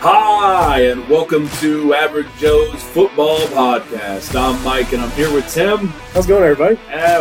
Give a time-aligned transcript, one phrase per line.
[0.00, 4.40] Hi, and welcome to Average Joe's Football Podcast.
[4.40, 5.88] I'm Mike, and I'm here with Tim.
[6.14, 6.78] How's it going, everybody?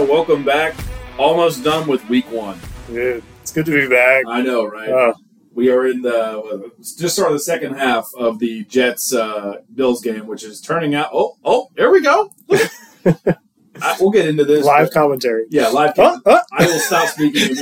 [0.07, 0.75] Welcome back.
[1.17, 2.59] Almost done with week one.
[2.85, 4.25] Dude, it's good to be back.
[4.27, 4.89] I know, right?
[4.89, 5.13] Uh,
[5.55, 10.27] we are in the just started the second half of the Jets uh, Bills game,
[10.27, 11.09] which is turning out.
[11.11, 12.31] Oh, oh, there we go.
[12.51, 14.63] I, we'll get into this.
[14.63, 15.47] live commentary.
[15.49, 15.93] yeah, live.
[15.97, 16.41] Oh, oh.
[16.51, 17.55] I will stop speaking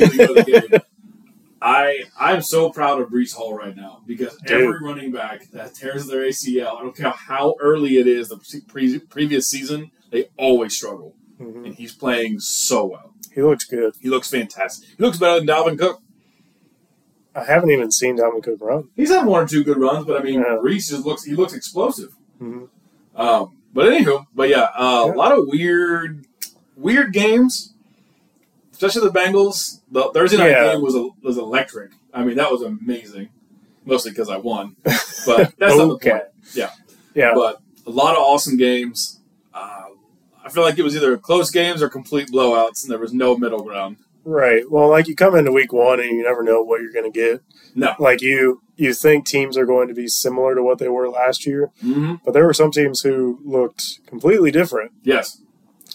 [1.68, 4.52] I I'm so proud of Breece Hall right now because Dude.
[4.52, 8.38] every running back that tears their ACL, I don't care how early it is the
[8.68, 11.66] pre- previous season, they always struggle, Mhm.
[11.66, 13.14] and he's playing so well.
[13.34, 13.96] He looks good.
[14.00, 14.90] He looks fantastic.
[14.96, 16.02] He looks better than Dalvin Cook.
[17.34, 18.90] I haven't even seen Dalvin Cook run.
[18.96, 20.58] He's had one or two good runs, but I mean, Yeah.
[20.62, 22.12] Breece just looks he looks explosive.
[22.40, 22.70] Mhm.
[23.16, 25.14] Um, but anywho, but yeah, uh, Yeah.
[25.14, 26.28] a lot of weird,
[26.78, 27.74] weird games,
[28.72, 29.82] especially the Bengals.
[29.96, 30.74] The Thursday night Yeah.
[30.74, 31.92] game was was electric.
[32.14, 33.30] I mean, that was amazing.
[33.86, 36.10] Mostly because I won, but that's not the Okay.
[36.12, 36.24] point.
[36.54, 36.72] Yeah,
[37.14, 37.34] Yeah.
[37.36, 39.20] but a lot of awesome games.
[39.54, 39.86] Uh,
[40.44, 43.38] I feel like it was either close games or complete blowouts, and there was no
[43.38, 43.98] middle ground.
[44.26, 44.64] Right.
[44.70, 47.20] Well, like you come into week one and you never know what you're going to
[47.20, 47.42] get.
[47.76, 47.94] No.
[48.00, 51.46] Like you, you think teams are going to be similar to what they were last
[51.46, 52.16] year, Mm-hmm.
[52.26, 54.94] but there were some teams who looked completely different.
[55.04, 55.40] Yes,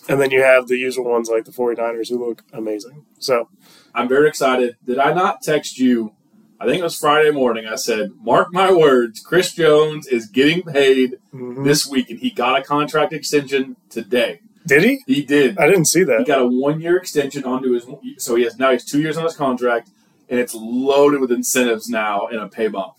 [0.08, 3.04] And then you have the usual ones like the 49ers who look amazing.
[3.18, 3.48] So,
[3.94, 4.76] I'm very excited.
[4.84, 6.12] Did I not text you?
[6.58, 7.66] I think it was Friday morning.
[7.66, 11.64] I said, "Mark my words, Chris Jones is getting paid mhm.
[11.64, 14.40] this week, and he got a contract extension today.
[14.66, 15.00] did he?
[15.06, 15.58] He did.
[15.58, 16.18] I didn't see that.
[16.18, 17.86] He got a one-year extension onto his.
[18.18, 19.88] So he has now he's two years on his contract,
[20.28, 22.92] and it's loaded with incentives now and a pay bump.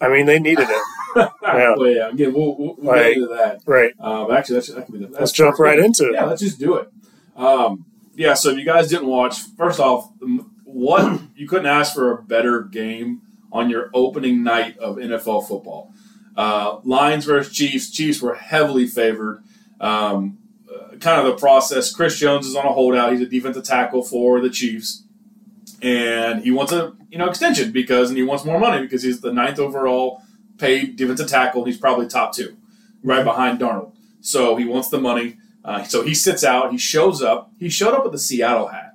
[0.00, 0.82] I mean, they needed it.
[1.16, 1.74] Yeah.
[1.78, 2.08] well, yeah.
[2.10, 3.60] Again, we'll, we'll, we'll Like- get into that.
[3.64, 3.94] Right.
[3.98, 5.08] Um, actually, that's, that could be the.
[5.18, 6.12] Let's jump right into it.
[6.12, 6.90] Yeah, let's just do it.
[7.34, 10.10] Um, yeah, so if you guys didn't watch, first off,
[10.64, 15.92] what you couldn't ask for a better game on your opening night of NFL football.
[16.36, 17.90] Uh, Lions versus Chiefs.
[17.90, 19.42] Chiefs were heavily favored.
[19.80, 20.38] Um,
[20.70, 21.94] uh, kind of the process.
[21.94, 23.12] Chris Jones is on a holdout.
[23.12, 25.04] He's a defensive tackle for the Chiefs,
[25.80, 29.20] and he wants a you know extension because and he wants more money because he's
[29.20, 30.22] the ninth overall
[30.58, 31.62] paid defensive tackle.
[31.62, 32.56] and He's probably top two,
[33.02, 33.94] right behind Donald.
[34.20, 35.38] So he wants the money.
[35.66, 36.70] Uh, so he sits out.
[36.70, 37.50] He shows up.
[37.58, 38.94] He showed up with a Seattle hat.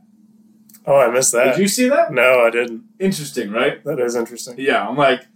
[0.86, 1.56] Oh, I missed that.
[1.58, 2.12] Did you see that?
[2.14, 2.84] No, I didn't.
[3.00, 3.84] Interesting, right?
[3.84, 4.56] That is interesting.
[4.58, 4.88] Yeah.
[4.88, 5.28] I'm like,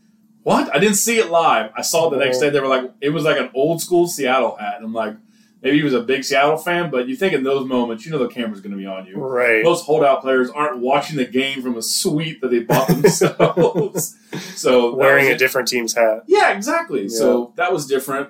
[0.43, 0.73] what?
[0.73, 1.71] I didn't see it live.
[1.75, 2.49] I saw it the next day.
[2.49, 4.77] They were like, it was like an old school Seattle hat.
[4.77, 5.15] And I'm like,
[5.61, 8.17] maybe he was a big Seattle fan, but you think in those moments, you know
[8.19, 9.17] the camera's going to be on you.
[9.17, 9.63] Right.
[9.63, 12.87] Most holdout players aren't watching the game from a suite that they bought
[13.49, 14.15] themselves.
[14.55, 16.23] so Wearing a different team's hat.
[16.27, 17.03] Yeah, exactly.
[17.03, 17.09] Yeah.
[17.09, 18.29] So that was different.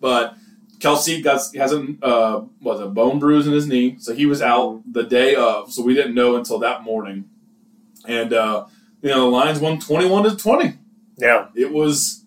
[0.00, 0.34] But
[0.80, 4.42] Kelce got has a uh, was a bone bruise in his knee, so he was
[4.42, 5.72] out the day of.
[5.72, 7.28] So we didn't know until that morning.
[8.06, 8.66] And uh,
[9.02, 10.78] you know, the Lions won twenty one to twenty.
[11.20, 11.48] Yeah.
[11.54, 12.24] It was,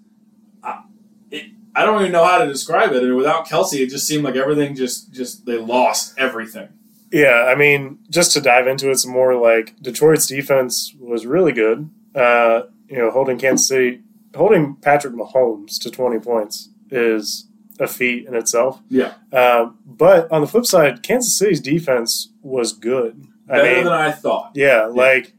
[0.63, 0.83] I,
[1.31, 3.03] it, I don't even know how to describe it.
[3.03, 6.69] And without Kelce, it just seemed like everything just just they lost everything.
[7.11, 11.51] Yeah, I mean, just to dive into it some more, like Detroit's defense was really
[11.51, 11.89] good.
[12.15, 14.01] Uh, you know, holding Kansas City,
[14.35, 17.47] holding Patrick Mahomes to 20 points is
[17.79, 18.81] a feat in itself.
[18.89, 23.25] Yeah, Um, but on the flip side, Kansas City's defense was good.
[23.49, 24.51] I better mean, than I thought.
[24.55, 25.33] yeah, like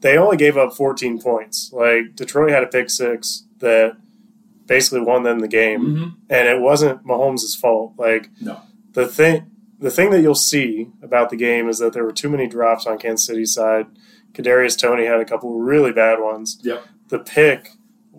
[0.00, 1.70] they only gave up 14 points.
[1.72, 3.96] Like Detroit had a pick six that
[4.66, 5.80] basically won them the game.
[5.96, 7.94] hmm and it wasn't Mahomes' fault.
[7.98, 8.60] Like No.
[8.92, 12.28] the thing, the thing that you'll see about the game is that there were too
[12.28, 13.86] many drops on Kansas City's side.
[14.32, 16.58] Kadarius Toney had a couple really bad ones.
[16.62, 16.84] Yep.
[17.08, 17.70] The pick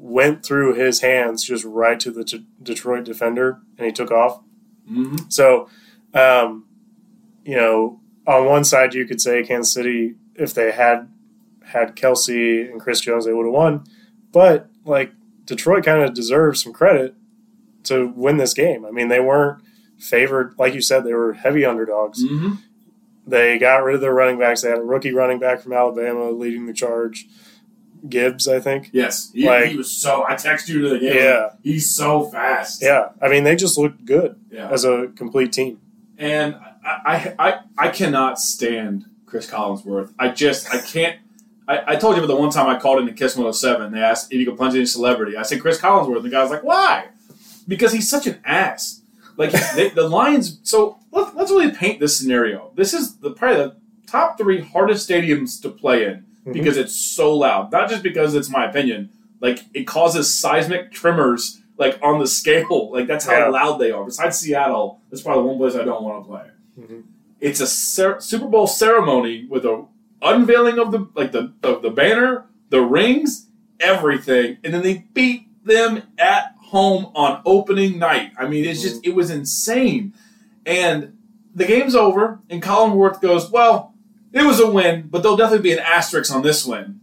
[0.06, 4.42] went through his hands just right to the D- Detroit defender, and he took off.
[4.88, 5.70] hmm So,
[6.14, 6.66] um,
[7.46, 11.10] you know, on one side you could say Kansas City, if they had
[11.66, 13.86] had Kelce and Chris Jones, they would have won.
[14.34, 15.14] But like
[15.46, 17.16] Detroit kind of deserves some credit
[17.84, 18.86] to win this game.
[18.86, 19.64] I mean, they weren't
[19.98, 22.22] favored, like you said, they were heavy underdogs.
[22.24, 22.54] hmm
[23.26, 24.62] They got rid of their running backs.
[24.64, 27.26] They had a rookie running back from Alabama leading the charge,
[28.08, 28.90] Gibbs, I think.
[28.92, 30.26] Yes, he, Like- he was so.
[30.28, 31.16] I texted you to the game.
[31.16, 31.50] Yeah.
[31.64, 32.82] he's so fast.
[32.82, 34.70] Yeah, I mean, they just looked good yeah.
[34.70, 35.80] as a complete team.
[36.18, 36.56] And
[36.86, 40.14] I, I, I, I cannot stand Chris Collinsworth.
[40.20, 41.20] I just, I can't.
[41.68, 43.92] I, I told you about the one time I called into Kiss 107.
[43.94, 45.38] They asked if you could punch any celebrity.
[45.38, 46.18] I said Chris Collinsworth.
[46.18, 47.08] And the guy was like, why?
[47.68, 49.02] Because he's such an ass.
[49.38, 50.60] Like they, the Lions.
[50.64, 52.72] So let, let's really paint this scenario.
[52.76, 53.76] This is the probably the
[54.08, 56.26] top three hardest stadiums to play in.
[56.52, 57.72] Because it's so loud.
[57.72, 59.10] Not just because it's my opinion.
[59.40, 61.62] Like it causes seismic tremors.
[61.78, 62.90] Like on the scale.
[62.94, 63.48] Like that's how Yeah.
[63.48, 64.04] loud they are.
[64.06, 66.46] Besides Seattle, that's probably the one place I don't want to play.
[66.80, 67.04] Mhm.
[67.40, 69.86] It's a cer- Super Bowl ceremony with a
[70.22, 73.48] unveiling of the like the of the banner, the rings,
[73.80, 78.32] everything, and then they beat them at home on opening night.
[78.38, 80.14] I mean, it's just it was insane.
[80.66, 81.18] And
[81.56, 83.93] the game's over, and Collinsworth goes, "Well,
[84.34, 87.00] it was a win, but there'll definitely be an asterisk on this win."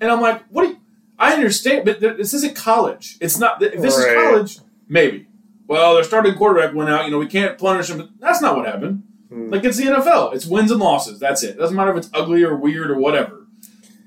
[0.00, 0.62] And I'm like, "What?
[0.64, 0.76] Do you,
[1.18, 3.16] I understand, but this isn't college.
[3.20, 3.62] It's not.
[3.62, 4.08] If this Right.
[4.08, 4.58] is college,
[4.88, 5.26] maybe.
[5.66, 7.04] Well, their starting quarterback went out.
[7.06, 7.98] You know, we can't punish him.
[7.98, 9.02] But that's not what happened.
[9.30, 9.50] Hmm.
[9.50, 10.34] Like it's the NFL.
[10.34, 11.18] It's wins and losses.
[11.18, 11.58] That's it.
[11.58, 13.46] Doesn't matter if it's ugly or weird or whatever.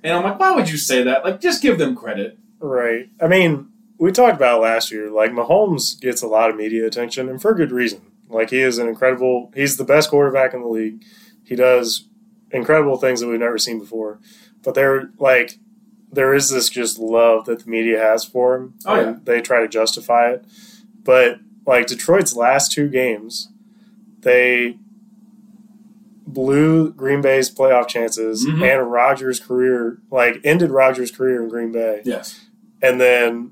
[0.03, 1.25] And I'm like, why would you say that?
[1.25, 2.37] Like, just give them credit.
[2.59, 3.09] Right.
[3.21, 3.67] I mean,
[3.97, 5.09] we talked about it last year.
[5.09, 8.01] Like Mahomes gets a lot of media attention, and for good reason.
[8.29, 9.51] Like he is an incredible.
[9.55, 11.03] He's the best quarterback in the league.
[11.49, 12.07] He does
[12.51, 14.19] incredible things that we've never seen before.
[14.63, 15.57] But there, like,
[16.11, 19.19] there is this just love that the media has for him, Oh, and yeah.
[19.23, 20.45] they try to justify it.
[21.03, 23.49] But like Detroit's last two games,
[24.21, 24.77] they
[26.27, 28.61] blew Green Bay's playoff chances Mhm.
[28.79, 32.45] and Rodgers' career, like ended Rodgers' career in Green Bay Yes.
[32.81, 33.51] and then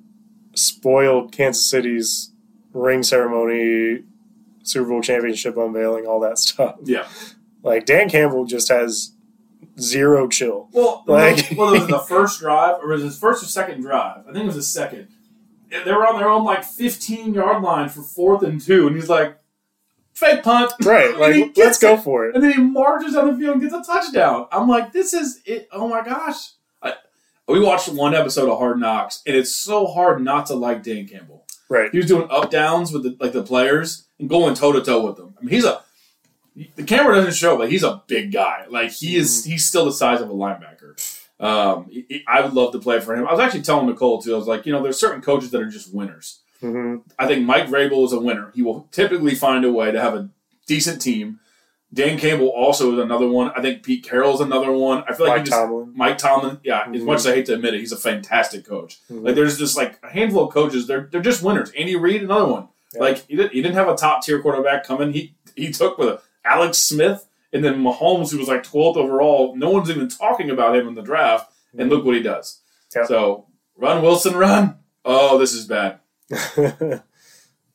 [0.54, 2.32] spoiled Kansas City's
[2.74, 4.04] ring ceremony,
[4.64, 6.76] Super Bowl championship unveiling, all that stuff.
[6.84, 7.06] Yeah.
[7.64, 9.14] Like Dan Campbell just has
[9.80, 10.70] zero chill.
[10.72, 13.82] Well, Like- well, it was the first drive, or was it his first or second
[13.82, 14.22] drive?
[14.28, 15.08] I think it was his second.
[15.70, 19.10] They were on their own like 15 yard line for fourth and two, and he's
[19.10, 19.38] like,
[20.14, 20.72] fake punt.
[20.84, 22.02] Right, like let's go it.
[22.02, 22.36] for it.
[22.36, 24.48] And then he marches on the field and gets a touchdown.
[24.52, 25.68] I'm like, this is it.
[25.72, 26.52] Oh my gosh.
[26.82, 26.94] I,
[27.48, 31.06] we watched one episode of Hard Knocks, and it's so hard not to like Dan
[31.08, 31.46] Campbell.
[31.70, 31.92] Right.
[31.92, 35.06] He was doing up downs with the, like the players and going toe to toe
[35.06, 35.36] with them.
[35.38, 35.82] I mean, he's a
[36.76, 38.66] the camera doesn't show, but he's a big guy.
[38.70, 40.96] Like he is, he's still the size of a linebacker.
[41.40, 41.90] Um,
[42.28, 43.28] I would love to play for him.
[43.28, 44.34] I was actually telling Nicole too.
[44.34, 46.40] I was like, you know, there's certain coaches that are just winners.
[46.62, 48.52] hmm I think Mike Vrabel is a winner.
[48.56, 50.30] He will typically find a way to have a
[50.66, 51.40] decent team.
[51.94, 53.52] Dan Campbell also is another one.
[53.56, 55.04] I think Pete Carroll is another one.
[55.08, 55.94] I feel like Mike just, Tomlin.
[55.96, 57.06] Mike Tomlin, yeah, as Mhm.
[57.06, 58.98] much as I hate to admit it, he's a fantastic coach.
[59.10, 59.24] Mhm.
[59.24, 61.72] Like there's just like a handful of coaches, they're they're just winners.
[61.78, 62.68] Andy Reid, another one.
[62.94, 63.02] Yeah.
[63.04, 65.14] Like he, did, he didn't have a top tier quarterback coming.
[65.14, 69.56] He he took with Alex Smith and then Mahomes, who was like 12th overall.
[69.56, 72.62] No one's even talking about him in the draft, and look what he does.
[72.96, 73.06] Yeah.
[73.06, 74.78] So run Wilson, run.
[75.06, 76.00] Oh, this is bad.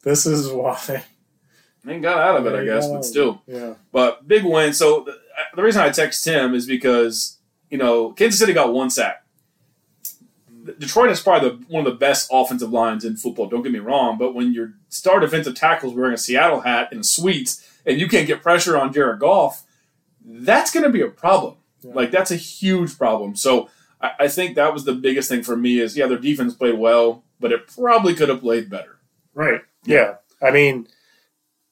[0.02, 1.04] this is why.
[1.84, 3.42] They got out of it, I guess, but still.
[3.46, 3.74] Yeah.
[3.90, 4.72] But big win.
[4.72, 5.18] So the,
[5.56, 7.38] the reason I text him is because
[7.70, 9.24] you know Kansas City got one sack.
[10.78, 13.48] Detroit is probably the, one of the best offensive lines in football.
[13.48, 17.04] Don't get me wrong, but when your star defensive tackles wearing a Seattle hat and
[17.04, 19.64] suites, and you can't get pressure on Jared Goff,
[20.24, 21.56] that's going to be a problem.
[21.82, 21.92] Yeah.
[21.94, 23.34] Like that's a huge problem.
[23.36, 23.68] So
[24.00, 25.78] I, I think that was the biggest thing for me.
[25.80, 28.98] Is yeah, their defense played well, but it probably could have played better.
[29.34, 29.62] Right.
[29.84, 30.16] Yeah.
[30.40, 30.86] I mean,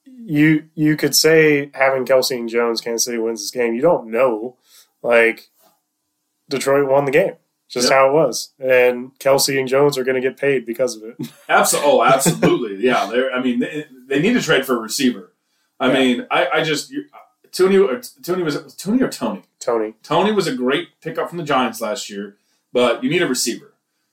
[0.05, 3.75] you you could say having Kelce and Jones, Kansas City wins this game.
[3.75, 4.57] You don't know.
[5.03, 5.49] Like
[6.49, 7.35] Detroit won the game.
[7.69, 7.93] Just Yep.
[7.97, 8.53] how it was.
[8.59, 11.17] And Kelce and Jones are going to get paid because of it.
[11.49, 11.89] Absolutely.
[11.91, 12.77] Oh, absolutely.
[12.85, 13.07] yeah.
[13.07, 15.30] They're, I mean, they, they need to trade for a receiver.
[15.81, 15.95] I Yeah.
[15.95, 16.93] mean, I, I just
[17.53, 17.79] Tony.
[17.79, 19.43] Or, Tony was Tony or Tony.
[19.59, 19.95] Tony.
[20.03, 22.37] Toney was a great pickup from the Giants last year,
[22.73, 23.73] but you need a receiver.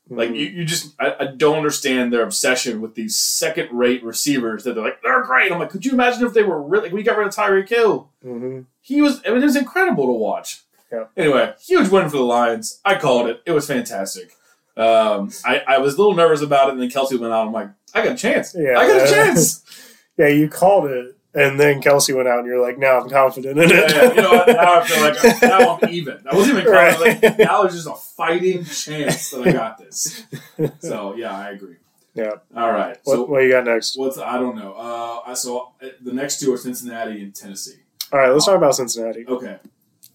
[0.09, 0.35] Like Mhm.
[0.39, 4.73] you, you just I, I don't understand their obsession with these second rate receivers that
[4.75, 5.51] they're like they're great.
[5.51, 6.85] I'm like, could you imagine if they were really?
[6.85, 8.09] Like we got rid of Tyreek Hill.
[8.25, 8.65] Mhm.
[8.81, 9.21] He was.
[9.25, 10.61] I mean, it was incredible to watch.
[10.91, 11.05] Yeah.
[11.17, 12.79] Anyway, huge win for the Lions.
[12.85, 13.41] I called it.
[13.45, 14.31] It was fantastic.
[14.77, 17.45] Um, I, I was a little nervous about it, and then Kelce went out.
[17.47, 18.55] I'm like, I got a chance.
[18.57, 18.79] Yeah.
[18.79, 19.63] I got a chance.
[20.17, 23.59] Yeah, you called it, and then Kelce went out, and you're like, "Now I'm confident
[23.59, 24.09] in yeah, it." yeah.
[24.13, 24.47] You know what?
[24.47, 26.19] Now I feel like I, now I'm even.
[26.29, 26.99] I wasn't even Right.
[26.99, 27.21] right.
[27.23, 30.23] like now there's just a fighting chance that I got this.
[30.79, 31.75] So yeah, I agree.
[32.15, 32.31] yeah.
[32.55, 32.97] All right.
[33.03, 33.97] What, So what you got next?
[33.97, 34.73] what's I don't know.
[34.73, 35.69] Uh, I saw
[36.01, 37.79] the next two are Cincinnati and Tennessee.
[38.11, 39.25] All right, let's talk about Cincinnati.
[39.27, 39.57] Okay.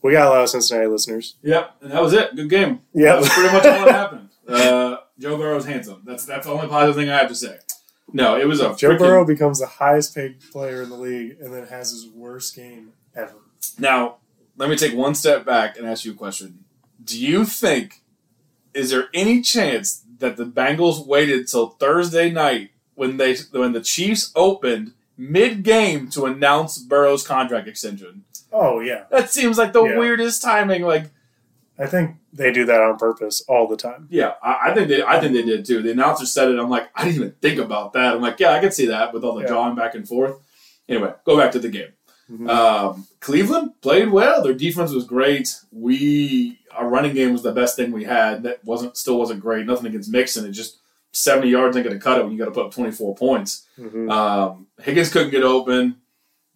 [0.02, 1.36] We got a lot of Cincinnati listeners.
[1.42, 1.76] Yep.
[1.82, 2.34] And that was it.
[2.34, 2.80] Good game.
[2.92, 3.12] Yeah.
[3.12, 4.28] That was pretty much all that happened.
[4.48, 6.02] Uh, Joe Burrow's handsome.
[6.04, 7.58] That's that's the only positive thing I have to say.
[8.12, 11.36] No, it was a Joe freaking- Burrow becomes the highest paid player in the league,
[11.40, 13.34] and then has his worst game ever.
[13.78, 14.16] Now,
[14.56, 16.64] let me take one step back and ask you a question.
[17.02, 18.00] Do you think
[18.74, 23.80] is there any chance that the Bengals waited till Thursday night when they when the
[23.82, 28.24] Chiefs opened mid game to announce Burrow's contract extension?
[28.52, 29.98] Oh yeah, That seems like the Yeah.
[29.98, 30.82] weirdest timing.
[30.82, 31.10] Like,
[31.78, 34.06] I think they do that on purpose all the time.
[34.10, 35.82] yeah, I, I think they I think they did too.
[35.82, 36.58] The announcer said it.
[36.58, 38.14] I'm like, I didn't even think about that.
[38.14, 39.48] I'm like, yeah, I can see that with all the Yeah.
[39.48, 40.38] jawing back and forth.
[40.88, 41.92] Anyway, go back to the game.
[42.30, 42.48] Mhm.
[42.48, 44.42] Um, Cleveland played well.
[44.42, 45.54] Their defense was great.
[45.70, 48.42] We our running game was the best thing we had.
[48.44, 49.66] That wasn't still wasn't great.
[49.66, 50.46] Nothing against Mixon.
[50.46, 50.78] It just
[51.12, 53.14] seventy yards ain't going to cut it when you got to put up twenty four
[53.14, 53.66] points.
[53.78, 54.10] Mhm.
[54.10, 55.96] Um, Higgins couldn't get open.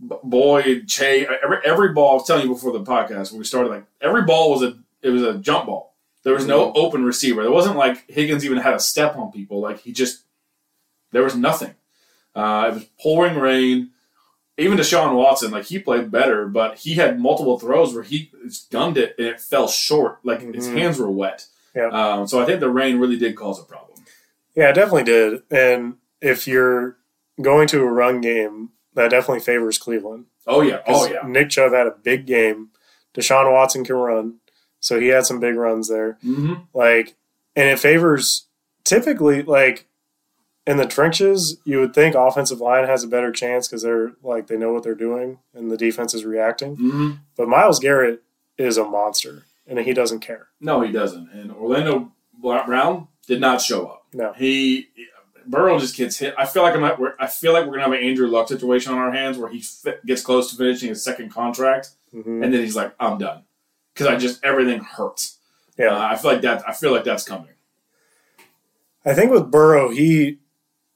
[0.00, 2.10] Boyd, Che, every every ball.
[2.10, 4.76] I was telling you before the podcast when we started, like every ball was a
[5.06, 5.94] it was a jump ball.
[6.24, 7.42] There was no open receiver.
[7.42, 9.60] There wasn't like Higgins even had a step on people.
[9.60, 10.24] Like he just
[11.12, 11.74] there was nothing.
[12.34, 13.90] Uh, it was pouring rain.
[14.58, 18.30] Even Deshaun Watson, like he played better, but he had multiple throws where he
[18.72, 20.18] gunned it and it fell short.
[20.24, 20.78] Like his Mhm.
[20.78, 21.46] hands were wet.
[21.74, 21.88] Yeah.
[21.88, 23.98] Um, so I think the rain really did cause a problem.
[24.54, 25.42] Yeah, it definitely did.
[25.50, 26.96] And if you're
[27.40, 30.24] going to a run game, that definitely favors Cleveland.
[30.46, 30.80] Oh yeah.
[30.88, 31.20] Oh yeah.
[31.26, 32.70] Nick Chubb had a big game.
[33.14, 34.36] Deshaun Watson can run,
[34.86, 36.16] so he had some big runs there.
[36.22, 37.16] hmm Like,
[37.56, 38.46] and it favors
[38.84, 39.86] typically like
[40.66, 41.58] in the trenches.
[41.64, 44.82] You would think offensive line has a better chance because they're like they know what
[44.84, 46.76] they're doing and the defense is reacting.
[46.76, 48.22] hmm But Myles Garrett
[48.58, 50.48] is a monster, and he doesn't care.
[50.60, 51.30] No, he doesn't.
[51.32, 54.06] And Orlando Brown did not show up.
[54.14, 54.32] No.
[54.32, 54.88] He
[55.48, 56.34] Burrow just gets hit.
[56.38, 58.92] I feel like I'm we're, I feel like we're gonna have an Andrew Luck situation
[58.92, 59.62] on our hands where he
[60.06, 62.42] gets close to finishing his second contract, Mhm.
[62.42, 63.42] and then he's like, "I'm done,"
[63.96, 65.38] because I just everything hurts.
[65.78, 66.68] Yeah, Uh, I feel like that.
[66.68, 67.54] I feel like that's coming.
[69.04, 70.38] I think with Burrow, he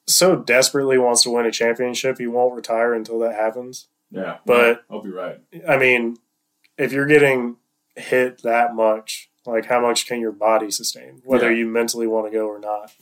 [0.06, 3.86] so desperately wants to win a championship, he won't retire until that happens.
[4.10, 5.38] Yeah, But- I'll you're right.
[5.68, 6.16] I mean,
[6.76, 7.56] if you're getting
[7.96, 11.58] hit that much, like how much can your body sustain, whether Yeah.
[11.58, 12.92] you mentally want to go or not?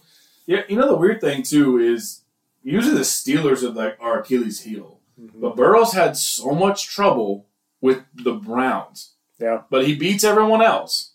[0.47, 2.23] Yeah, you know the weird thing too is
[2.63, 7.47] usually the Steelers are like our Achilles heel, but Burrow's had so much trouble
[7.81, 9.15] with the Browns.
[9.41, 9.63] Yeah.
[9.71, 11.13] but he beats everyone else.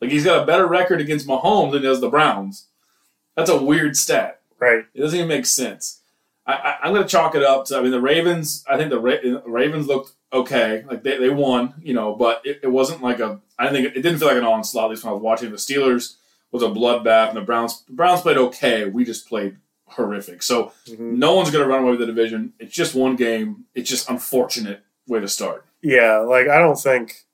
[0.00, 2.66] Like he's got a better record against Mahomes than he does the Browns.
[3.36, 4.40] That's a weird stat.
[4.60, 4.84] Right.
[4.94, 6.00] It doesn't even make sense.
[6.46, 7.76] I, I, I'm going to chalk it up to.
[7.76, 8.64] I mean, the Ravens.
[8.68, 10.82] I think the Ra- Ravens looked okay.
[10.88, 13.40] Like they, they won, you know, but it, it wasn't like a.
[13.58, 14.86] I didn't think it, didn't feel like an onslaught.
[14.86, 16.16] At least when I was watching, the Steelers
[16.50, 17.82] was a bloodbath, and the Browns.
[17.82, 18.86] The Browns played okay.
[18.86, 19.56] We just played
[19.86, 20.42] horrific.
[20.42, 20.98] So Mhm.
[21.18, 22.52] no one's going to run away with the division.
[22.58, 23.64] It's just one game.
[23.74, 25.64] It's just unfortunate way to start.
[25.82, 27.24] Yeah, like I don't think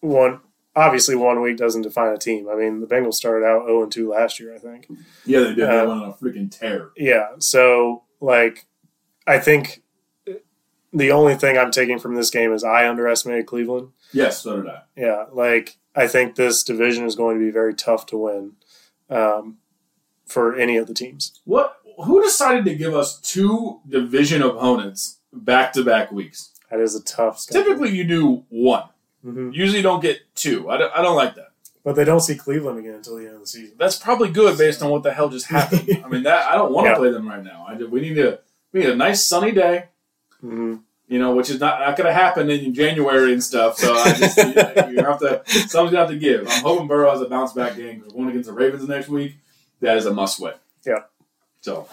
[0.00, 0.40] one.
[0.76, 2.48] Obviously, one week doesn't define a team.
[2.48, 4.54] I mean, the Bengals started out zero and two last year.
[4.54, 4.86] I think.
[5.24, 5.64] Yeah, they did.
[5.64, 6.90] Uh, they went on a freaking tear.
[6.96, 7.30] Yeah.
[7.38, 8.66] So, like,
[9.26, 9.82] I think
[10.92, 13.88] the only thing I'm taking from this game is I underestimated Cleveland.
[14.12, 14.82] Yes, so did I.
[14.96, 18.52] Yeah, like I think this division is going to be very tough to win
[19.10, 19.58] um,
[20.26, 21.40] for any of the teams.
[21.44, 21.76] What?
[22.04, 26.52] Who decided to give us two division opponents back to back weeks?
[26.70, 27.40] That is a tough.
[27.40, 27.64] schedule.
[27.64, 28.84] Typically, you do one.
[29.24, 29.52] Mhm.
[29.54, 30.68] Usually, don't get two.
[30.70, 31.48] I don't, I don't like that.
[31.84, 33.76] But they don't see Cleveland again until the end of the season.
[33.78, 36.02] That's probably good based on what the hell just happened.
[36.04, 36.96] I mean, that I don't want to Yeah.
[36.98, 37.66] play them right now.
[37.68, 38.40] I, we need to.
[38.72, 39.86] We need a nice sunny day.
[40.40, 40.76] hmm
[41.08, 43.78] You know, which is not not going to happen in January and stuff.
[43.78, 45.42] So I just you, know, you have to.
[45.68, 46.46] Something's got to give.
[46.48, 49.36] I'm hoping Burrow has a bounce back game because one against the Ravens next week.
[49.80, 50.54] That is a must win.
[50.84, 51.04] Yeah.
[51.62, 51.88] So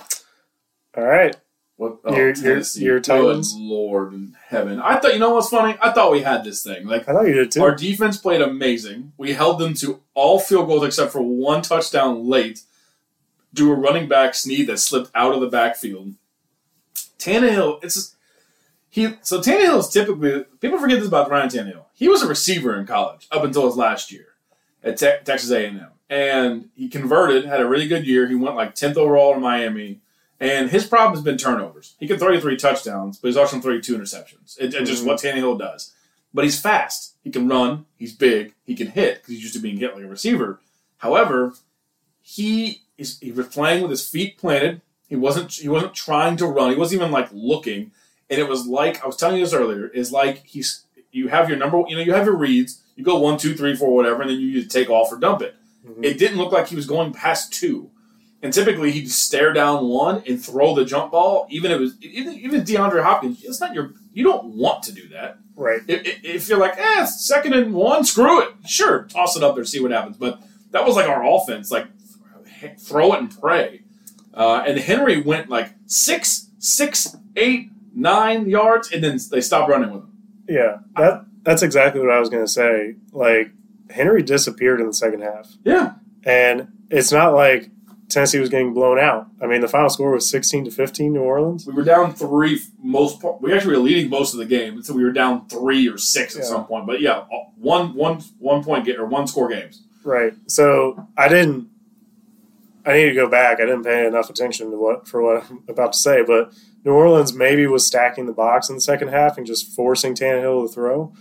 [0.97, 1.35] All right.
[1.77, 2.83] What oh, Your- your- Tennessee.
[2.85, 4.79] your Good Lord in heaven!
[4.79, 5.77] I thought you know what's funny.
[5.81, 6.87] I thought we had this thing.
[6.87, 7.61] Like I thought you did too.
[7.63, 9.11] our defense played amazing.
[9.17, 12.61] We held them to all field goals except for one touchdown late.
[13.53, 16.13] Do a running back sneed that slipped out of the backfield.
[17.19, 18.15] Tannehill, it's just-
[18.89, 19.15] he.
[19.21, 21.85] So Tannehill is typically people forget this about Ryan Tannehill.
[21.93, 24.27] He was a receiver in college up until his last year
[24.83, 28.27] at Te- Texas A&M, and he converted, had a really good year.
[28.27, 29.99] He went like tenth overall in Miami.
[30.39, 31.95] And his problem has been turnovers.
[31.99, 34.57] He can throw you three touchdowns, but he's also throw you two interceptions.
[34.59, 35.07] It, it's just Mhm.
[35.07, 35.93] what Tannehill does.
[36.33, 37.13] But he's fast.
[37.23, 37.85] He can run.
[37.97, 38.53] He's big.
[38.65, 40.59] He can hit because he's used to being hit like a receiver.
[40.97, 41.53] However,
[42.21, 44.81] he is he was playing with his feet planted.
[45.07, 46.71] He wasn't he wasn't trying to run.
[46.71, 47.91] He wasn't even like looking.
[48.29, 49.87] And it was like I was telling you this earlier.
[49.87, 51.81] Is like he's you have your number.
[51.87, 52.81] You know you have your reads.
[52.95, 55.55] You go one, two, three, four, whatever, and then you take off or dump it.
[55.87, 56.03] Mhm.
[56.03, 57.91] It didn't look like he was going past two.
[58.45, 61.47] And typically he'd stare down one and throw the jump ball.
[61.49, 63.93] Even if it was even, even DeAndre Hopkins, it's not your.
[64.13, 65.37] You don't want to do that.
[65.55, 65.81] right.
[65.87, 68.49] If, if- you're like, eh, it's second and one, screw it.
[68.67, 70.17] Sure, toss it up there, see what happens.
[70.17, 71.87] But that was like our offense, like
[72.79, 73.81] throw it and pray.
[74.33, 79.91] Uh, and Henry went like six, six, eight, nine yards, and then they stopped running
[79.91, 80.11] with him.
[80.47, 80.77] Yeah.
[80.97, 82.95] That that's exactly what I was going to say.
[83.11, 83.51] Like
[83.89, 87.69] Henry disappeared in the second half, Yeah, and it's not like
[88.09, 89.27] Tennessee was getting blown out.
[89.41, 91.65] I mean, the final score was sixteen to fifteen, New Orleans.
[91.65, 93.19] we were down three most.
[93.21, 95.97] part- We actually were leading most of the game, so we were down three or
[95.97, 96.47] six at Yeah.
[96.49, 96.85] some point.
[96.85, 97.25] But yeah, uh,
[97.57, 99.81] one, one, one point get or one score games.
[100.03, 100.33] Right.
[100.47, 101.69] So I didn't.
[102.85, 103.59] I need to go back.
[103.59, 106.91] I didn't pay enough attention to what for what I'm about to say, but New
[106.91, 110.71] Orleans maybe was stacking the box in the second half and just forcing Tannehill to
[110.71, 111.11] throw,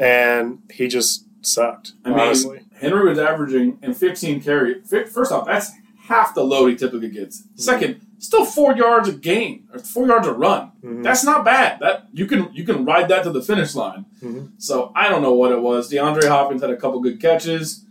[0.00, 1.92] and he just sucked.
[2.04, 4.82] I mean, honestly, Henry was averaging in 15 carry.
[4.82, 5.70] First off, that's
[6.08, 7.44] half the load he typically gets.
[7.56, 10.72] Second, still four yards a game or four yards a run.
[10.84, 11.02] Mhm.
[11.02, 11.80] That's not bad.
[11.80, 14.06] That you can you can ride that to the finish line.
[14.22, 14.50] Mhm.
[14.58, 15.90] So I don't know what it was.
[15.90, 17.82] DeAndre Hopkins had a couple good catches.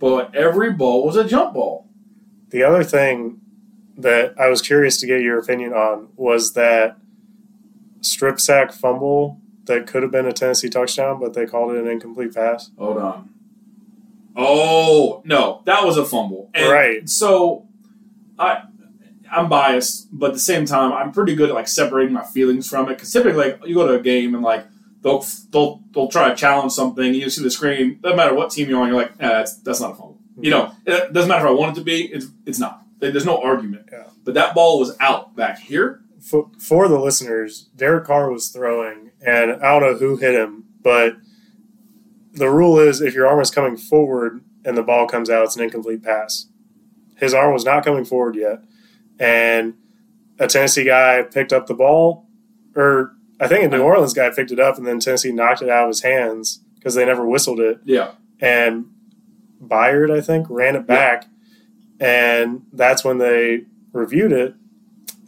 [0.00, 1.88] but every ball was a jump ball.
[2.50, 3.40] The other thing
[3.96, 6.98] that I was curious to get your opinion on was that
[8.00, 11.88] strip sack fumble that could have been a Tennessee touchdown, but they called it an
[11.88, 12.70] incomplete pass.
[12.78, 13.28] Hold on.
[14.38, 16.48] Oh no, that was a fumble.
[16.54, 17.08] And Right.
[17.08, 17.66] So,
[18.38, 18.62] I
[19.30, 22.68] I'm biased, but at the same time, I'm pretty good at like separating my feelings
[22.68, 22.94] from it.
[22.94, 24.64] Because typically, like you go to a game and like
[25.02, 27.12] they'll they'll they'll try to challenge something.
[27.12, 27.98] You see the screen.
[28.00, 28.88] Doesn't matter what team you're on.
[28.88, 30.18] You're like, eh, that's that's not a fumble.
[30.40, 32.04] You know, it doesn't matter if I want it to be.
[32.04, 32.82] It's it's not.
[33.00, 33.88] There's no argument.
[33.92, 34.04] Yeah.
[34.24, 36.02] But that ball was out back here.
[36.20, 40.64] For, for the listeners, Derek Carr was throwing, and I don't know who hit him,
[40.82, 41.16] but
[42.38, 45.56] the rule is if your arm is coming forward and the ball comes out, it's
[45.56, 46.46] an incomplete pass.
[47.16, 48.62] His arm was not coming forward yet,
[49.18, 49.74] and
[50.38, 52.26] a Tennessee guy picked up the ball,
[52.76, 55.68] or I think a New Orleans guy picked it up, and then Tennessee knocked it
[55.68, 57.80] out of his hands because they never whistled it.
[57.84, 58.12] Yeah.
[58.40, 58.86] and
[59.60, 61.26] Byard, I think, ran it back,
[61.98, 64.54] and that's when they reviewed it,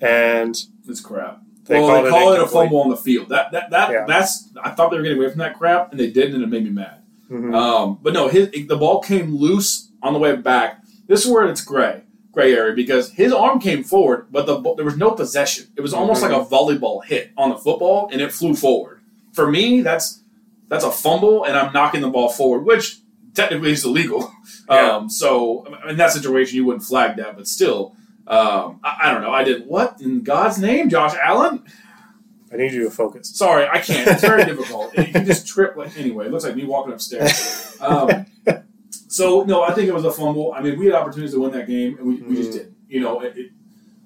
[0.00, 0.56] and
[0.88, 1.40] It's crap.
[1.64, 3.28] they well, called they it call it a fumble on the field.
[3.30, 4.04] That that that Yeah.
[4.06, 4.48] that's.
[4.62, 6.62] I thought they were getting away from that crap, and they didn't, and it made
[6.64, 7.00] me mad.
[7.30, 7.54] Mhm.
[7.54, 10.82] Um, but no, his the ball came loose on the way back.
[11.06, 14.84] This is where it's gray, gray area because his arm came forward, but the there
[14.84, 15.66] was no possession.
[15.76, 16.30] It was almost Mhm.
[16.30, 19.00] like a volleyball hit on the football, and it flew forward.
[19.32, 20.20] For me, that's
[20.68, 22.99] that's a fumble, and I'm knocking the ball forward, which
[23.34, 24.30] technically is illegal.
[24.68, 24.96] Yeah.
[24.96, 27.96] Um, so in that situation, you wouldn't flag that, but still,
[28.28, 29.32] um, I, I don't know.
[29.32, 31.62] I did what in God's name, Josh Allen?
[32.52, 33.28] I need you to focus.
[33.37, 34.09] Sorry, I can't.
[34.09, 34.97] It's very difficult.
[34.99, 36.26] You can just trip like anyway.
[36.26, 37.76] It looks like me walking upstairs.
[37.80, 38.26] Um,
[39.09, 40.52] so no, I think it was a fumble.
[40.52, 42.52] I mean, we had opportunities to win that game, and we, we just Mhm.
[42.54, 42.76] didn't.
[42.88, 43.50] You know, it, it,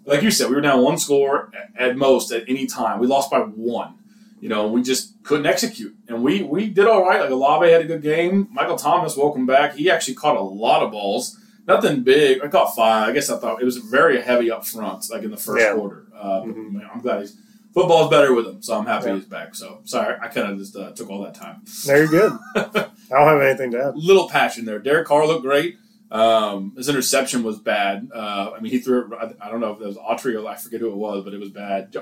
[0.05, 2.99] like you said, we were down one score at, at most at any time.
[3.01, 3.95] We lost by one.
[4.41, 7.21] You know, we just couldn't execute, and we we did all right.
[7.21, 8.49] Like Olave had a good game.
[8.53, 9.75] Michael Thomas, welcome back.
[9.75, 11.39] He actually caught a lot of balls.
[11.67, 12.43] Nothing big.
[12.45, 13.09] I caught five.
[13.09, 15.75] I guess I thought it was very heavy up front, like in the first Yeah.
[15.75, 16.05] quarter.
[16.15, 16.81] Uh, Mhm.
[16.95, 17.37] I'm glad he's
[17.75, 19.17] football's better with him, so I'm happy Yeah.
[19.17, 19.55] he's back.
[19.55, 21.63] So sorry, I kind of just uh, took all that time.
[21.87, 22.33] There you're good.
[22.57, 23.97] I don't have anything to add.
[23.97, 24.79] Little passion there.
[24.79, 25.77] Derek Carr looked great.
[26.11, 28.09] Um, his interception was bad.
[28.15, 29.19] Uh, I mean, he threw it.
[29.41, 31.35] I, I don't know if it was Autry or I forget who it was, but
[31.35, 31.95] it was bad.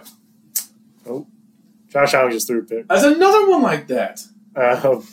[1.08, 1.26] Oh,
[1.88, 2.88] Josh Allen just threw a pick.
[2.88, 4.20] That's another one like that.
[4.54, 5.06] Um,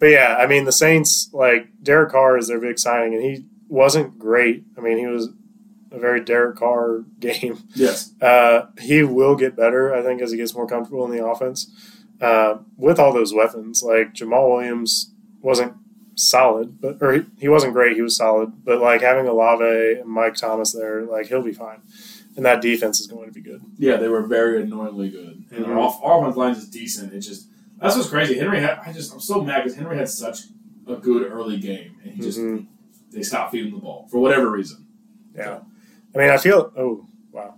[0.00, 3.46] but yeah, I mean the Saints like Derek Carr is their big signing, and he
[3.68, 4.64] wasn't great.
[4.76, 5.28] I mean he was
[5.94, 7.58] a very Derek Carr game.
[7.74, 8.12] Yes.
[8.20, 11.70] Uh, he will get better, I think, as he gets more comfortable in the offense
[12.20, 13.82] uh, with all those weapons.
[13.82, 15.74] Like Jamaal Williams wasn't
[16.16, 17.96] solid, but or he, he wasn't great.
[17.96, 21.80] He was solid, but like having Olave and Mike Thomas there, like he'll be fine,
[22.36, 23.60] and that defense is going to be good.
[23.78, 25.68] Yeah, they were very annoyingly good, and Mhm.
[25.68, 27.12] our, off, our offensive line is decent.
[27.12, 27.48] It's just
[27.80, 28.38] that's what's crazy.
[28.38, 28.78] Henry had.
[28.86, 30.40] I just I'm so mad because Henry had such
[30.86, 32.66] a good early game, and he just Mhm.
[33.10, 34.86] they stopped feeding the ball for whatever reason.
[35.36, 35.60] Yeah.
[36.14, 37.54] I mean, I feel, oh, wow.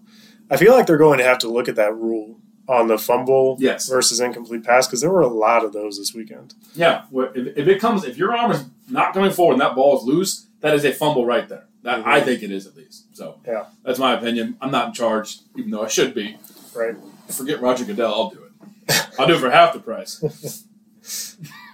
[0.50, 3.56] I feel like they're going to have to look at that rule on the fumble
[3.60, 3.88] Yes.
[3.88, 6.54] versus incomplete pass because there were a lot of those this weekend.
[6.74, 9.98] Yeah, if, if it comes, if your arm is not coming forward and that ball
[9.98, 11.66] is loose, that is a fumble right there.
[11.82, 12.06] That Mhm.
[12.06, 13.14] I think it is at least.
[13.16, 13.66] So Yeah.
[13.84, 14.56] that's my opinion.
[14.60, 16.36] I'm not in charge, even though I should be.
[16.74, 16.96] Right.
[17.28, 18.12] Forget Roger Goodell.
[18.12, 19.08] I'll do it.
[19.18, 20.64] I'll do it for half the price.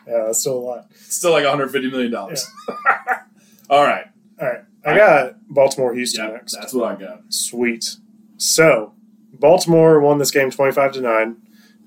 [0.07, 0.87] Yeah, that's still a lot.
[0.91, 2.45] It's still like 150 million dollars.
[3.71, 4.07] All right.
[4.41, 4.63] All right.
[4.85, 6.55] I got Baltimore Houston Yeah, next.
[6.55, 7.23] that's what I got.
[7.29, 7.97] Sweet.
[8.37, 8.95] So,
[9.35, 11.37] Baltimore won this game 25 to 9.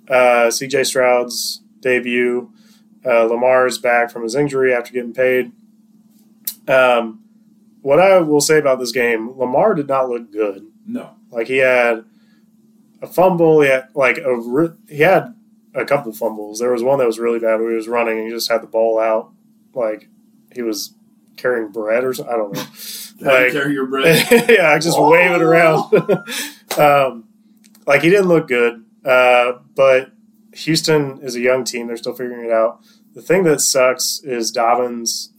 [0.07, 0.13] Uh,
[0.49, 2.51] CJ Stroud's debut.
[3.05, 5.51] Uh, Lamar's back from his injury after getting paid.
[6.67, 7.23] Um,
[7.81, 10.65] what I will say about this game, Lamar did not look good.
[10.87, 11.11] No.
[11.29, 12.03] Like he had
[13.01, 13.61] a fumble.
[13.61, 15.35] He had like a he had
[15.75, 16.59] a couple fumbles.
[16.59, 18.63] There was one that was really bad where he was running and he just had
[18.63, 19.31] the ball out,
[19.73, 20.07] like
[20.53, 20.93] he was
[21.37, 22.33] carrying bread or something.
[22.33, 22.63] I don't know.
[23.21, 24.27] Like- carry your bread.
[24.49, 25.09] yeah, I just Oh.
[25.09, 25.93] wave it around.
[26.77, 27.23] um,
[27.87, 30.11] like he didn't look good, uh, but
[30.53, 31.87] Houston is a young team.
[31.87, 32.81] They're still figuring it out.
[33.13, 35.31] The thing that sucks is Dobbins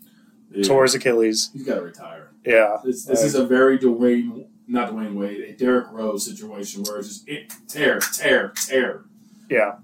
[0.50, 0.80] Yeah.
[0.82, 1.50] his Achilles.
[1.52, 2.30] He's got to retire.
[2.46, 6.98] Yeah, This, this is a very Dwyane, not Dwyane Wade, a Derrick Rose situation where
[6.98, 9.04] it's just it, tear, tear, tear.
[9.50, 9.74] yeah.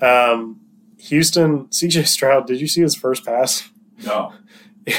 [0.00, 0.60] Um,
[0.98, 2.46] Houston, CJ Stroud.
[2.46, 3.68] Did you see his first pass?
[4.04, 4.32] No.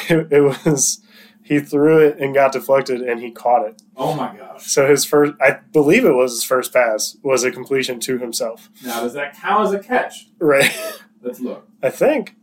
[0.09, 1.01] It, it was
[1.43, 3.81] he threw it and got deflected, and he caught it.
[3.97, 4.67] Oh my gosh.
[4.67, 8.69] So his first, I believe it was his first pass, was a completion to himself.
[8.85, 10.27] Now, does that count as a catch?
[10.37, 10.71] Right.
[11.21, 11.67] Let's look.
[11.81, 12.35] I think.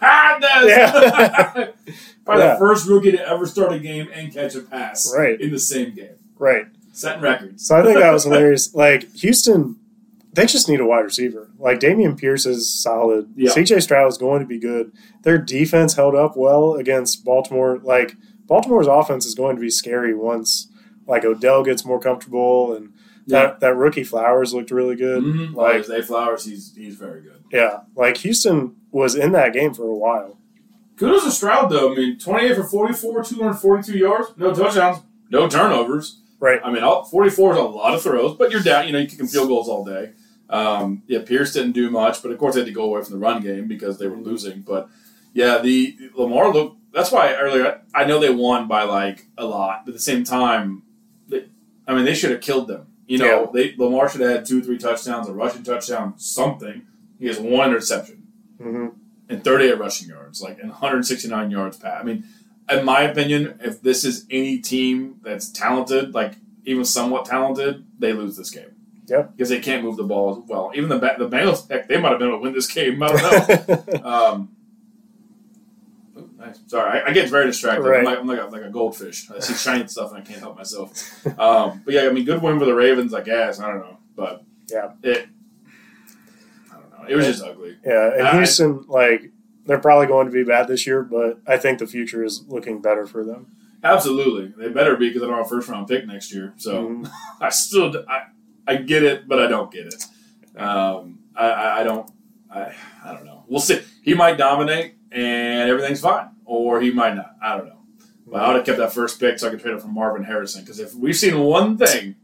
[0.00, 0.68] Ah, does!
[0.68, 1.50] Yeah.
[2.24, 2.52] Probably Yeah.
[2.52, 5.40] the first rookie to ever start a game and catch a pass Right.
[5.40, 6.16] in the same game.
[6.38, 6.66] Right.
[6.92, 7.66] Setting records.
[7.66, 8.74] So I think that was hilarious.
[8.74, 9.76] Like Houston,
[10.36, 11.50] they just need a wide receiver.
[11.58, 13.32] Like Dameon Pierce is solid.
[13.36, 13.50] Yeah.
[13.50, 14.92] CJ Stroud is going to be good.
[15.22, 17.78] Their defense held up well against Baltimore.
[17.82, 18.14] Like
[18.46, 20.70] Baltimore's offense is going to be scary once
[21.08, 22.92] like Odell gets more comfortable and
[23.28, 25.22] that, that rookie Flowers looked really good.
[25.24, 25.54] Mhm.
[25.54, 27.42] Like Zay Flowers, he's he's very good.
[27.50, 30.38] yeah, like Houston was in that game for a while.
[30.96, 31.92] Kudos to Stroud though.
[31.92, 34.98] I mean, 28 for 44, 242 yards, no touchdowns,
[35.30, 36.22] no turnovers.
[36.38, 36.60] Right.
[36.62, 38.86] I mean, 44 is a lot of throws, but you're down.
[38.86, 40.12] You know, you kicking field goals all day.
[40.48, 43.12] Um, yeah, Pierce didn't do much, but of course they had to go away from
[43.12, 44.60] the run game because they were losing.
[44.62, 44.88] But
[45.34, 46.76] yeah, the Lamar looked.
[46.92, 50.24] That's why earlier I know they won by like a lot, but at the same
[50.24, 50.82] time,
[51.28, 51.46] they,
[51.86, 52.86] I mean, they should have killed them.
[53.06, 56.86] You know, they Lamar should have had two, three touchdowns, a rushing touchdown, something.
[57.18, 58.26] He has one interception
[58.58, 58.88] hmm
[59.28, 62.00] and 38 rushing yards, like and 169 yards pass.
[62.00, 62.24] I mean,
[62.70, 68.12] in my opinion, if this is any team that's talented, like even somewhat talented, they
[68.12, 68.75] lose this game.
[69.06, 69.32] Yep.
[69.36, 70.72] Because they can't move the ball as well.
[70.74, 73.00] Even the the Bengals, heck, they might have been able to win this game.
[73.02, 74.04] I don't know.
[74.04, 74.56] um,
[76.16, 76.58] oh, nice.
[76.66, 77.82] Sorry, I, I get very distracted.
[77.86, 78.00] Right.
[78.00, 79.30] I'm, like, I'm like, a, like a goldfish.
[79.30, 80.92] I see shiny stuff and I can't help myself.
[81.38, 83.60] Um, but yeah, I mean, good win for the Ravens, I guess.
[83.60, 84.92] I don't know, but Yeah.
[85.02, 85.28] it.
[86.72, 87.06] I don't know.
[87.08, 87.76] It was just ugly.
[87.84, 89.30] yeah, and I- Houston like
[89.66, 92.80] they're probably going to be bad this year, but I think the future is looking
[92.80, 93.48] better for them.
[93.82, 96.54] Absolutely, they better be because I don't have a first round pick next year.
[96.56, 97.10] So Mhm.
[97.40, 98.22] I still I,
[98.66, 100.04] I get it, but I don't get it.
[100.60, 102.10] Um, I, I, I don't
[102.50, 102.74] I,
[103.04, 103.44] I don't know.
[103.48, 103.80] We'll see.
[104.02, 107.36] He might dominate and everything's fine, or he might not.
[107.42, 107.72] I don't know.
[108.26, 110.24] But I would have kept that first pick so I could trade it for Marvin
[110.24, 112.16] Harrison because if we've seen one thing,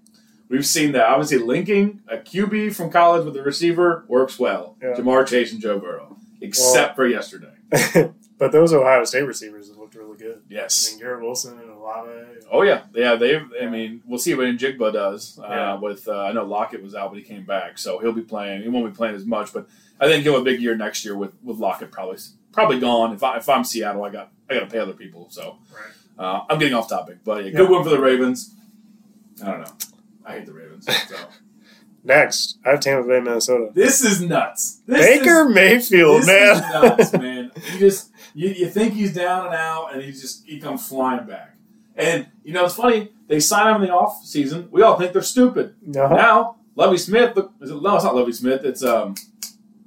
[0.48, 4.76] we've seen that obviously linking a QB from college with a receiver works well.
[4.82, 4.94] Yeah.
[4.94, 7.54] Ja'Marr Chase and Joe Burrow, except for yesterday.
[8.38, 10.42] but those Ohio State receivers looked really good.
[10.48, 11.70] Yes, I mean, Garrett Wilson and
[12.50, 13.16] Oh yeah, yeah.
[13.16, 13.42] They've.
[13.60, 15.38] I mean, we'll see what Njigba does.
[15.42, 15.74] Uh, Yeah.
[15.80, 18.62] With uh, I know Lockett was out, but he came back, so he'll be playing.
[18.62, 19.66] He won't be playing as much, but
[20.00, 22.18] I think he'll have a big year next year with with Lockett probably
[22.52, 23.12] probably gone.
[23.12, 25.26] If I if I'm Seattle, I got I got to pay other people.
[25.30, 26.24] So Right.
[26.24, 27.76] uh, I'm getting off topic, but yeah, good Yeah.
[27.76, 28.54] one for the Ravens.
[29.42, 29.72] I don't know.
[30.24, 30.86] I hate the Ravens.
[31.08, 31.16] So.
[32.04, 33.70] Next, I have Tampa Bay, Minnesota.
[33.72, 34.80] this is nuts.
[34.86, 36.56] This Baker is, Mayfield, this man.
[36.56, 37.50] is nuts, man.
[37.72, 41.26] You just you, you think he's down and out, and he just he comes flying
[41.26, 41.51] back.
[41.96, 43.10] And you know it's funny.
[43.28, 44.68] They sign him in the off season.
[44.70, 45.74] We all think they're stupid.
[45.96, 46.14] Uh-huh.
[46.14, 47.36] Now Lovie Smith.
[47.36, 48.64] Look, is it, no, it's not Lovie Smith.
[48.64, 49.14] It's um.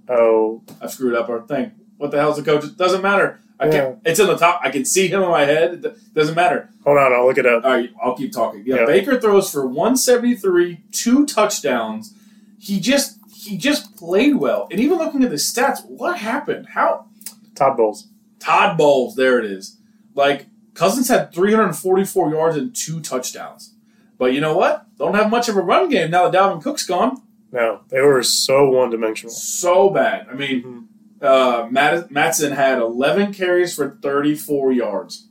[0.08, 1.72] Oh, I screwed up our thing.
[1.98, 2.64] What the hell's the coach?
[2.64, 3.40] It doesn't matter.
[3.60, 4.00] I can't.
[4.06, 4.60] It's in the top.
[4.64, 5.86] I can see him in my head.
[5.86, 6.70] It doesn't matter.
[6.84, 7.64] hold on, I'll look it up.
[7.64, 8.64] All right, I'll keep talking.
[8.66, 8.86] Yeah, Yeah.
[8.86, 12.14] Baker throws for 173, two touchdowns.
[12.60, 14.68] He just he just played well.
[14.70, 16.68] And even looking at the stats, what happened?
[16.74, 17.08] How
[17.56, 18.08] Todd Bowles.
[18.40, 19.78] Todd Bowles, there it is.
[20.14, 23.74] Like Cousins had 344 yards and two touchdowns.
[24.18, 24.86] But you know what?
[24.98, 27.22] Don't have much of a run game now that Dalvin Cook's gone.
[27.52, 29.34] No, they were so one dimensional.
[29.34, 30.28] So bad.
[30.30, 30.90] I mean,
[31.22, 35.30] uh, Matt, Mattison had 11 carries for 34 yards.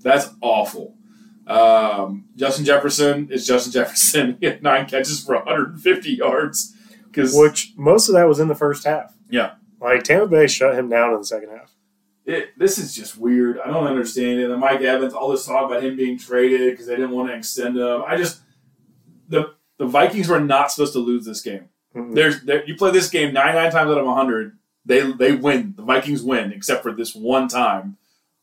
[0.00, 0.94] That's awful.
[1.46, 4.38] Um, Justin Jefferson is Justin Jefferson.
[4.40, 6.74] He had nine catches for 150 yards.
[7.04, 9.14] Because Which most of that was in the first half.
[9.28, 9.54] Yeah.
[9.80, 11.75] Like Tampa Bay shut him down in the second half.
[12.26, 13.58] It, this is just weird.
[13.60, 14.50] I don't understand it.
[14.50, 17.34] And Mike Evans, all this talk about him being traded because they didn't want to
[17.36, 18.02] extend him.
[18.06, 18.40] I just
[19.28, 21.68] the the Vikings were not supposed to lose this game.
[21.94, 22.14] Mhm.
[22.14, 25.74] There's there, you play this game 99 times out of 100, they they win.
[25.76, 27.96] The Vikings win except for this one time.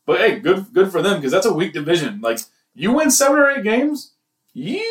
[0.06, 2.20] But hey, good good for them because that's a weak division.
[2.20, 2.38] Like
[2.74, 4.12] you win seven or eight games,
[4.52, 4.82] you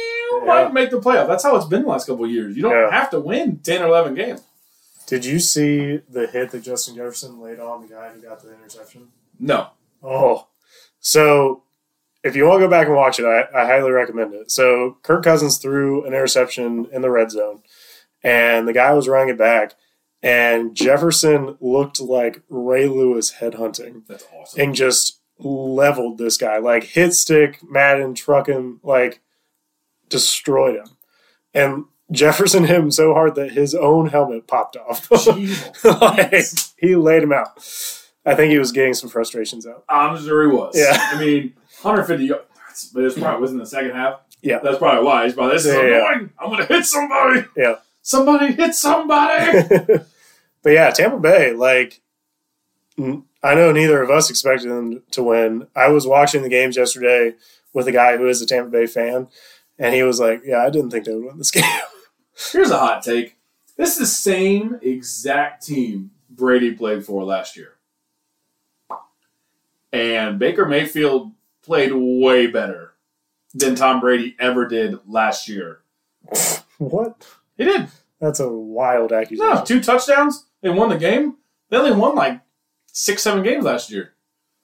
[0.41, 0.45] Yeah.
[0.45, 1.27] might make the playoff.
[1.27, 2.55] That's how it's been the last couple of years.
[2.55, 2.91] You don't Yeah.
[2.91, 4.41] have to win 10 or 11 games.
[5.07, 8.53] Did you see the hit that Justin Jefferson laid on the guy who got the
[8.53, 9.09] interception?
[9.39, 9.69] No.
[10.01, 10.47] Oh,
[10.99, 11.63] so
[12.23, 14.51] if you want to go back and watch it, I, I highly recommend it.
[14.51, 17.61] So Kirk Cousins threw an interception in the red zone,
[18.23, 19.75] and the guy was running it back,
[20.21, 24.61] and Jefferson looked like Ray Lewis headhunting That's awesome.
[24.61, 29.19] and just leveled this guy, like hit stick, Madden, truck him, like
[30.07, 30.87] destroyed him,
[31.53, 35.09] and Jefferson hit him so hard that his own helmet popped off.
[35.83, 36.45] Like,
[36.77, 37.47] he laid him out.
[38.25, 39.83] I think he was getting some frustrations out.
[39.89, 40.73] I'm sure he was.
[40.77, 40.95] Yeah.
[40.97, 42.91] I mean, 150 yards.
[42.93, 44.19] But it's probably wasn't the second half.
[44.41, 44.59] Yeah.
[44.63, 45.25] That's probably why.
[45.25, 46.11] He's probably, this is Yeah, yeah.
[46.11, 46.29] annoying.
[46.39, 47.45] I'm going to hit somebody.
[47.55, 47.75] Yeah.
[48.01, 49.67] Somebody hit somebody.
[50.63, 52.01] but yeah, Tampa Bay, like,
[52.97, 55.67] I know neither of us expected them to win.
[55.75, 57.33] I was watching the games yesterday
[57.73, 59.27] with a guy who is a Tampa Bay fan,
[59.79, 61.63] and he was like, Yeah, I didn't think they would win this game.
[62.35, 63.37] Here's a hot take.
[63.77, 67.75] This is the same exact team Brady played for last year.
[69.91, 72.93] And Baker Mayfield played way better
[73.53, 75.81] than Tom Brady ever did last year.
[76.77, 77.25] what?
[77.57, 77.87] He did.
[78.19, 79.53] That's a wild accusation.
[79.53, 80.45] No, two touchdowns.
[80.61, 81.37] They won the game.
[81.69, 82.41] They only won like
[82.87, 84.13] six, seven games last year.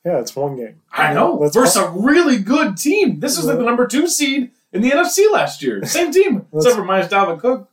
[0.05, 0.81] Yeah, it's one game.
[0.91, 1.35] I know.
[1.35, 3.19] Let's Versus a really good team.
[3.19, 5.83] This is like the number two seed in the NFC last year.
[5.85, 7.69] Same team, except for minus Dalvin Cook.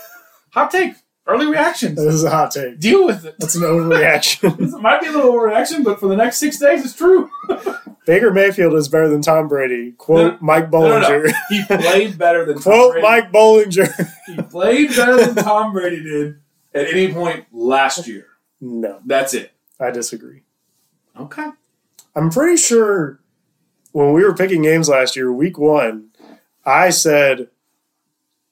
[0.50, 0.94] Hot take.
[1.28, 1.96] Early reactions.
[1.96, 2.78] This is a hot take.
[2.78, 3.34] Deal with it.
[3.40, 4.56] That's an overreaction.
[4.58, 7.28] This might be a little overreaction, but for the next six days, it's true.
[8.06, 9.90] Baker Mayfield is better than Tom Brady.
[9.98, 11.32] Quote No, Mike No, no, no.
[11.48, 14.08] He played better than Tom Quote Mike Bollinger.
[14.28, 16.36] He played better than Tom Brady did
[16.72, 18.26] at any point last year.
[18.60, 19.50] no, That's it.
[19.80, 20.42] I disagree.
[21.18, 21.48] Okay.
[22.14, 23.18] I'm pretty sure
[23.90, 26.10] when we were picking games last year, week one,
[26.66, 27.48] I said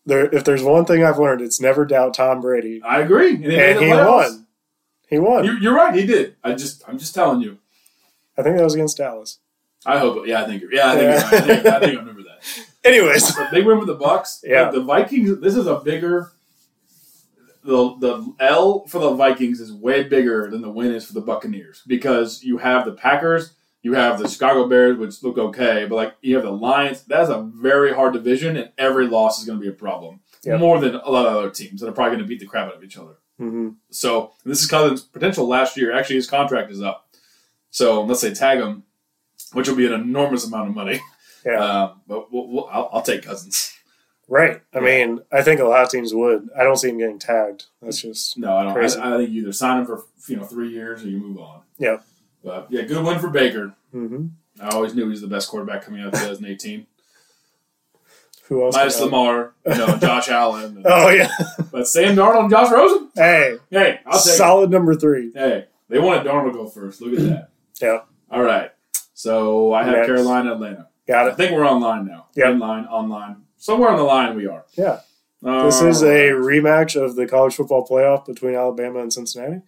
[0.07, 2.81] there if there's one thing I've learned, it's never doubt Tom Brady.
[2.83, 3.35] I agree.
[3.35, 4.47] And, And he won.
[5.09, 5.45] He won.
[5.45, 5.95] You, you're right.
[5.95, 6.37] He did.
[6.43, 7.59] I just, I'm just telling you.
[8.37, 9.39] I think that was against Dallas.
[9.87, 10.27] I hope.
[10.27, 10.63] Yeah, I think.
[10.63, 11.03] You're, yeah, I think.
[11.03, 11.13] Yeah.
[11.13, 11.35] You're right.
[11.35, 12.67] I, think I think I remember that.
[12.85, 14.43] Anyways, big win for the Bucs.
[14.45, 14.63] Yeah.
[14.63, 15.41] Like, the Vikings.
[15.41, 16.33] This is a bigger.
[17.63, 21.23] The the L for the Vikings is way bigger than the win is for the
[21.23, 25.95] Buccaneers because you have the Packers, you have the Chicago Bears, which look okay, but
[25.95, 27.03] like you have the Lions.
[27.03, 30.21] That's a very hard division, and every loss is going to be a problem.
[30.43, 30.59] Yep.
[30.59, 32.69] More than a lot of other teams that are probably going to beat the crap
[32.69, 33.15] out of each other.
[33.39, 35.93] hmm So this is Cousins' potential last year.
[35.93, 37.09] Actually, his contract is up.
[37.71, 38.85] So let's say tag him,
[39.53, 41.01] which will be an enormous amount of money.
[41.45, 43.73] yeah, Um, but we'll, we'll, I'll, I'll take Cousins.
[44.29, 44.61] right.
[44.75, 46.49] I mean, I think a lot of teams would.
[46.59, 47.65] I don't see him getting tagged.
[47.83, 48.77] That's just No, I don't.
[48.99, 51.39] I, I think you either sign him for you know three years or you move
[51.39, 51.63] on.
[51.79, 52.05] Yep.
[52.45, 53.75] But yeah, good win for Baker.
[53.91, 54.27] hmm
[54.61, 56.87] I always knew he was the best quarterback coming out of 2018.
[58.49, 58.75] who else?
[58.77, 60.77] Minus Lamar, you know, Josh Allen.
[60.77, 61.29] and- Oh yeah.
[61.73, 63.09] But Sam Darnold and Josh Rosen.
[63.17, 64.35] hey, Hey, I'll take.
[64.35, 64.37] it.
[64.37, 65.33] solid number three.
[65.35, 67.01] Hey, they wanted Darnold to go first.
[67.01, 67.51] Look at that.
[67.83, 68.07] Yep.
[68.31, 68.71] All right.
[69.15, 70.07] So I have Next.
[70.07, 70.89] Carolina, Atlanta.
[71.09, 71.33] Got it.
[71.33, 72.27] I think we're online now.
[72.37, 72.47] Yep.
[72.53, 73.43] In line, online.
[73.57, 74.65] Somewhere on the line we are.
[74.79, 75.01] Yeah.
[75.43, 79.63] This is All a rematch of the college football playoff between Alabama and Cincinnati.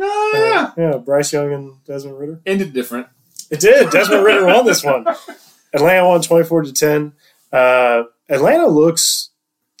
[0.00, 0.70] Ah, yeah.
[0.76, 2.40] Yeah, Bryce Young and Desmond Ridder.
[2.46, 3.06] Ended different.
[3.50, 3.90] It did.
[3.90, 5.06] Desmond Ridder won this one.
[5.72, 7.12] Atlanta won 24 to 10.
[7.52, 9.30] Uh, Atlanta looks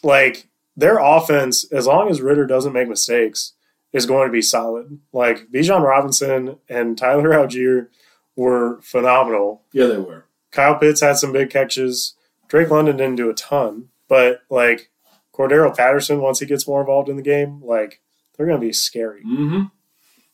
[0.02, 3.52] like their offense, as long as Ridder doesn't make mistakes,
[3.92, 4.98] is going to be solid.
[5.12, 7.88] Like Bijan Robinson and Tyler Allgeier
[8.36, 9.62] were phenomenal.
[9.72, 10.26] Yeah, they were.
[10.50, 12.14] Kyle Pitts had some big catches.
[12.48, 14.90] Drake London didn't do a ton, but like
[15.32, 18.00] Cordarrelle Patterson, once he gets more involved in the game, like
[18.36, 19.22] they're going to be scary.
[19.22, 19.64] Mm-hmm.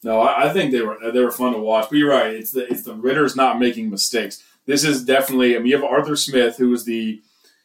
[0.05, 1.89] No, I, I think they were they were fun to watch.
[1.89, 2.35] But you're right.
[2.35, 4.43] It's the it's the Ridders not making mistakes.
[4.67, 5.55] This is definitely.
[5.55, 7.23] I mean, you have Arthur Smith, who was the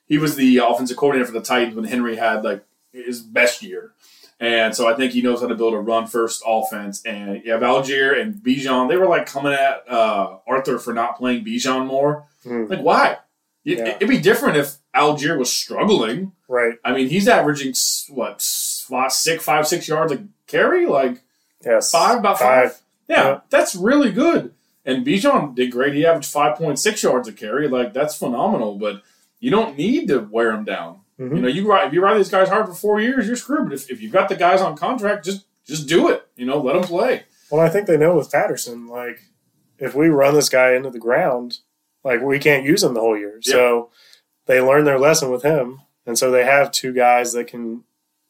[0.07, 3.91] he was the offensive coordinator for the Titans when Henry had like his best year,
[4.39, 7.03] and so I think he knows how to build a run first offense.
[7.05, 8.87] And you have Allgeier and Bijan.
[8.87, 12.25] They were like coming at uh, Arthur for not playing Bijan more.
[12.45, 13.17] Mm, Like why?
[13.65, 13.87] It, Yeah.
[13.95, 16.31] It'd be different if Allgeier was struggling.
[16.47, 16.75] right.
[16.85, 17.73] I mean, he's averaging
[18.09, 21.21] what six, five, six yards a carry, like.
[21.65, 21.91] Yes.
[21.91, 22.79] Five about five.
[23.07, 23.39] Yeah, Yeah.
[23.49, 24.53] that's really good.
[24.85, 25.93] And Bijan did great.
[25.93, 27.67] He averaged five point six yards a carry.
[27.67, 28.75] Like that's phenomenal.
[28.75, 29.01] But
[29.39, 31.01] you don't need to wear them down.
[31.19, 31.35] Mhm.
[31.35, 33.65] You know, you ride if you ride these guys hard for four years, you're screwed.
[33.65, 36.25] But if, if you've got the guys on contract, just just do it.
[36.35, 37.23] You know, let them play.
[37.51, 39.19] Well, I think they know with Patterson, like,
[39.79, 41.59] if we run this guy into the ground,
[42.03, 43.39] like, we can't use him the whole year.
[43.41, 43.89] So
[44.47, 45.81] they learned their lesson with him.
[46.05, 47.83] And so they have two guys that can,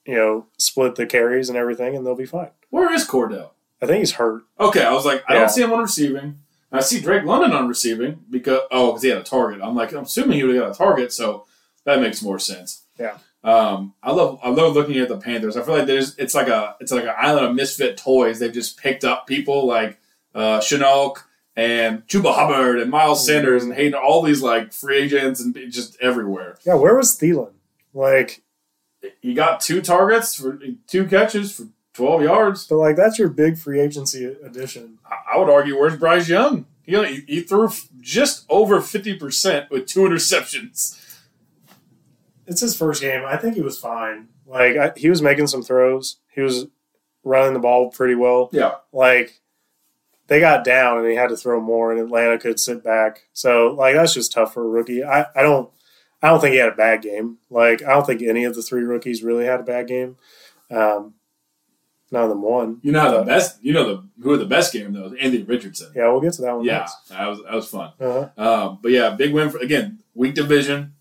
[0.07, 2.49] you know, split the carries and everything, and they'll be fine.
[2.69, 3.51] Where is Cordell?
[3.81, 4.43] I think he's hurt.
[4.59, 5.39] Okay, I was like, I Yeah.
[5.41, 6.39] don't see him on receiving.
[6.71, 9.61] I see Drake London on receiving because oh, because he had a target.
[9.63, 11.45] I'm like, I'm assuming he would have got a target, so
[11.85, 12.83] that makes more sense.
[12.99, 13.17] Yeah.
[13.43, 15.55] Um, I love I love looking at the Panthers.
[15.55, 18.39] I feel like there's it's like a it's like an island of misfit toys.
[18.39, 19.99] They've just picked up people like
[20.35, 25.39] uh, Chinook and Chuba Hubbard and Miles Sanders and Hayden, all these like free agents
[25.39, 26.57] and just everywhere.
[26.65, 27.51] Yeah, where was Thielen?
[27.93, 28.41] Like,
[29.21, 32.67] He got two targets for two catches for 12 yards.
[32.67, 34.99] but like that's your big free agency addition.
[35.05, 36.65] I- would argue, where's Bryce Young?
[36.83, 40.99] He, he threw just over 50% with two interceptions.
[42.47, 43.23] It's his first game.
[43.25, 44.29] I think he was fine.
[44.45, 46.17] Like I, he was making some throws.
[46.33, 46.67] He was
[47.23, 48.49] running the ball pretty well.
[48.53, 48.75] Yeah.
[48.93, 49.41] Like
[50.27, 53.27] they got down and he had to throw more, and Atlanta could sit back.
[53.33, 55.03] So like that's just tough for a rookie.
[55.03, 55.69] I, I don't
[56.21, 57.37] I don't think he had a bad game.
[57.49, 60.17] Like I don't think any of the three rookies really had a bad game.
[60.71, 61.13] Um,
[62.11, 62.79] none of them won.
[62.81, 65.13] You know the best, you know the who had the best game though?
[65.19, 65.91] Andy Richardson.
[65.95, 66.65] Yeah, we'll get to that one.
[66.65, 67.09] Yeah, next.
[67.09, 67.91] that was that was fun.
[67.99, 68.29] Uh-huh.
[68.37, 70.93] Um, but yeah, big win for again weak division.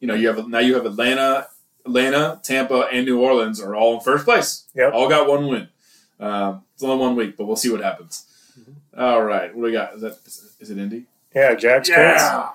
[0.00, 1.48] You know, you have now you have Atlanta,
[1.84, 4.64] Atlanta, Tampa, and New Orleans are all in first place.
[4.74, 5.68] Yeah, all got one win.
[6.18, 8.26] Um, it's only one week, but we'll see what happens.
[8.58, 9.00] Mm-hmm.
[9.00, 9.94] All right, what do we got?
[9.94, 10.18] Is that
[10.60, 11.04] is it Indy?
[11.34, 11.90] Yeah, Jags.
[11.90, 12.52] I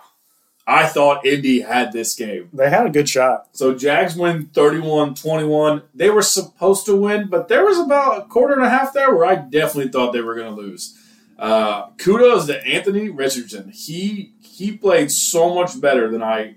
[0.70, 2.50] I thought Indy had this game.
[2.54, 3.48] They had a good shot.
[3.54, 5.82] So Jags win 31-21.
[5.96, 9.14] They were supposed to win, but there was about a quarter and a half there
[9.16, 10.96] where I definitely thought they were going to lose.
[11.40, 13.72] Uh, kudos to Anthony Richardson.
[13.72, 16.56] He he played so much better than I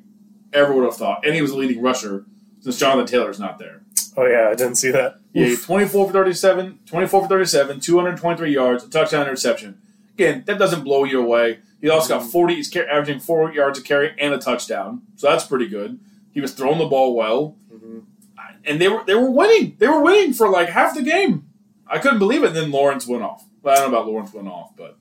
[0.53, 2.27] ever would have thought, and he was the leading rusher
[2.61, 3.83] since Jonathan Taylor's not there.
[4.17, 5.19] Oh yeah, I didn't see that.
[5.33, 9.81] Yeah, 24 for 37, 24 for 37, 223 yards, a touchdown interception.
[10.15, 11.61] Again, that doesn't blow you away.
[11.83, 15.03] He also got 40, he's averaging four yards a carry and a touchdown.
[15.17, 15.99] So that's pretty good.
[16.31, 17.57] He was throwing the ball well.
[17.71, 17.99] hmm
[18.65, 19.77] And they were they were winning.
[19.79, 21.45] They were winning for like half the game.
[21.87, 22.49] I couldn't believe it.
[22.49, 23.45] And then Lawrence went off.
[23.63, 24.97] Well, I don't know about Lawrence went off, but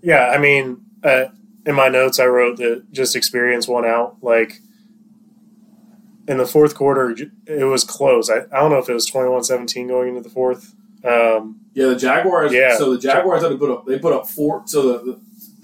[0.00, 1.26] Yeah, I mean, uh,
[1.66, 4.16] in my notes, I wrote that just experience won out.
[4.22, 4.60] Like
[6.28, 7.10] in the fourth quarter,
[7.46, 8.30] it was close.
[8.30, 10.74] I, I don't know if it was 21-17 going into the fourth.
[11.04, 12.52] Um, yeah, the Jaguars.
[12.52, 12.76] Yeah.
[12.78, 13.86] So the Jaguars had to put up.
[13.86, 14.62] They put up four.
[14.66, 15.20] So the, the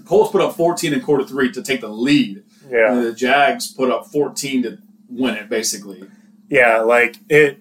[0.08, 2.42] Colts put up 14 in quarter three to take the lead.
[2.70, 4.78] yeah, And the Jags put up 14 to
[5.10, 6.02] win it, basically.
[6.48, 7.58] yeah, like it.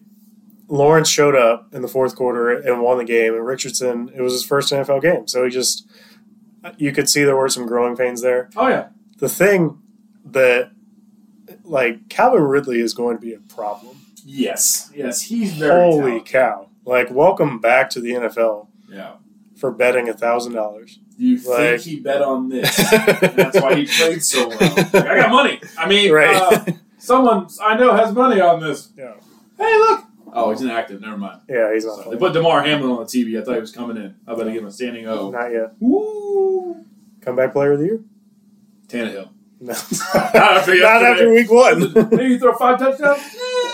[0.70, 4.10] Lawrence showed up in the fourth quarter and won the game, and Richardson.
[4.16, 5.86] It was his first NFL game, so he just
[6.78, 8.50] you could see there were some growing pains there.
[8.58, 8.88] Oh yeah.
[9.20, 9.82] The thing
[10.26, 10.72] that
[11.64, 13.98] like Calvin Ridley is going to be a problem.
[14.26, 14.92] Yes.
[14.94, 15.22] Yes.
[15.22, 16.26] He's very Holy talented.
[16.26, 16.70] cow!
[16.86, 19.14] Like, welcome back to the NFL Yeah.
[19.58, 21.00] For betting a thousand dollars.
[21.18, 22.78] You Like- think he bet on this?
[22.94, 24.58] and that's why he played so well.
[24.60, 25.60] Like, I got money.
[25.78, 26.36] I mean, Right.
[26.36, 26.64] uh,
[27.00, 28.90] someone I know has money on this.
[28.96, 29.14] Yeah.
[29.58, 30.04] Hey, look.
[30.32, 31.02] Oh, he's inactive.
[31.02, 31.42] Never mind.
[31.50, 33.40] Yeah, he's not So they put Damar Hamlin on the TV.
[33.40, 34.14] I thought he was coming in.
[34.28, 35.32] I better give him a standing O.
[35.32, 35.74] Not yet.
[35.80, 36.86] Woo!
[37.22, 38.00] Comeback player of the year?
[38.88, 39.30] Tannehill.
[39.60, 39.74] No.
[40.14, 41.92] Not after Not after week one.
[42.12, 43.20] Maybe you throw five touchdowns.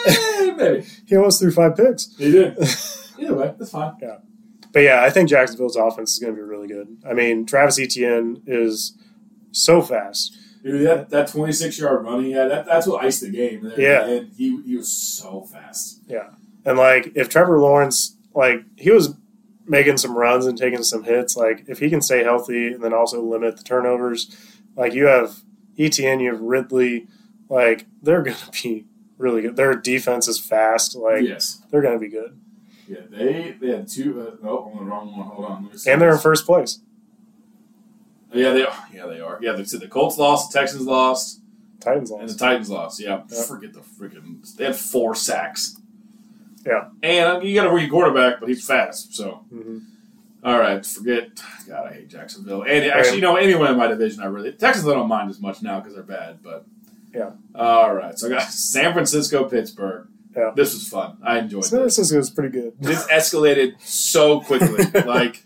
[0.08, 2.16] Eh, maybe he almost threw five picks.
[2.18, 2.58] he did.
[3.20, 3.96] Either way, that's fine.
[4.74, 6.98] But yeah, I think Jacksonville's offense is going to be really good.
[7.08, 8.98] I mean, Travis Etienne is
[9.52, 10.36] so fast.
[10.64, 13.64] Dude, that, that 26 yard run he had, that, that's what iced the game.
[13.64, 13.80] There.
[13.80, 14.06] Yeah.
[14.06, 16.02] And he, he was so fast.
[16.08, 16.32] Yeah.
[16.66, 19.14] And like, if Trevor Lawrence, like, he was
[19.68, 22.94] making some runs and taking some hits, like, if he can stay healthy and then
[22.94, 24.36] also limit the turnovers,
[24.76, 25.44] like, you have
[25.78, 27.08] Etienne, you have Ridley,
[27.50, 28.86] like, they're going to be
[29.18, 29.56] really good.
[29.56, 30.96] Their defense is fast.
[30.96, 31.62] Like, yes.
[31.70, 32.40] they're going to be good.
[32.88, 34.22] Yeah, they they had two.
[34.22, 35.28] Uh, oh, I'm on the wrong one.
[35.28, 35.70] Hold on.
[35.88, 36.80] And they're in first place.
[38.34, 38.86] Yeah, they are.
[38.94, 39.38] Yeah, they are.
[39.42, 41.40] Yeah, they said the Colts lost, the Texans lost,
[41.80, 42.34] Titans and the.
[42.34, 43.00] Titans lost.
[43.00, 43.48] Yeah, Yep.
[43.48, 44.56] forget the freaking.
[44.58, 45.78] They had four sacks.
[46.66, 46.90] Yeah.
[47.04, 49.14] And you got a rookie quarterback, but he's fast.
[49.16, 49.80] So, hmm
[50.46, 51.30] all right, forget.
[51.70, 52.64] God, I hate Jacksonville.
[52.64, 54.86] And actually, you know, anyone in my division, I really Texans.
[54.90, 56.40] I don't mind as much now because they're bad.
[56.44, 56.66] But
[57.14, 57.30] Yeah.
[57.56, 60.08] All right, so I got San Francisco, Pittsburgh.
[60.36, 60.52] Yeah.
[60.56, 61.18] This was fun.
[61.24, 61.98] I enjoyed So this.
[61.98, 62.74] this is pretty good.
[62.80, 64.86] This escalated so quickly.
[65.06, 65.44] like,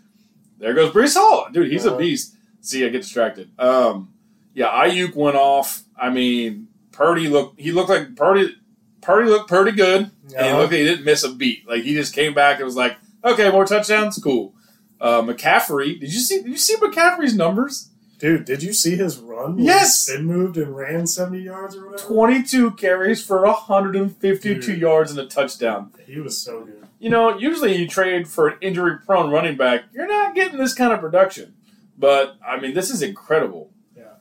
[0.59, 1.47] there goes Breece Hall.
[1.51, 1.97] Dude, he's a Uh-huh.
[1.97, 2.35] beast.
[2.61, 3.49] See, I get distracted.
[3.59, 4.13] Um,
[4.53, 5.83] yeah, Aiyuk went off.
[5.99, 7.59] I mean, Purdy looked.
[7.59, 8.55] He looked like Purdy.
[9.01, 10.57] Purdy looked pretty good, and he Uh-huh.
[10.57, 11.67] looked he didn't miss a beat.
[11.67, 14.53] Like he just came back and was like, "Okay, more touchdowns, cool."
[14.99, 16.37] Uh, McCaffrey, did you see?
[16.41, 17.89] Did you see McCaffrey's numbers?
[18.17, 19.59] Dude, did you see his run?
[19.59, 19.99] Yes!
[19.99, 22.03] spin moved and ran seventy yards or whatever.
[22.13, 24.79] Twenty-two carries for 152 Dude.
[24.79, 25.91] yards and a touchdown.
[26.05, 26.87] He was so good.
[26.99, 30.91] You know, usually you trade for an injury-prone running back, you're not getting this kind
[30.91, 31.53] of production.
[31.95, 33.69] But I mean, this is incredible.
[33.95, 34.13] Yeah.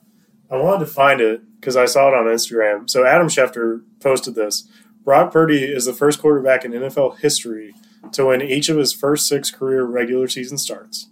[0.51, 2.87] I wanted to find it because I saw it on Instagram.
[2.87, 4.69] So Adam Schefter posted this.
[5.03, 7.73] Brock Purdy is the first quarterback in NFL history
[8.11, 11.07] to win each of his first six career regular season starts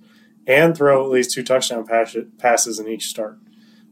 [0.48, 3.38] and throw at least two touchdown pass- passes in each start.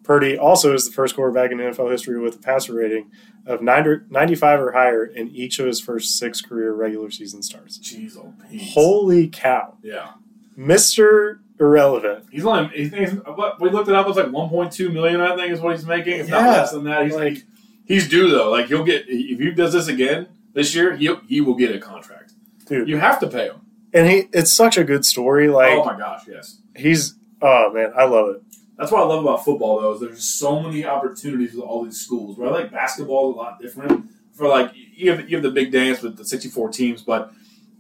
[0.04, 3.10] Purdy also is the first quarterback in NFL history with a passer rating
[3.46, 7.80] of 90 95 or higher in each of his first six career regular season starts.
[7.80, 8.34] Jeez, oh.
[8.74, 9.78] Holy cow.
[9.82, 10.12] yeah.
[10.58, 11.40] Mr.
[11.60, 12.26] Irrelevant.
[12.32, 12.68] He's only.
[12.76, 13.14] He thinks
[13.60, 14.08] we looked it up.
[14.08, 15.22] It's like 1.2 million.
[15.22, 16.20] I think is what he's making.
[16.20, 17.06] If not less than that.
[17.06, 17.44] He's like-
[17.86, 18.50] he's due though.
[18.52, 21.80] Like he'll get if he does this again this year, he he will get a
[21.80, 22.34] contract.
[22.68, 22.88] Dude.
[22.88, 23.62] You have to pay him.
[23.94, 25.50] And he it's such a good story.
[25.50, 26.60] Like oh my gosh, yes.
[26.76, 28.42] he's oh man, I love it.
[28.78, 32.00] That's what I love about football, though, is there's so many opportunities with all these
[32.02, 32.38] schools.
[32.38, 34.10] Where I like basketball is a lot different.
[34.34, 37.32] For like you have you have the big dance with the 64 teams, but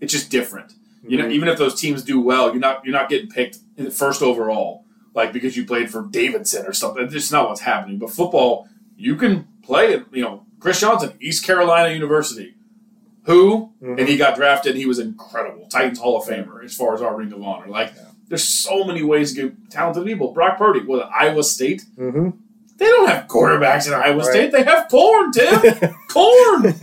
[0.02, 0.73] it's just different.
[1.06, 1.31] You know, Mhm.
[1.33, 4.21] even if those teams do well, you're not you're not getting picked in the first
[4.21, 4.85] overall,
[5.15, 7.04] like because you played for Davidson or something.
[7.04, 7.98] It's just not what's happening.
[7.98, 9.94] But football, you can play.
[9.94, 10.06] it.
[10.13, 12.54] You know, Chris Johnson, East Carolina University,
[13.24, 14.00] who Mhm.
[14.00, 14.76] and he got drafted.
[14.76, 17.67] He was incredible, Titans Hall of Famer as far as our ring of honor.
[17.67, 17.94] Like,
[18.28, 20.32] there's so many ways to get talented people.
[20.34, 21.84] Brock Purdy, what Iowa State.
[21.98, 22.34] Mhm.
[22.78, 24.26] They don't have quarterbacks in Iowa Right.
[24.26, 24.52] State.
[24.52, 25.62] They have corn, Tim.
[26.10, 26.74] corn.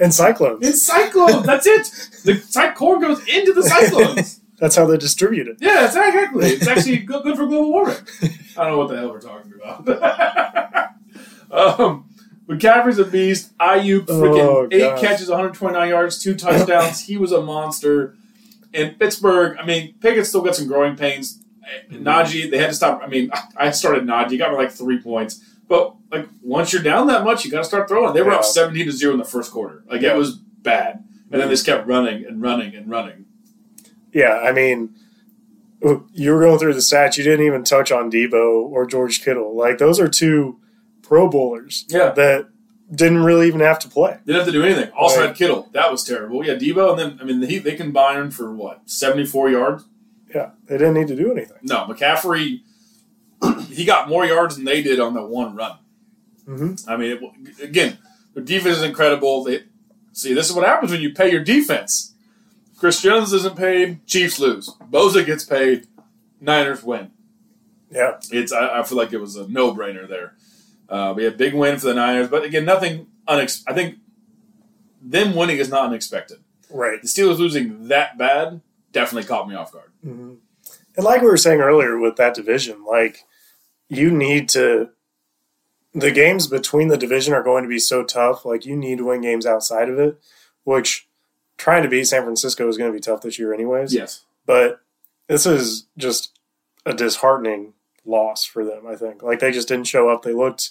[0.00, 0.66] and Cyclones.
[0.66, 1.46] It's Cyclones.
[1.46, 1.90] That's it.
[2.24, 4.40] The cy- corn goes into the Cyclones.
[4.58, 5.56] That's how they distribute it.
[5.60, 6.46] yeah, exactly.
[6.50, 7.96] It's actually good, good for global warming.
[8.56, 10.88] I don't know what the hell we're talking about.
[11.50, 12.06] Um,
[12.58, 13.56] McCaffrey's a beast.
[13.58, 17.04] Aiyuk oh, freaking Oh, eight catches, 129 yards, two touchdowns.
[17.06, 18.16] he was a monster.
[18.74, 21.42] And Pittsburgh, I mean, Pickett still got some growing pains.
[21.90, 22.06] Mm-hmm.
[22.06, 23.02] Najee, they had to stop.
[23.02, 25.44] I mean, I started Najee, got me like three points.
[25.68, 28.14] But like once you're down that much, you got to start throwing.
[28.14, 29.84] They were up 17 to zero in the first quarter.
[29.86, 30.14] Like Yeah.
[30.14, 31.04] it was bad.
[31.30, 31.78] And then they just mm-hmm.
[31.78, 33.26] kept running and running and running.
[34.12, 34.94] Yeah, I mean,
[36.12, 37.16] you were going through the stats.
[37.16, 39.56] You didn't even touch on Debo or George Kittle.
[39.56, 40.60] Like those are two
[41.12, 42.08] Pro Bowlers Yeah.
[42.12, 42.46] that
[42.90, 44.16] didn't really even have to play.
[44.24, 44.90] Didn't have to do anything.
[44.96, 45.26] Also Right.
[45.28, 45.68] had Kittle.
[45.72, 46.42] That was terrible.
[46.42, 49.84] Yeah, Debo, and then I mean he, they combined for what seventy four yards.
[50.34, 51.58] Yeah, they didn't need to do anything.
[51.64, 52.62] No, McCaffrey.
[53.68, 55.76] he got more yards than they did on that one run.
[56.46, 57.98] hmm I mean, it, again,
[58.32, 59.44] their defense is incredible.
[59.44, 59.64] They
[60.12, 62.14] see this is what happens when you pay your defense.
[62.78, 64.06] Chris Jones isn't paid.
[64.06, 64.70] Chiefs lose.
[64.90, 65.88] Bosa gets paid.
[66.40, 67.10] Niners win.
[67.90, 70.36] Yeah, It's I, I feel like it was a no brainer there.
[70.92, 73.06] Uh, we had a big win for the Niners, but again, nothing.
[73.28, 73.96] Unex- I think
[75.00, 76.38] them winning is not unexpected.
[76.70, 77.00] right.
[77.00, 78.60] The Steelers losing that bad
[78.92, 79.90] definitely caught me off guard.
[80.02, 80.34] hmm
[80.96, 83.24] And like we were saying earlier with that division, like
[83.88, 84.90] you need to.
[85.94, 88.44] The games between the division are going to be so tough.
[88.46, 90.18] Like you need to win games outside of it,
[90.64, 91.06] which
[91.58, 93.92] trying to beat San Francisco is going to be tough this year, anyways.
[93.94, 94.24] Yes.
[94.46, 94.80] But
[95.28, 96.38] this is just
[96.86, 97.74] a disheartening
[98.06, 98.86] loss for them.
[98.86, 100.22] I think like they just didn't show up.
[100.22, 100.70] They looked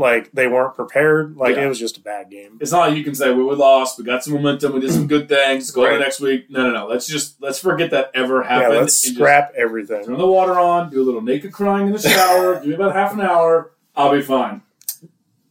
[0.00, 1.36] like they weren't prepared.
[1.36, 1.64] Like Yeah.
[1.64, 2.58] it was just a bad game.
[2.60, 4.92] It's not like you can say well, we lost, we got some momentum, we did
[4.92, 5.70] some good things.
[5.70, 5.98] Go to Right.
[5.98, 6.50] the next week.
[6.50, 6.86] No, no, no.
[6.88, 8.74] Let's just let's forget that ever Yeah, happened.
[8.80, 10.04] let's and just scrap everything.
[10.04, 12.94] turn the water on, do a little naked crying in the shower, give me about
[12.94, 13.70] half an hour.
[13.94, 14.62] I'll be fine.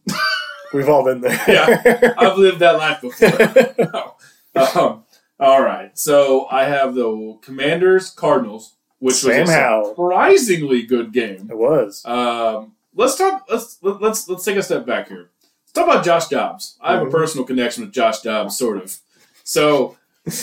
[0.72, 1.38] We've all been there.
[1.48, 2.14] Yeah.
[2.18, 4.12] I've lived that life before.
[4.54, 5.04] um,
[5.38, 5.96] all right.
[5.98, 9.88] So I have the Commanders Cardinals, which Sam was a Howell.
[9.96, 11.48] surprisingly good game.
[11.50, 12.04] it was.
[12.04, 13.44] Um, let's talk.
[13.48, 15.30] Let's let, let's let's take a step back here.
[15.64, 16.76] Let's talk about Josh Dobbs.
[16.80, 17.10] I have a Mhm.
[17.12, 18.96] personal connection with Josh Dobbs, sort of.
[19.44, 19.96] So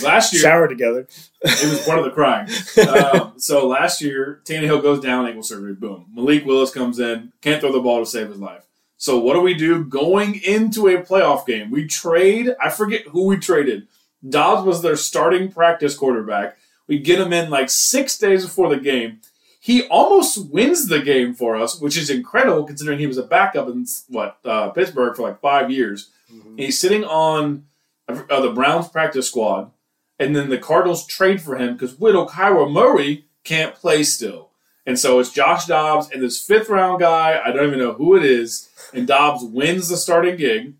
[0.04, 1.08] last year Shower together.
[1.43, 2.48] it was part of the crying.
[2.88, 5.74] Um, so last year, Tannehill goes down, ankle surgery.
[5.74, 6.08] Boom.
[6.14, 8.64] Malik Willis comes in, can't throw the ball to save his life.
[8.98, 11.70] So what do we do going into a playoff game?
[11.70, 12.56] We trade.
[12.60, 13.88] I forget who we traded.
[14.28, 16.58] Dobbs was their starting practice quarterback.
[16.88, 19.20] We get him in like six days before the game.
[19.68, 23.68] He almost wins the game for us, which is incredible considering he was a backup
[23.68, 26.09] in what uh, Pittsburgh for like five years.
[26.30, 27.65] And he's sitting on
[28.07, 29.72] uh, the Browns practice squad,
[30.20, 34.51] and then the Cardinals trade for him because Widow Kyler Murray can't play still.
[34.86, 38.15] And so it's Josh Dobbs and this fifth round guy, I don't even know who
[38.15, 40.76] it is, and Dobbs wins the starting gig.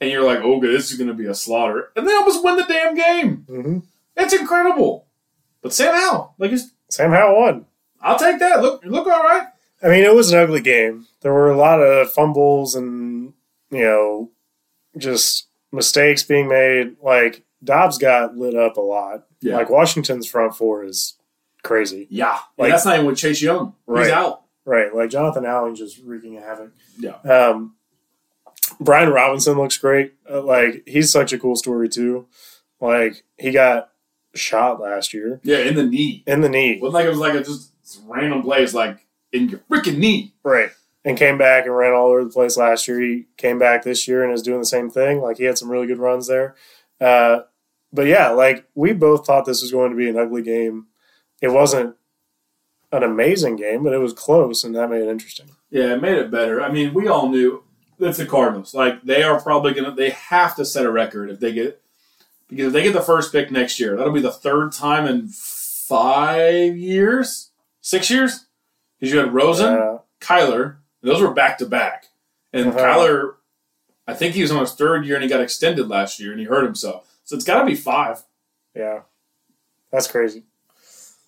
[0.00, 1.90] And you're like, oh, okay, this is going to be a slaughter.
[1.96, 3.36] And they almost win the damn game.
[3.48, 3.78] hmm
[4.14, 5.06] That's incredible.
[5.60, 6.52] But Sam Howell, like,
[6.88, 7.66] Sam Howell won.
[8.02, 8.60] I'll take that.
[8.62, 9.46] Look, look all right.
[9.82, 11.06] I mean, it was an ugly game.
[11.22, 13.32] There were a lot of fumbles and,
[13.70, 14.30] you know,
[14.96, 16.96] just mistakes being made.
[17.02, 19.26] Like, Dobbs got lit up a lot.
[19.40, 19.56] Yeah.
[19.56, 21.14] Like, Washington's front four is
[21.62, 22.06] crazy.
[22.10, 22.38] Yeah.
[22.58, 23.74] Like- that's not even with Chase Young.
[23.86, 24.04] Right.
[24.04, 24.42] He's out.
[24.64, 24.94] Right.
[24.94, 26.72] Like, Jonathan Allen just wreaking havoc.
[26.98, 27.16] Yeah.
[27.24, 27.74] Um,
[28.80, 30.14] Brian Robinson looks great.
[30.30, 32.26] Uh, like, he's such a cool story, too.
[32.80, 33.90] Like, he got
[34.34, 36.22] shot last year Yeah, in the knee.
[36.26, 36.78] in the knee.
[36.80, 37.71] wasn't like it was like a just
[38.06, 40.34] random plays, like in your freaking knee.
[40.42, 40.70] Right.
[41.04, 43.00] And came back and ran all over the place last year.
[43.00, 45.20] He came back this year and is doing the same thing.
[45.20, 46.54] Like he had some really good runs there.
[47.00, 47.40] Uh,
[47.92, 50.86] but yeah, like we both thought this was going to be an ugly game.
[51.40, 51.96] It wasn't
[52.92, 55.50] an amazing game, but it was close, and that made it interesting.
[55.70, 56.62] Yeah, it made it better.
[56.62, 57.64] I mean, we all knew
[57.98, 58.74] it's the Cardinals.
[58.74, 61.82] Like they are probably gonna, they have to set a record if they get
[62.48, 65.28] because if they get the first pick next year, that'll be the third time in
[65.28, 67.50] five years,
[67.82, 68.46] six years.
[68.98, 72.06] Because you had Rosen, Uh, Kyler, those were back to back.
[72.54, 72.78] And Uh-huh.
[72.78, 73.34] Kyler,
[74.06, 76.40] I think he was on his third year and he got extended last year and
[76.40, 77.06] he hurt himself.
[77.24, 78.22] So it's got to be five.
[78.74, 79.00] yeah,
[79.90, 80.44] that's crazy.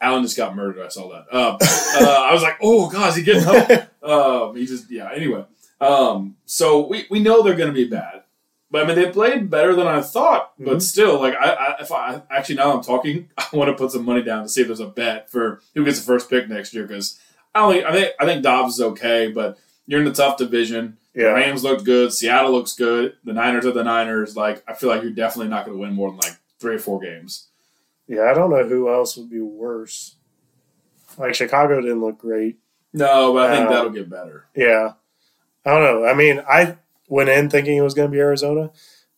[0.01, 0.85] Allen just got murdered.
[0.85, 1.27] I saw that.
[1.33, 3.89] Uh, uh, I was like, oh god, is he getting up?
[4.03, 5.11] um, he just yeah.
[5.15, 5.45] Anyway,
[5.81, 8.24] um, so we, we know they're going to be bad,
[8.71, 10.53] but I mean they played better than I thought.
[10.59, 10.83] But Mhm.
[10.83, 14.05] still, like I, I if I actually now I'm talking, I want to put some
[14.05, 16.75] money down to see if there's a bet for who gets the first pick next
[16.75, 17.19] year because
[17.55, 20.97] I only I think I think Dobbs is okay, but you're in the tough division.
[21.15, 22.13] The Rams looked good.
[22.13, 23.15] Seattle looks good.
[23.23, 24.37] The Niners are the Niners.
[24.37, 26.79] Like I feel like you're definitely not going to win more than like three or
[26.81, 27.47] four games.
[28.09, 28.23] yeah.
[28.31, 30.17] I don't know who else would be worse.
[31.17, 32.59] Like Chicago didn't look great.
[32.93, 34.47] No, but I think Uh, that'll get better.
[34.57, 34.95] Yeah.
[35.65, 36.05] I don't know.
[36.07, 36.77] I mean, I
[37.09, 38.71] went in thinking it was going to be Arizona.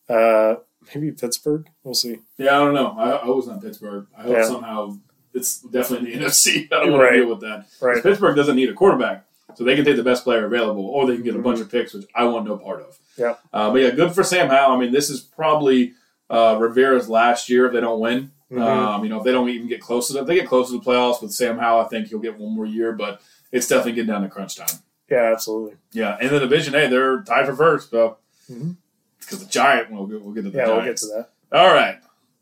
[0.09, 0.55] Uh,
[0.93, 1.67] maybe Pittsburgh.
[1.83, 2.19] We'll see.
[2.37, 2.95] Yeah, I don't know.
[2.97, 4.07] I, I was not Pittsburgh.
[4.17, 4.43] I hope Yeah.
[4.47, 4.97] somehow
[5.33, 6.65] it's definitely in the NFC.
[6.71, 7.11] I don't want Right.
[7.11, 7.65] to deal with that.
[7.81, 8.01] Right.
[8.01, 9.25] Pittsburgh doesn't need a quarterback.
[9.55, 11.71] So they can take the best player available, or they can get a bunch of
[11.71, 12.99] picks, which I want no part of.
[13.17, 13.35] Yeah.
[13.51, 14.75] Uh, but yeah, good for Sam Howell.
[14.75, 15.93] I mean, this is probably
[16.29, 18.31] uh, Rivera's last year if they don't win.
[18.51, 18.61] Mhm.
[18.61, 20.69] Um, you know, if they don't even get close to the, if they get close
[20.69, 23.19] to the playoffs with Sam Howell, I think he'll get one more year, but
[23.51, 24.67] it's definitely getting down to crunch time.
[25.09, 25.75] Yeah, absolutely.
[25.91, 28.17] Yeah, in the division, hey, they're tied for first, so
[28.51, 28.75] Mhm.
[29.19, 31.29] because the Giant, we'll get, we'll get to the Yeah, we'll get to that.
[31.51, 31.99] All right,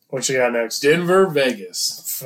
[0.09, 0.80] What you got next?
[0.80, 2.24] Denver, Vegas.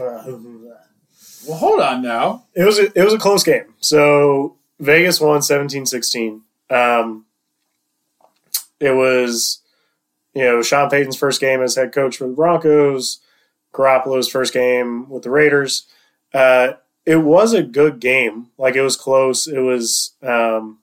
[1.48, 2.46] Well, hold on now.
[2.54, 3.74] It was a, it was a close game.
[3.80, 6.42] So Vegas won 17-16.
[6.70, 7.26] Um,
[8.80, 9.62] it was
[10.34, 13.20] you know Sean Payton's first game as head coach for the Broncos,
[13.74, 15.86] Garoppolo's first game with the Raiders.
[16.34, 16.74] Uh,
[17.10, 18.52] it was a good game.
[18.60, 19.48] Like it was close.
[19.48, 20.78] It was um,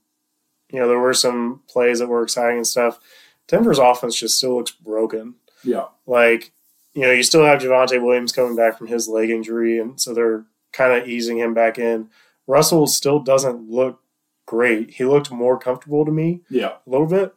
[0.73, 2.99] you know there were some plays that were exciting and stuff.
[3.47, 5.37] Denver's offense just still looks broken.
[5.63, 6.51] Yeah, like
[6.95, 10.13] you know you still have Javonte Williams coming back from his leg injury, and so
[10.13, 12.11] they're kind of easing him back in.
[12.49, 14.01] Russell still doesn't look
[14.47, 14.91] great.
[14.91, 17.37] He looked more comfortable to me yeah, a little bit,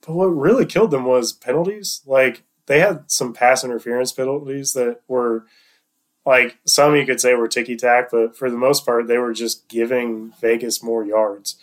[0.00, 2.00] but what really killed them was penalties.
[2.06, 5.44] Like they had some pass interference penalties that were
[6.26, 9.32] like some you could say were ticky tack, but for the most part they were
[9.32, 11.56] just giving Vegas more yards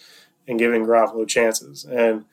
[0.47, 1.85] and giving Garoppolo chances.
[1.85, 2.25] And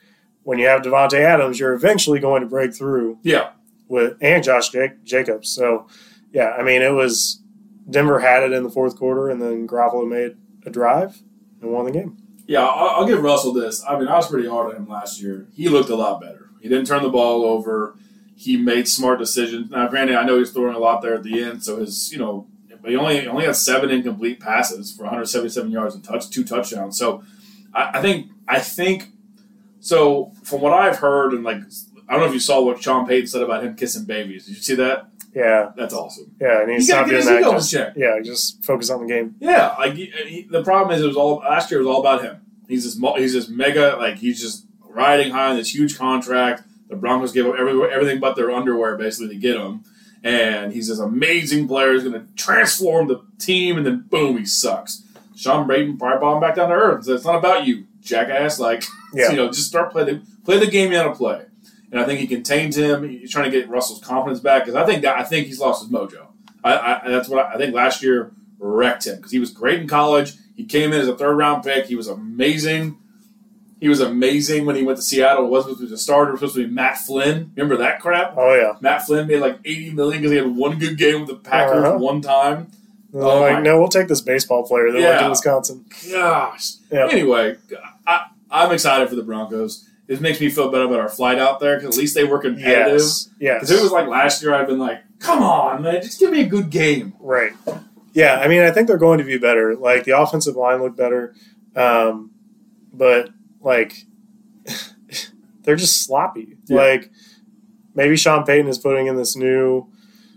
[0.43, 3.51] when you have Davante Adams, you're eventually going to break through yeah.
[3.89, 4.71] with and Josh
[5.05, 5.51] Jacobs.
[5.51, 5.87] So
[6.33, 7.41] yeah, I mean it was
[7.89, 11.23] Denver had it in the fourth quarter, and then Garoppolo made a drive
[11.61, 12.17] and won the game.
[12.47, 13.83] Yeah, I'll, I'll give Russell this.
[13.89, 15.47] I mean, I was pretty hard on him last year.
[15.55, 16.51] He looked a lot better.
[16.61, 17.97] He didn't turn the ball over.
[18.37, 19.71] He made smart decisions.
[19.71, 22.19] Now, granted, I know he's throwing a lot there at the end, so his, you
[22.19, 22.47] know,
[22.83, 26.99] but he only only had seven incomplete passes for 177 yards and touch two touchdowns.
[26.99, 27.23] So,
[27.73, 29.09] I, I think I think
[29.81, 30.33] so.
[30.43, 31.59] From what I've heard, and like,
[32.09, 34.47] I don't know if you saw what Sean Payton said about him kissing babies.
[34.47, 35.09] Did you see that?
[35.35, 36.31] Yeah, That's awesome.
[36.41, 37.41] yeah, and He he's not doing that.
[37.43, 37.95] Just, check.
[37.97, 39.35] yeah, just focus on the game.
[39.41, 41.81] Yeah, like he, he, the problem is, it was all last year.
[41.81, 42.41] It was all about him.
[42.69, 46.63] He's this, he's this mega, like he's just riding high on this huge contract.
[46.95, 49.85] The Broncos gave up every, everything but their underwear basically to get him,
[50.23, 51.93] and he's this amazing player.
[51.93, 55.03] He's going to transform the team, and then boom, he sucks.
[55.37, 57.05] Sean Payton probably brought him back down to earth.
[57.05, 58.59] said, "It's not about you, jackass.
[58.61, 58.85] Like,
[59.15, 59.31] Yeah.
[59.31, 61.45] you know, just start play the play the game you know to play."
[61.91, 63.09] And I think he contained him.
[63.09, 65.83] He's trying to get Russell's confidence back because I think that I think he's lost
[65.83, 66.27] his mojo.
[66.65, 69.81] I, I that's what I, I think last year wrecked him because he was great
[69.81, 70.33] in college.
[70.57, 71.87] He came in as a third round pick.
[71.87, 72.99] He was amazing.
[73.85, 75.45] He was amazing when he went to Seattle.
[75.45, 76.31] It wasn't supposed to be a starter.
[76.31, 77.53] It was supposed to be Matt Flynn.
[77.55, 78.33] Remember that crap?
[78.35, 81.29] Oh yeah, Matt Flynn made like eighty million because he had one good game with
[81.29, 81.99] the Packers Uh-huh.
[81.99, 82.69] one time.
[83.13, 85.21] Oh, like no, we'll take this baseball player that went Yeah.
[85.25, 85.85] to Wisconsin.
[86.11, 86.77] Gosh.
[86.91, 87.09] Yeah.
[87.11, 87.57] Anyway,
[88.07, 89.87] I, I'm excited for the Broncos.
[90.09, 92.39] It makes me feel better about our flight out there because at least they were
[92.39, 93.01] competitive.
[93.01, 93.61] Yes, yes.
[93.61, 96.41] Because it was like last year, I've been like, come on, man, just give me
[96.41, 97.13] a good game.
[97.21, 97.53] Right.
[98.15, 99.77] Yeah, I mean, I think they're going to be better.
[99.77, 101.35] Like the offensive line looked better,
[101.77, 102.31] um,
[102.93, 103.29] but
[103.65, 104.05] like
[105.63, 106.57] they're just sloppy.
[106.67, 106.77] Yeah.
[106.77, 107.11] Like
[107.95, 109.89] maybe Sean Payton is putting in this new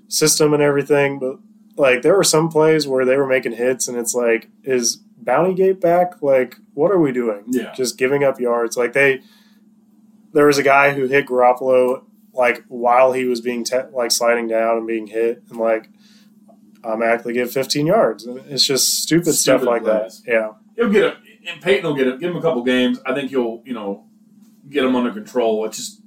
[0.07, 1.38] system and everything, but
[1.75, 5.53] like there were some plays where they were making hits, and it's like, is Bounty
[5.53, 6.21] Gate back?
[6.21, 7.43] Like, what are we doing?
[7.47, 7.73] Yeah.
[7.75, 8.78] Just giving up yards.
[8.78, 9.21] Like they,
[10.34, 12.03] there was a guy who hit Garoppolo
[12.34, 15.89] like while he was being te- like sliding down and being hit, and like
[16.84, 18.25] automatically give 15 yards.
[18.25, 20.21] And It's just stupid, stuff like plays.
[20.23, 20.32] that.
[20.32, 21.17] Yeah, He'll get a,
[21.47, 22.99] and Payton will get a, give him a couple games.
[23.05, 24.05] I think he'll, you know,
[24.69, 25.65] get him under control.
[25.65, 26.01] It's just,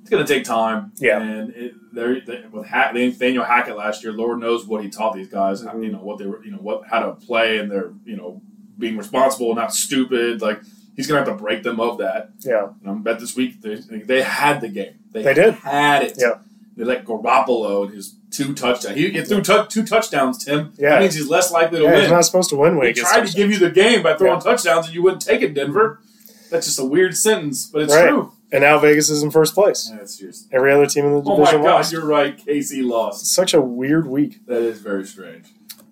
[0.00, 0.92] it's going to take time.
[0.98, 1.20] Yeah.
[1.22, 5.14] And it, they're, they, with Hack, Nathaniel Hackett last year, Lord knows what he taught
[5.14, 5.84] these guys, Mhm.
[5.84, 8.42] you know, what they were, you know, what, how to play and they're, you know,
[8.78, 10.40] being responsible, not stupid.
[10.40, 10.60] Like,
[10.96, 12.30] he's going to have to break them of that.
[12.40, 14.94] yeah, And I bet this week they, they had the game.
[15.12, 15.54] They did.
[15.54, 16.14] Had it.
[16.18, 16.38] Yeah.
[16.78, 18.96] They let Garoppolo and his two touchdowns.
[18.96, 20.72] He, threw tou- two touchdowns, Tim.
[20.78, 20.90] Yeah.
[20.90, 21.90] That means he's less likely to yeah.
[21.92, 22.00] win.
[22.02, 24.36] He's not supposed to win when He tried to give you the game by throwing
[24.38, 24.52] Yeah.
[24.52, 26.00] touchdowns and you wouldn't take it, Denver.
[26.50, 28.08] That's just a weird sentence, but it's Right.
[28.08, 28.32] true.
[28.52, 29.90] And now Vegas is in first place.
[29.92, 31.42] Yeah, it's just, Every other team in the division.
[31.42, 31.92] oh my God, lost.
[31.92, 32.38] you're right.
[32.46, 33.22] KC lost.
[33.22, 35.46] It's such a weird week, That is very strange.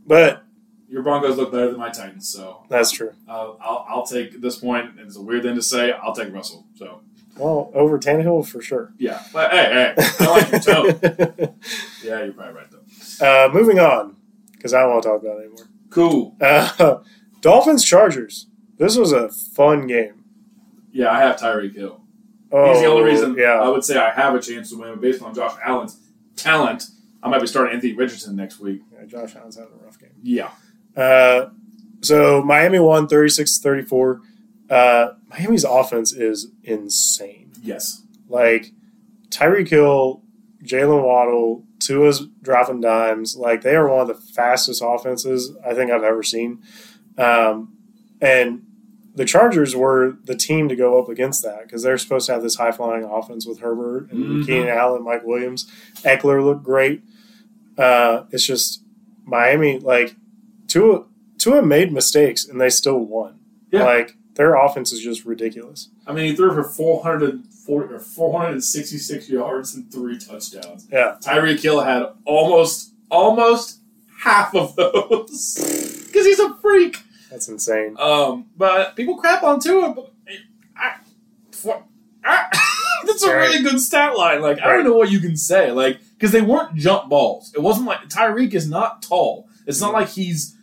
[0.07, 0.45] but
[0.89, 3.11] Your Broncos look better than my Titans, so that's true.
[3.28, 4.93] uh, I'll, I'll take at this point.
[4.99, 5.91] It's a weird thing to say.
[5.93, 6.64] I'll take Russell.
[6.76, 7.01] So
[7.39, 8.93] Well, over Tannehill for sure.
[8.99, 11.55] yeah, but hey, hey, I like your tone.
[12.05, 13.47] Yeah, you're probably right though.
[13.49, 14.16] uh, moving on,
[14.53, 15.66] because I don't want to talk about it anymore.
[15.91, 16.37] Cool.
[16.41, 16.99] Uh,
[17.41, 18.47] Dolphins Chargers.
[18.78, 20.24] This was a fun game.
[20.93, 22.01] Yeah, I have Tyreek Hill.
[22.53, 23.59] Oh, He's the only reason yeah.
[23.61, 25.99] I would say I have a chance to win based on Josh Allen's
[26.37, 26.84] talent.
[27.22, 28.82] I might be starting Anthony Richardson next week.
[28.93, 30.11] yeah Josh Allen's having a rough game.
[30.22, 30.51] Yeah.
[30.97, 31.49] Uh,
[32.03, 34.20] so Miami won 36 34.
[35.39, 37.51] Miami's offense is insane.
[37.62, 38.03] Yes.
[38.28, 38.72] Like
[39.28, 40.22] Tyreek Hill,
[40.64, 43.37] Jaylen Waddle, Tua's dropping dimes.
[43.37, 46.62] Like they are one of the fastest offenses I think I've ever seen.
[47.18, 47.76] Um,
[48.20, 48.62] and
[49.14, 52.43] the Chargers were the team to go up against that because they're supposed to have
[52.43, 54.47] this high flying offense with Herbert and Mhm.
[54.47, 55.70] Keenan Allen, Mike Williams.
[56.03, 57.03] Ekeler looked great.
[57.78, 58.82] Uh, it's just
[59.24, 60.16] Miami, like
[60.66, 61.05] Tua,
[61.39, 63.39] Tua made mistakes and they still won.
[63.70, 63.84] Yeah.
[63.84, 65.89] Like their offense is just ridiculous.
[66.07, 70.87] I mean, he threw for 440 or 466 yards and three touchdowns.
[70.91, 71.16] Yeah.
[71.22, 73.80] Tyreek Hill had almost almost
[74.18, 76.99] half of those because he's a freak.
[77.30, 77.97] That's insane.
[77.99, 79.95] Um, but people crap on Tua.
[79.95, 80.12] But
[80.76, 80.97] I,
[81.51, 81.82] for,
[82.24, 82.47] I,
[83.05, 84.41] that's a really good stat line.
[84.43, 85.72] Like I don't know what you can say.
[85.72, 87.53] Like because they weren't jump balls.
[87.55, 89.49] It wasn't like Tyreek is not tall.
[89.66, 90.55] It's not like he's.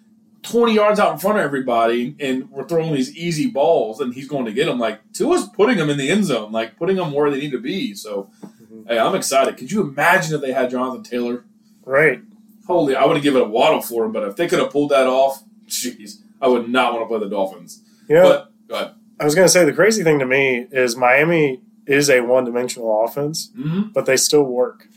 [0.44, 4.28] 20 yards out in front of everybody, and we're throwing these easy balls, and he's
[4.28, 4.78] going to get them.
[4.80, 7.60] Like, Tua's putting them in the end zone, like, putting them where they need to
[7.60, 7.94] be.
[7.96, 8.88] So, Mhm.
[8.90, 9.58] hey, I'm excited.
[9.58, 11.46] Could you imagine if they had Jonathan Taylor?
[11.86, 12.22] Right.
[12.68, 14.90] Holy, I would have given a waddle for him, but if they could have pulled
[14.92, 17.82] that off, jeez, I would not want to play the Dolphins.
[18.10, 18.96] You know, But.
[19.20, 22.44] I was going to say the crazy thing to me is Miami is a one
[22.46, 23.92] dimensional offense, Mm-hmm.
[23.94, 24.88] but they still work.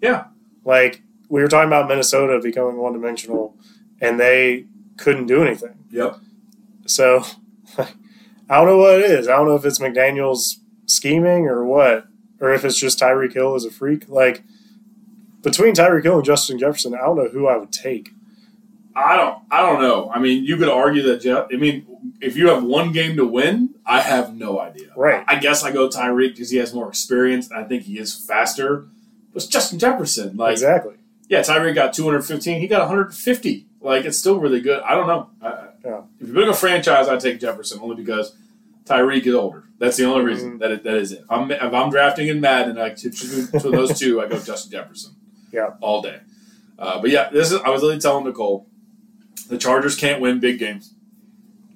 [0.00, 0.24] Yeah.
[0.64, 3.56] Like we were talking about Minnesota becoming one dimensional
[4.00, 4.66] and they
[4.96, 5.78] couldn't do anything.
[5.90, 6.18] Yep.
[6.86, 7.24] So
[7.78, 9.28] I don't know what it is.
[9.28, 12.06] I don't know if it's McDaniel's scheming or what,
[12.40, 14.08] or if it's just Tyreek Hill as a freak.
[14.08, 14.42] Like
[15.42, 18.10] between Tyreek Hill and Justin Jefferson, I don't know who I would take.
[18.96, 19.42] I don't.
[19.50, 20.10] I don't know.
[20.10, 21.48] I mean, you could argue that Jeff.
[21.52, 21.86] I mean,
[22.22, 24.88] if you have one game to win, I have no idea.
[24.96, 25.22] Right.
[25.28, 27.50] I guess I go Tyreek because he has more experience.
[27.50, 28.86] And I think he is faster.
[29.32, 30.36] But it's Justin Jefferson.
[30.38, 30.94] Like, exactly.
[31.28, 32.58] yeah, Tyreek got 215.
[32.58, 33.66] He got 150.
[33.80, 34.80] Like, it's still really good.
[34.82, 35.30] I don't know.
[35.42, 36.00] I, Yeah.
[36.20, 38.34] If you're building a franchise, I take Jefferson only because
[38.84, 39.64] Tyreek is older.
[39.78, 40.54] That's the only reason.
[40.56, 40.58] Mhm.
[40.60, 41.20] That it, that is it.
[41.20, 44.20] If I'm, if I'm drafting in Madden, and I to between those two.
[44.20, 45.14] I go Justin Jefferson.
[45.52, 45.70] Yeah.
[45.80, 46.20] all day.
[46.78, 47.60] Uh, but yeah, this is.
[47.60, 48.66] I was literally telling Nicole,
[49.48, 50.92] the Chargers can't win big games.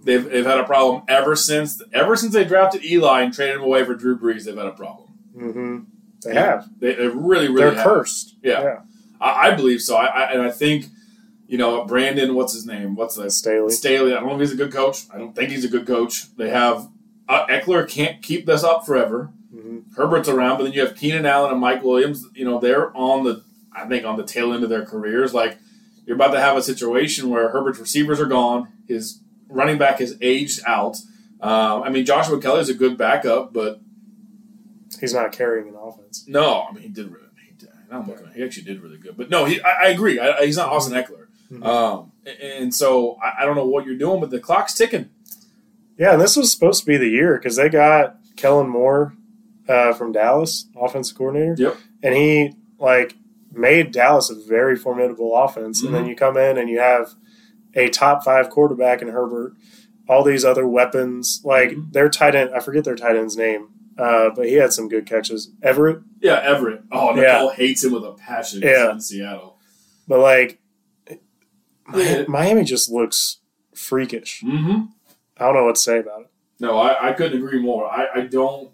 [0.02, 3.62] They've, they've had a problem ever since ever since they drafted Eli and traded him
[3.62, 4.44] away for Drew Brees.
[4.44, 5.08] They've had a problem.
[5.36, 5.78] hmm
[6.24, 6.68] They have.
[6.80, 7.84] They, they really, really They're have.
[7.84, 8.36] cursed.
[8.42, 8.62] Yeah.
[8.62, 8.78] yeah.
[9.20, 9.96] I, I believe so.
[9.96, 10.86] I, I and I think,
[11.50, 12.34] you know, Brandon.
[12.34, 12.94] What's his name?
[12.94, 13.30] What's that?
[13.32, 13.72] Staley.
[13.72, 14.12] Staley.
[14.14, 15.04] I don't know if he's a good coach.
[15.12, 16.34] I don't think he's a good coach.
[16.36, 16.88] They have
[17.28, 19.30] uh, Ekeler can't keep this up forever.
[19.52, 22.24] hmm Herbert's around, but then you have Keenan Allen and Mike Williams.
[22.34, 23.42] You know, they're on the,
[23.72, 25.34] I think, on the tail end of their careers.
[25.34, 25.58] Like,
[26.06, 30.16] you're about to have a situation where Herbert's receivers are gone, his running back is
[30.20, 30.96] aged out.
[31.40, 33.80] Um, I mean, Joshua Kelley is a good backup, but
[35.00, 36.24] He's not carrying an offense.
[36.28, 37.26] no, I mean, he did really.
[37.46, 40.18] He, did, I'm looking, he actually did really good, but no, he, I, I agree.
[40.20, 41.19] I- he's not Austin Ekeler,
[41.50, 41.64] Mhm.
[41.66, 45.08] um, and, so I, I don't know what you're doing, but the clock's ticking.
[45.98, 49.14] Yeah, and this was supposed to be the year because they got Kellen Moore
[49.68, 51.54] uh, from Dallas, offensive coordinator.
[51.58, 51.76] Yep.
[52.02, 53.16] And he like
[53.52, 55.82] made Dallas a very formidable offense.
[55.82, 57.10] And then you come in and you have
[57.74, 59.54] a top five quarterback in Herbert,
[60.08, 61.40] all these other weapons.
[61.44, 61.92] Like Mhm.
[61.92, 65.04] their tight end, I forget their tight end's name, uh, but he had some good
[65.06, 65.50] catches.
[65.62, 66.82] Everett, Yeah, Everett.
[66.90, 67.52] Oh, Nicole Yeah.
[67.52, 68.62] hates him with a passion.
[68.62, 68.92] Yeah.
[68.92, 69.58] in Seattle.
[70.08, 70.58] but like
[71.94, 72.24] Yeah.
[72.28, 73.38] Miami just looks
[73.74, 74.42] freakish.
[74.42, 74.86] Mm-hmm.
[75.38, 76.30] I don't know what to say about it.
[76.60, 77.90] No, I, I couldn't agree more.
[77.90, 78.70] I, I don't.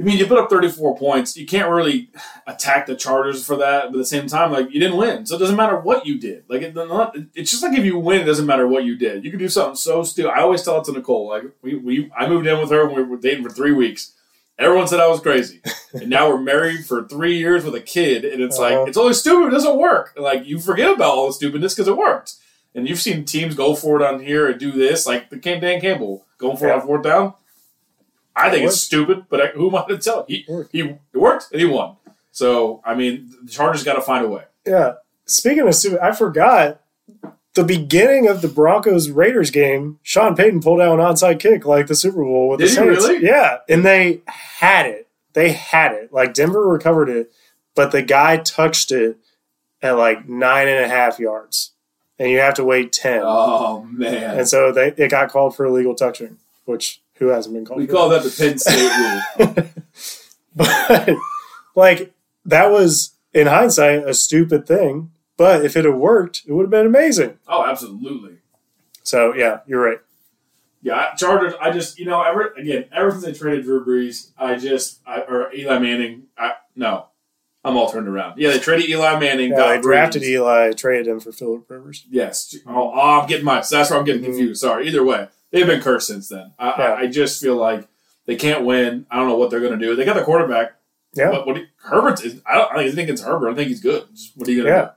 [0.00, 1.36] I mean, you put up 34 points.
[1.36, 2.10] You can't really
[2.46, 3.86] attack the Chargers for that.
[3.86, 6.18] But at the same time, like you didn't win, so it doesn't matter what you
[6.18, 6.44] did.
[6.48, 9.24] Like it, not, it's just like if you win, it doesn't matter what you did.
[9.24, 10.30] You can do something so stupid.
[10.30, 11.28] I always tell it to Nicole.
[11.28, 14.12] Like we, we I moved in with her when we were dating for three weeks.
[14.58, 15.60] Everyone said I was crazy,
[15.92, 18.80] and now we're married for three years with a kid, and it's Uh-huh.
[18.80, 19.48] like it's only stupid.
[19.48, 20.12] It doesn't work.
[20.16, 22.34] And, like you forget about all the stupidness because it worked.
[22.74, 25.60] And you've seen teams go for it on here and do this, like the Cam
[25.60, 27.34] Dan Campbell going for it on fourth down.
[28.36, 28.78] I think It it's worked.
[28.82, 30.24] stupid, but I, who am I to tell?
[30.28, 30.72] He, It worked.
[30.72, 31.96] he it worked and he won.
[32.32, 34.44] So I mean, the Chargers got to find a way.
[34.66, 34.94] Yeah.
[35.26, 36.80] Speaking of stupid, I forgot
[37.54, 39.98] the beginning of the Broncos Raiders game.
[40.02, 43.06] Sean Payton pulled out an onside kick like the Super Bowl with Did the Saints.
[43.08, 43.24] really?
[43.24, 45.08] Yeah, and they had it.
[45.32, 46.12] They had it.
[46.12, 47.32] Like Denver recovered it,
[47.74, 49.18] but the guy touched it
[49.82, 51.72] at like nine and a half yards,
[52.18, 53.22] and you have to wait ten.
[53.24, 57.64] Oh man, and so they it got called for illegal touching, which who hasn't been
[57.64, 57.80] called?
[57.80, 58.90] we call that the Penn State
[59.38, 59.64] rule.
[60.54, 61.10] but
[61.74, 62.12] like
[62.44, 65.10] that was in hindsight a stupid thing.
[65.38, 67.38] But if it had worked, it would have been amazing.
[67.48, 68.38] Oh, absolutely.
[69.04, 70.00] So yeah, you're right.
[70.82, 71.54] Yeah, Chargers.
[71.60, 75.20] I just you know ever again ever since they traded Drew Brees, I just I,
[75.22, 76.24] or Eli Manning.
[76.36, 77.06] I no,
[77.64, 78.38] I'm all turned around.
[78.38, 79.50] Yeah, they traded Eli Manning.
[79.52, 80.26] Yeah, they drafted Brees.
[80.26, 82.04] Eli, traded him for Philip Rivers.
[82.10, 82.54] Yes.
[82.66, 83.60] Oh, oh, I'm getting my.
[83.62, 84.26] So that's where I'm getting Mhm.
[84.26, 84.60] confused.
[84.60, 84.86] Sorry.
[84.86, 86.52] Either way, they've been cursed since then.
[86.58, 86.84] I, Yeah.
[86.84, 87.88] I, I just feel like
[88.26, 89.06] they can't win.
[89.10, 89.96] I don't know what they're going to do.
[89.96, 90.74] They got the quarterback.
[91.14, 92.40] Yeah, But what do you- Herbert is.
[92.46, 92.70] I don't.
[92.76, 93.50] I think it's Herbert.
[93.50, 94.04] I think he's good.
[94.36, 94.84] What are you going to Yeah.
[94.84, 94.90] do?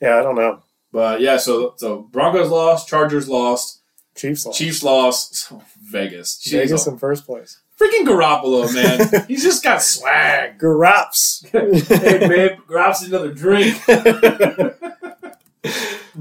[0.00, 0.62] Yeah, I don't know.
[0.92, 1.36] But yeah.
[1.36, 2.88] So so Broncos lost.
[2.88, 3.80] Chargers lost.
[4.14, 4.58] Chiefs lost.
[4.58, 5.52] Chiefs lost.
[5.82, 6.38] Vegas.
[6.38, 6.92] Jeez, Vegas oh.
[6.92, 7.60] in first place.
[7.78, 9.24] Freaking Garoppolo, man.
[9.28, 10.58] He's just got swag.
[10.58, 11.44] Garops.
[11.88, 13.76] hey, babe, grabs another drink.
[13.88, 14.74] I'm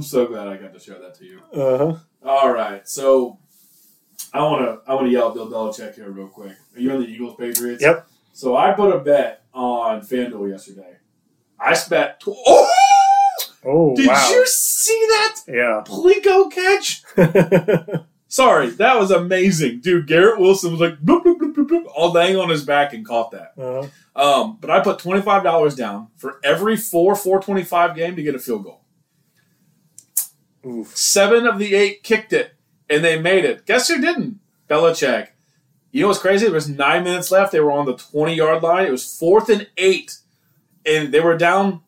[0.01, 1.41] so glad I got to show that to you.
[1.53, 1.95] uh huh.
[2.25, 3.37] All right, so
[4.33, 6.55] I want to I want to yell at Bill Belichick here real quick.
[6.75, 7.83] Are you on the Eagles Patriots?
[7.83, 8.07] Yep.
[8.31, 10.97] So I put a bet on FanDuel yesterday.
[11.59, 12.19] I bet.
[12.19, 12.67] Tw- oh,
[13.65, 14.29] Oh did wow.
[14.31, 15.83] you see that Yeah.
[15.85, 17.03] Plinko catch?
[18.27, 20.07] Sorry, that was amazing, dude.
[20.07, 23.05] Garrett Wilson was like bloop, bloop, bloop, bloop, bloop, all laying on his back and
[23.05, 23.53] caught that.
[23.57, 23.87] uh-huh.
[24.15, 28.15] Um, but I put twenty five dollars down for every four four twenty five game
[28.15, 28.81] to get a field goal.
[30.65, 30.95] Oof.
[30.95, 32.53] Seven of the eight kicked it,
[32.89, 33.65] and they made it.
[33.65, 34.39] Guess who didn't?
[34.69, 35.29] Belichick.
[35.91, 36.45] You know what's crazy?
[36.45, 37.51] There was nine minutes left.
[37.51, 38.85] They were on the 20 yard line.
[38.85, 40.17] It was fourth and eight,
[40.85, 41.81] and they were down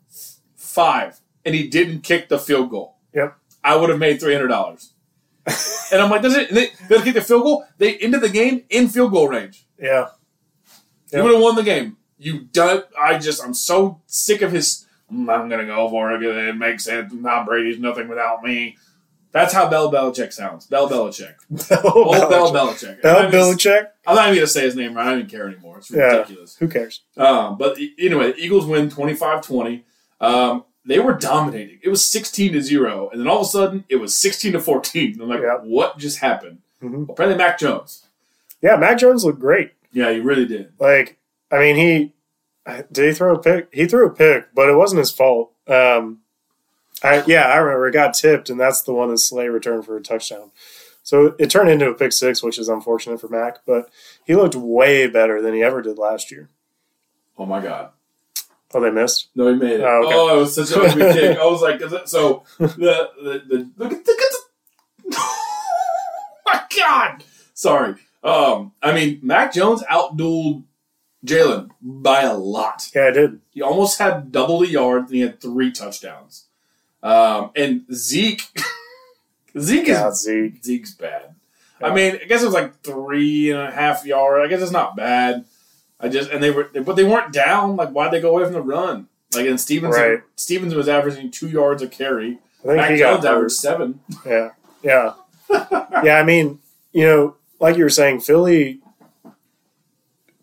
[0.55, 2.97] five, and he didn't kick the field goal.
[3.13, 3.37] Yep.
[3.63, 4.91] I would have made $300.
[5.93, 6.51] and I'm like, does it?
[6.53, 7.65] They, they kick the field goal.
[7.77, 9.65] They ended the game in field goal range.
[9.79, 10.09] Yeah.
[11.13, 11.97] You would have won the game.
[12.17, 12.83] You done.
[12.99, 14.85] I just, I'm so sick of his.
[15.11, 16.23] "Mm, I'm gonna go for it.
[16.23, 17.13] It makes sense.
[17.23, 18.77] Tom Brady's nothing without me.
[19.31, 20.65] That's how Bell Belichick sounds.
[20.65, 21.35] Bell Belichick.
[21.69, 23.01] Bell Old Bell Belichick.
[23.01, 23.01] Belichick.
[23.01, 23.87] Bell I'm not even- Belichick.
[24.07, 25.05] I'm not even gonna say his name right.
[25.05, 25.77] I don't even care anymore.
[25.79, 26.03] It's Yeah.
[26.17, 26.55] ridiculous.
[26.57, 27.01] Who cares?
[27.17, 29.83] Um, but anyway, the Eagles win 25-20.
[30.21, 31.79] Um, they were dominating.
[31.83, 33.09] It was 16 to 0.
[33.11, 35.19] And then all of a sudden, it was 16 to 14.
[35.21, 35.57] I'm like, Yeah.
[35.63, 36.59] what just happened?
[36.83, 37.09] Mhm.
[37.09, 38.05] Apparently, Mac Jones.
[38.61, 39.71] Yeah, Mac Jones looked great.
[39.91, 40.73] Yeah, he really did.
[40.79, 41.17] Like,
[41.51, 42.11] I mean, he
[42.91, 43.67] did he throw a pick?
[43.71, 45.51] He threw a pick, but it wasn't his fault.
[45.67, 46.21] Um,
[47.03, 49.95] I yeah, I remember it got tipped, and that's the one that Slay returned for
[49.97, 50.51] a touchdown.
[51.03, 53.89] So it turned into a pick six, which is unfortunate for Mac, but
[54.25, 56.49] he looked way better than he ever did last year.
[57.37, 57.91] Oh, my God.
[58.73, 59.29] Oh, they missed.
[59.35, 59.81] No, he made it.
[59.81, 61.37] Oh, Oh, it was such a ugly kick.
[61.37, 64.31] I was like, so the, the, the, look at, look at
[65.05, 65.17] the,
[66.45, 67.23] my God.
[67.53, 67.95] Sorry.
[68.23, 70.63] Um, I mean, Mac Jones outdueled
[71.25, 72.89] Jalen by a lot.
[72.93, 73.39] Yeah, I did.
[73.51, 76.45] He almost had double the yards and he had three touchdowns.
[77.01, 78.41] Um, and Zeke,
[79.59, 80.63] Zeke is God, Zeke.
[80.63, 81.35] Zeke's bad.
[81.81, 84.41] I mean, I guess it was like three and a half yard.
[84.41, 85.45] I guess it's not bad.
[85.99, 87.75] I just and they were, but they weren't down.
[87.75, 89.07] Like, why'd they go away from the run?
[89.33, 90.19] Like, and Stevens, Right.
[90.35, 92.39] Stevens was averaging two yards a carry.
[92.61, 93.99] I think Mac he Jones averaged seven.
[94.25, 94.49] Yeah,
[94.83, 95.13] yeah,
[96.03, 96.17] yeah.
[96.17, 96.59] I mean,
[96.93, 98.79] you know, like you were saying, Philly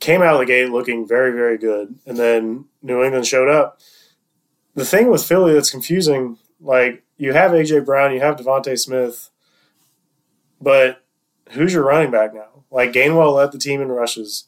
[0.00, 3.80] came out of the gate looking very, very good, and then New England showed up.
[4.74, 9.30] The thing with Philly that's confusing, like you have AJ Brown, you have DeVonta Smith,
[10.60, 11.04] but
[11.50, 12.64] who's your running back now?
[12.70, 14.44] Like Gainwell led the team in rushes,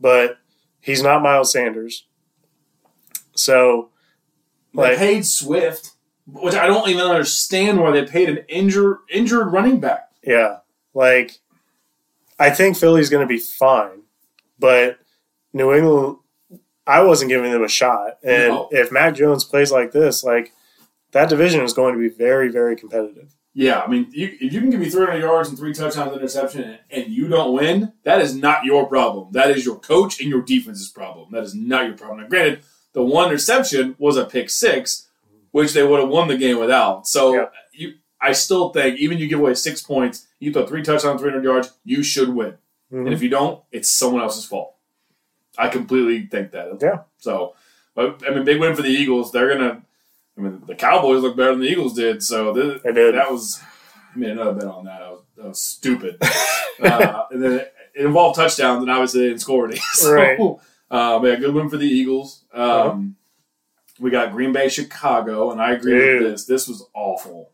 [0.00, 0.38] but
[0.80, 2.06] he's not Miles Sanders.
[3.34, 3.90] So,
[4.74, 5.92] They like, paid Swift,
[6.26, 10.10] which I don't even understand why they paid an injured injured running back.
[10.22, 10.58] Yeah.
[10.94, 11.38] Like,
[12.38, 14.02] I think Philly's going to be fine,
[14.58, 14.98] but
[15.52, 16.18] New England,
[16.86, 18.18] I wasn't giving them a shot.
[18.22, 18.68] And No.
[18.70, 20.52] if Mac Jones plays like this, like,
[21.12, 23.34] that division is going to be very, very competitive.
[23.58, 26.62] Yeah, I mean, you, if you can give me 300 yards and three touchdowns, interception,
[26.62, 29.32] and, and you don't win, that is not your problem.
[29.32, 31.32] That is your coach and your defense's problem.
[31.32, 32.20] That is not your problem.
[32.20, 32.60] Now, granted,
[32.92, 35.08] the one interception was a pick six,
[35.50, 37.08] which they would have won the game without.
[37.08, 37.46] So Yeah.
[37.72, 41.42] you, I still think even you give away six points, you throw three touchdowns, 300
[41.42, 42.54] yards, you should win.
[42.92, 43.06] Mhm.
[43.06, 44.74] And if you don't, it's someone else's fault.
[45.58, 46.78] I completely think that.
[46.80, 47.00] Yeah.
[47.16, 47.54] So,
[47.96, 49.32] but I mean, big win for the Eagles.
[49.32, 49.82] They're gonna.
[50.38, 52.22] I mean, the Cowboys looked better than the Eagles did.
[52.22, 53.14] So th- did.
[53.16, 53.60] that was.
[54.14, 55.00] I made another bet on that.
[55.00, 56.16] That was, was stupid.
[56.82, 59.78] uh, and then it, it involved touchdowns, and obviously they didn't score any.
[59.92, 60.38] So, Right.
[60.90, 62.44] uh, but yeah, good win for the Eagles.
[62.52, 62.98] Um, Uh-huh.
[64.00, 66.22] We got Green Bay, Chicago, and I agree Dude.
[66.22, 66.44] with this.
[66.44, 67.50] This was awful.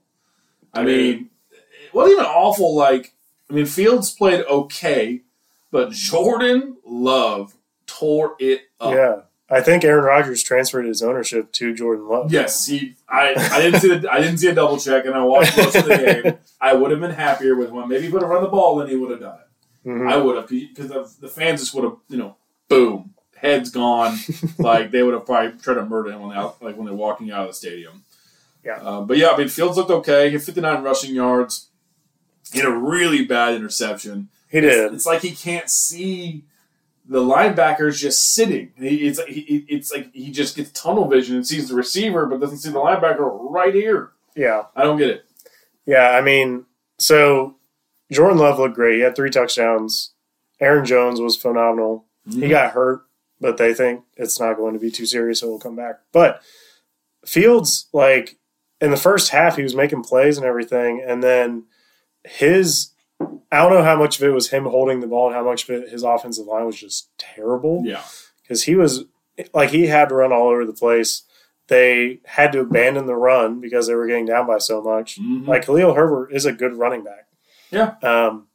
[0.74, 2.76] I mean, it wasn't even awful.
[2.76, 3.14] Like,
[3.48, 5.22] I mean, Fields played okay,
[5.70, 7.54] but Jordan Love
[7.86, 8.92] tore it up.
[8.94, 9.16] Yeah.
[9.50, 12.32] I think Aaron Rodgers transferred his ownership to Jordan Love.
[12.32, 12.94] Yes, he.
[13.08, 15.76] I, I didn't see the, I didn't see a double check, and I watched most
[15.76, 16.38] of the game.
[16.60, 17.88] I would have been happier with one.
[17.88, 19.88] Maybe he would have run the ball, and he would have done it.
[19.88, 20.10] Mhm.
[20.10, 22.36] I would have because the, the fans just would have, you know,
[22.68, 24.16] boom, heads gone.
[24.58, 26.94] like they would have probably tried to murder him when they out, like when they're
[26.94, 28.02] walking out of the stadium.
[28.64, 28.76] Yeah.
[28.80, 30.28] Uh, but yeah, I mean, Fields looked okay.
[30.28, 31.68] He had 59 rushing yards.
[32.50, 34.28] He had a really bad interception.
[34.50, 34.94] he did.
[34.94, 36.44] It's like he can't see
[37.06, 38.72] the linebackers just sitting.
[38.78, 42.40] He, it's he, it's like he just gets tunnel vision and sees the receiver, but
[42.40, 44.12] doesn't see the linebacker right here.
[44.34, 44.64] Yeah.
[44.74, 45.24] I don't get it.
[45.86, 46.64] Yeah, I mean,
[46.98, 47.56] so
[48.10, 48.96] Jordan Love looked great.
[48.96, 50.12] He had three touchdowns.
[50.60, 52.06] Aaron Jones was phenomenal.
[52.26, 52.50] He mm-hmm.
[52.50, 53.02] got hurt,
[53.40, 55.96] but they think it's not going to be too serious, so he'll come back.
[56.12, 56.40] But
[57.26, 58.38] Fields, like
[58.80, 61.64] in the first half, he was making plays and everything, and then
[62.24, 62.90] his
[63.20, 65.68] I don't know how much of it was him holding the ball and how much
[65.68, 67.82] of it his offensive line was just terrible.
[67.84, 68.02] Yeah.
[68.42, 69.04] Because he was
[69.52, 71.22] like he had to run all over the place.
[71.68, 75.18] They had to abandon the run because they were getting down by so much.
[75.20, 75.46] Mhm.
[75.46, 77.28] Like Khalil Herbert is a good running back.
[77.70, 77.94] Yeah.
[78.02, 78.48] Um,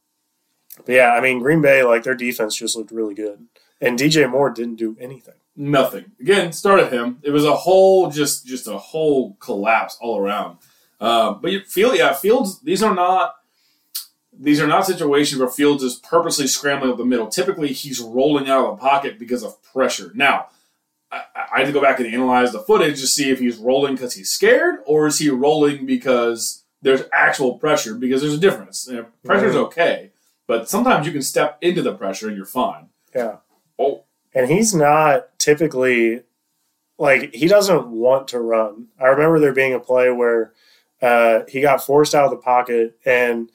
[0.85, 3.47] but yeah, I mean Green Bay, like their defense just looked really good,
[3.81, 5.33] and DJ Moore didn't do anything.
[5.55, 6.11] Nothing.
[6.21, 7.17] Again, started him.
[7.21, 10.57] It was a whole just just a whole collapse all around.
[11.01, 12.59] Uh, but you feel yeah, Fields.
[12.61, 13.35] These are not
[14.41, 17.27] these are not situations where Fields is purposely scrambling up the middle.
[17.27, 20.11] Typically, he's rolling out of the pocket because of pressure.
[20.15, 20.47] Now,
[21.11, 21.23] I,
[21.53, 24.13] I had to go back and analyze the footage to see if he's rolling because
[24.13, 27.95] he's scared or is he rolling because there's actual pressure.
[27.95, 28.87] Because there's a difference.
[28.89, 29.65] You know, pressure's Mhm.
[29.65, 30.11] okay,
[30.47, 32.87] but sometimes you can step into the pressure and you're fine.
[33.13, 33.37] Yeah.
[33.77, 36.21] Oh, And he's not typically
[36.97, 38.87] like he doesn't want to run.
[38.99, 40.53] I remember there being a play where
[41.01, 43.49] uh, he got forced out of the pocket and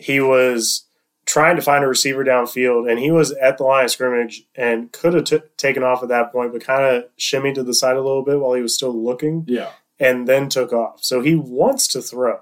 [0.00, 0.84] he was
[1.26, 4.90] trying to find a receiver downfield and he was at the line of scrimmage and
[4.90, 7.96] could have t- taken off at that point but kind of shimmied to the side
[7.96, 9.70] a little bit while he was still looking yeah.
[10.00, 11.04] and then took off.
[11.04, 12.40] So he wants to throw.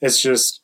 [0.00, 0.60] It's just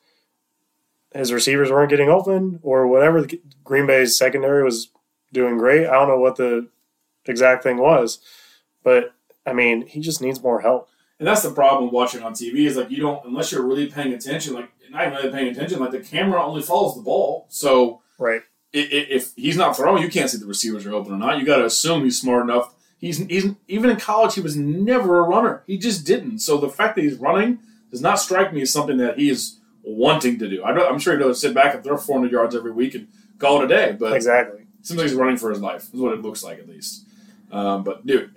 [1.12, 3.22] his receivers weren't getting open or whatever.
[3.22, 4.91] The Green Bay's secondary was
[5.32, 5.86] doing great.
[5.86, 6.68] I don't know what the
[7.26, 8.20] exact thing was,
[8.82, 9.14] but
[9.45, 10.89] I mean, he just needs more help.
[11.18, 14.12] And that's the problem watching on TV is like you don't unless you're really paying
[14.12, 14.55] attention.
[14.55, 15.80] Like not even really paying attention.
[15.80, 17.47] Like the camera only follows the ball.
[17.49, 18.43] So Right.
[18.72, 21.39] if he's not throwing, you can't see the receivers are open or not.
[21.39, 22.74] You got to assume he's smart enough.
[22.99, 25.62] He's he's even in college he was never a runner.
[25.66, 26.41] He just didn't.
[26.41, 27.61] So the fact that he's running
[27.91, 30.62] does not strike me as something that he is wanting to do.
[30.64, 33.07] I don't, I'm sure he doesn't sit back and throw 400 yards every week and
[33.39, 33.97] call it a day.
[33.99, 34.66] But Exactly.
[34.82, 35.84] Seems like he's running for his life.
[35.95, 37.05] Is what it looks like at least.
[37.51, 38.30] Um, but dude,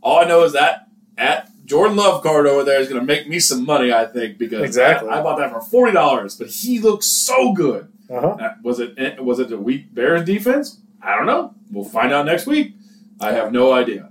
[0.00, 0.86] all I know is that
[1.18, 3.92] at Jordan Love card over there is going to make me some money.
[3.92, 5.08] I think because Exactly.
[5.08, 7.88] I, I bought that for forty dollars, but he looks so good.
[8.10, 8.26] Uh huh.
[8.40, 10.80] Uh, Was it eh, was it the weak Bears defense?
[11.02, 11.54] I don't know.
[11.70, 12.74] We'll find out next week.
[13.20, 14.10] I have no idea.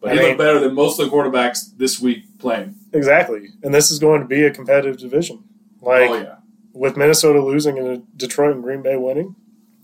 [0.00, 2.74] But I he mean- looked better than most of the quarterbacks this week playing.
[2.92, 3.48] Exactly.
[3.62, 5.42] And this is going to be a competitive division.
[5.80, 6.36] Like oh yeah,
[6.72, 9.36] with Minnesota losing and Detroit and Green Bay winning,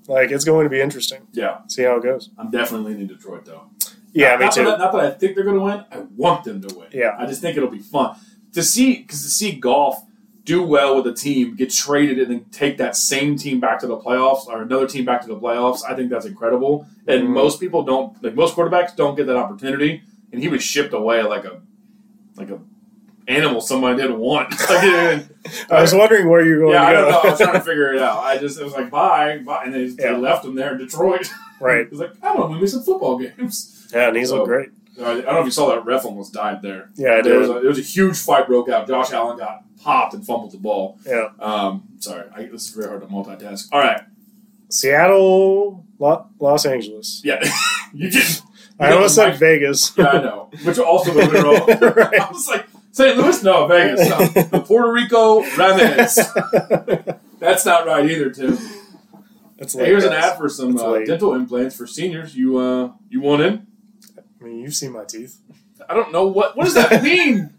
[0.06, 1.26] like it's going to be interesting.
[1.32, 1.58] yeah.
[1.68, 2.30] See how it goes.
[2.38, 3.70] I'm definitely leaning Detroit though.
[4.12, 4.64] Yeah, not, me not too.
[4.64, 5.84] That, not that I think they're going to win.
[5.90, 6.88] I want them to win.
[6.92, 7.16] Yeah.
[7.18, 8.16] I just think it'll be fun
[8.54, 10.04] to see because to see Goff
[10.44, 13.86] do well with a team, get traded, and then take that same team back to
[13.86, 15.80] the playoffs or another team back to the playoffs.
[15.88, 16.86] I think that's incredible.
[17.06, 17.30] And Mhm.
[17.30, 20.02] most people don't like most quarterbacks don't get that opportunity.
[20.32, 21.60] And he was shipped away like a
[22.36, 22.58] like a
[23.28, 24.50] animal somebody didn't want.
[24.70, 25.26] like,
[25.70, 27.10] I was wondering where you were going yeah, I to don't go.
[27.10, 27.20] know.
[27.20, 28.18] I was trying to figure it out.
[28.18, 30.12] I just it was like bye, bye, and they, Yeah.
[30.12, 31.30] they left him there in Detroit.
[31.60, 31.80] right.
[31.82, 33.79] it was like I want to win me some football games.
[33.92, 34.68] Yeah, and he's So- looked great.
[34.98, 36.90] I don't know if you saw that ref almost died there.
[36.94, 37.56] Yeah, I There was, did.
[37.56, 38.86] a, there was a huge fight broke out.
[38.86, 40.98] Josh Allen got popped and fumbled the ball.
[41.06, 41.28] Yeah.
[41.38, 43.68] Um, sorry, I, this is very hard to multitask.
[43.72, 44.02] All right,
[44.68, 47.22] Seattle, Lo- Los Angeles.
[47.24, 47.40] yeah,
[47.94, 48.44] you just
[48.78, 49.92] I almost said Vegas.
[49.96, 51.94] yeah, I know, which also the winner.
[51.94, 52.20] Right.
[52.20, 53.16] I was like St.
[53.16, 54.18] Louis, no Vegas, no.
[54.50, 56.18] The Puerto Rico Ramirez.
[57.38, 58.58] That's not right either, Tim.
[59.58, 62.34] It's Hey, late, here's an ad for some uh, dental implants for seniors.
[62.36, 63.66] You uh, you want in?
[64.40, 65.38] I mean, you've seen my teeth.
[65.88, 67.50] I don't know what what does that mean.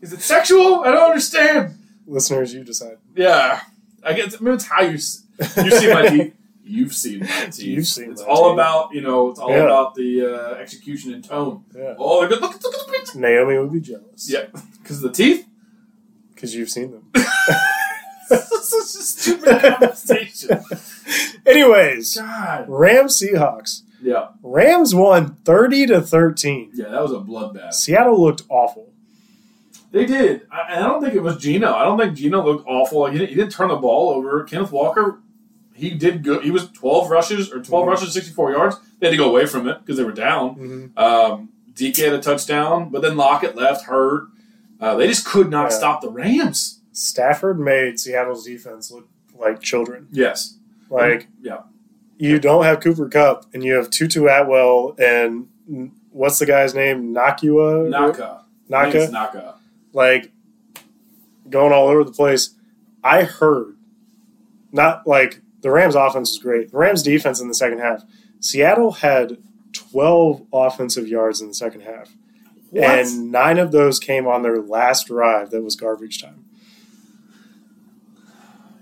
[0.00, 0.80] Is it sexual?
[0.84, 1.74] I don't understand.
[2.06, 2.98] Listeners, you decide.
[3.14, 3.60] Yeah,
[4.02, 6.32] I guess I mean, it's how you you see my teeth.
[6.68, 7.60] You've seen my teeth.
[7.60, 8.54] You've seen It's my all teeth.
[8.54, 9.30] about you know.
[9.30, 9.62] It's all Yeah.
[9.64, 11.64] about the uh, execution and tone.
[11.74, 11.94] Yeah.
[11.98, 12.40] Oh, they're good.
[12.40, 13.18] Look, look at the picture.
[13.20, 14.28] Naomi would be jealous.
[14.28, 14.46] Yeah,
[14.82, 15.46] because the teeth.
[16.34, 17.10] Because you've seen them.
[18.26, 20.60] Such a stupid conversation.
[21.46, 22.64] Anyways, God.
[22.68, 23.82] Rams Seahawks.
[24.02, 26.72] Yeah, Rams won 30 to 13.
[26.74, 27.72] yeah, that was a bloodbath.
[27.74, 28.92] Seattle looked awful.
[29.92, 30.42] They did.
[30.50, 31.72] I, I don't think it was Geno.
[31.74, 33.00] I don't think Geno looked awful.
[33.00, 34.44] Like, he, didn't, he didn't turn the ball over.
[34.44, 35.20] Kenneth Walker,
[35.74, 36.42] he did good.
[36.44, 37.88] He was 12 rushes or 12 Mhm.
[37.88, 38.76] rushes, 64 yards.
[38.98, 40.56] They had to go away from it because they were down.
[40.56, 40.98] Mm-hmm.
[40.98, 44.28] Um, DK had a touchdown, but then Lockett left hurt.
[44.80, 45.76] Uh, they just could not Yeah.
[45.78, 46.80] stop the Rams.
[46.92, 50.08] Stafford made Seattle's defense look like children.
[50.10, 50.58] Yes.
[50.90, 51.60] Like, Yeah.
[52.18, 55.48] You don't have Cooper Kupp, and you have Tutu Atwell, and
[56.10, 57.14] what's the guy's name?
[57.14, 57.90] Nacua?
[57.90, 58.42] Naka.
[58.68, 59.08] Naka?
[59.10, 59.54] Naka.
[59.92, 60.30] like
[61.48, 62.54] going all over the place.
[63.04, 63.76] I heard
[64.72, 66.70] not like the Rams offense was great.
[66.70, 68.02] The Rams defense in the second half.
[68.40, 69.38] Seattle had
[69.72, 72.14] 12 offensive yards in the second half.
[72.70, 72.84] What?
[72.84, 76.45] And nine of those came on their last drive that was garbage time.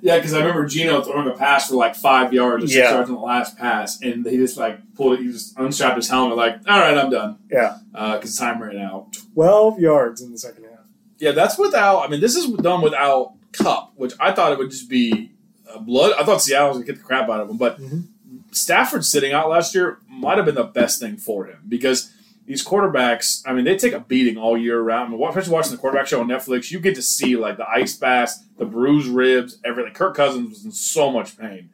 [0.04, 2.92] Yeah, because I remember Geno throwing a pass for like five yards or six Yeah.
[2.92, 5.20] yards on the last pass, and he just like pulled it.
[5.24, 7.78] He just unstrapped his helmet, like, "All right, I'm done," Yeah.
[7.90, 9.16] because time ran out.
[9.32, 10.80] 12 yards in the second half.
[11.18, 12.00] Yeah, that's without.
[12.00, 15.30] I mean, this is done without Kupp, which I thought it would just be
[15.74, 16.12] uh, blood.
[16.20, 18.02] I thought Seattle was going to get the crap out of him, but Mhm.
[18.50, 22.10] Stafford sitting out last year might have been the best thing for him because
[22.46, 25.12] these quarterbacks, I mean, they take a beating all year round.
[25.14, 27.68] I mean, especially watching the quarterback show on Netflix, you get to see like the
[27.68, 29.92] ice baths, the bruised ribs, everything.
[29.94, 31.70] Kirk Cousins was in so much pain.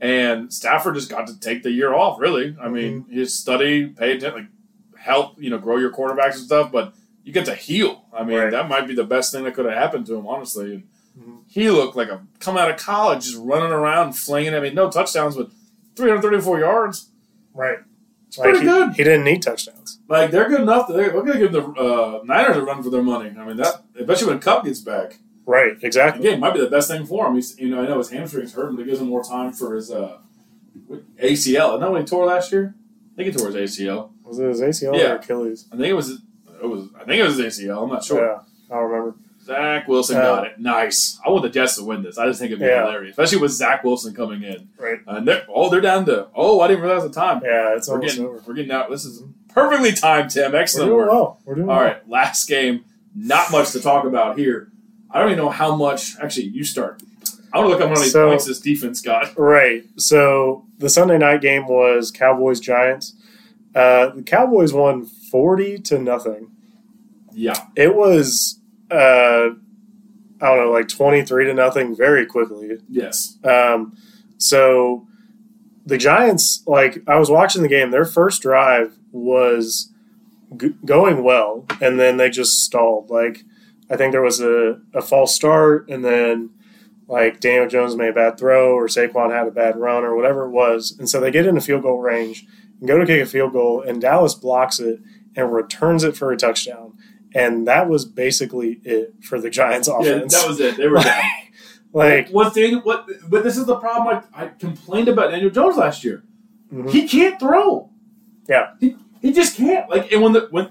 [0.00, 2.56] And Stafford just got to take the year off, really.
[2.60, 4.48] I mean, his study, pay attention,
[4.92, 6.92] like help, you know, grow your quarterbacks and stuff, but
[7.24, 8.04] you get to heal.
[8.12, 8.50] I mean, Right.
[8.50, 10.74] that might be the best thing that could have happened to him, honestly.
[10.74, 10.82] And
[11.18, 11.38] Mhm.
[11.46, 14.54] he looked like a come out of college, just running around, flinging.
[14.54, 15.50] I mean, no touchdowns, but
[15.94, 17.08] 334 yards.
[17.54, 17.78] Right.
[18.32, 18.92] It's pretty he, good.
[18.94, 19.98] He didn't need touchdowns.
[20.08, 20.86] Like they're good enough.
[20.86, 23.28] That they're, they're going to give the uh, Niners a run for their money.
[23.38, 25.18] I mean, that especially when Kupp gets back.
[25.44, 25.74] Right.
[25.82, 26.26] Exactly.
[26.26, 27.34] Again, might be the best thing for him.
[27.34, 29.52] He's, you know, I know his hamstrings hurt him, but it gives him more time
[29.52, 30.16] for his uh,
[31.20, 31.68] ACL.
[31.68, 32.74] Isn't that what he tore last year?
[33.12, 34.12] I think he tore his ACL.
[34.24, 35.12] Was it his ACL Yeah.
[35.12, 35.66] or Achilles?
[35.70, 36.22] I think it was.
[36.62, 36.88] It was.
[36.98, 37.82] I think it was his ACL.
[37.82, 38.24] I'm not sure.
[38.24, 38.38] Yeah.
[38.70, 39.16] I don't remember.
[39.44, 40.58] Zach Wilson Uh, got it.
[40.58, 41.18] Nice.
[41.26, 42.16] I want the Jets to win this.
[42.18, 42.84] I just think it'd be Yeah.
[42.86, 44.68] hilarious, especially with Zach Wilson coming in.
[44.78, 44.98] Right.
[45.06, 46.28] And they're, oh, they're down to.
[46.34, 47.40] Oh, I didn't realize the time.
[47.44, 47.74] Yeah.
[47.76, 48.42] It's We're almost getting, over.
[48.46, 48.88] we're getting out.
[48.90, 50.52] This is perfectly timed, Tim.
[50.52, 51.10] We're Excellent doing work.
[51.10, 51.40] well.
[51.44, 51.84] We're doing All well.
[51.84, 52.84] right, last game.
[53.16, 54.70] Not much to talk about here.
[55.10, 56.16] I don't even know how much.
[56.22, 57.02] Actually, you start.
[57.52, 59.36] I want to look up how many So- points this defense got.
[59.38, 59.84] Right.
[59.96, 63.14] So the Sunday night game was Cowboys Giants.
[63.74, 66.48] Uh, the Cowboys won forty to nothing.
[67.34, 68.58] Yeah, It was
[68.92, 69.50] uh,
[70.40, 72.78] I don't know, like twenty three to nothing very quickly.
[72.88, 73.96] yes, Um,
[74.38, 75.06] so
[75.86, 79.92] the Giants, like I was watching the game, their first drive was
[80.56, 83.10] g- going well, and then they just stalled.
[83.10, 83.44] Like
[83.90, 86.50] I think there was a, a false start, and then
[87.08, 90.44] like Daniel Jones made a bad throw, or Saquon had a bad run, or whatever
[90.44, 92.46] it was, and so they get in into field goal range
[92.80, 95.00] and go to kick a field goal, and Dallas blocks it
[95.36, 96.94] and returns it for a touchdown.
[97.34, 100.32] And that was basically it for the Giants offense.
[100.34, 100.76] yeah, that was it.
[100.76, 101.22] They were down.
[101.92, 102.80] like, what Daniel?
[102.80, 103.06] What?
[103.28, 104.22] But this is the problem.
[104.34, 106.22] I, I complained about Daniel Jones last year.
[106.72, 106.90] mhm.
[106.90, 107.90] He can't throw.
[108.48, 108.74] Yeah.
[108.80, 109.88] he, he just can't.
[109.88, 110.70] Like, and when the when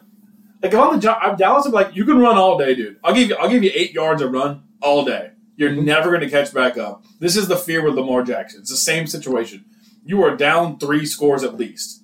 [0.62, 3.00] like if I'm the I'm Dallas, I'm like, you can run all day, dude.
[3.04, 5.32] I'll give you I'll give you eight yards of run all day.
[5.58, 7.04] You're never going to catch back up.
[7.20, 8.62] This is the fear with Lamar Jackson.
[8.62, 9.66] It's the same situation.
[10.04, 12.04] You are down three scores at least.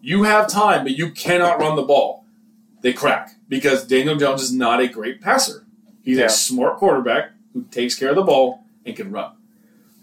[0.00, 2.23] You have time, but you cannot run the ball.
[2.84, 5.64] They crack because Daniel Jones is not a great passer.
[6.02, 6.26] He's Yeah.
[6.26, 9.32] a smart quarterback who takes care of the ball and can run.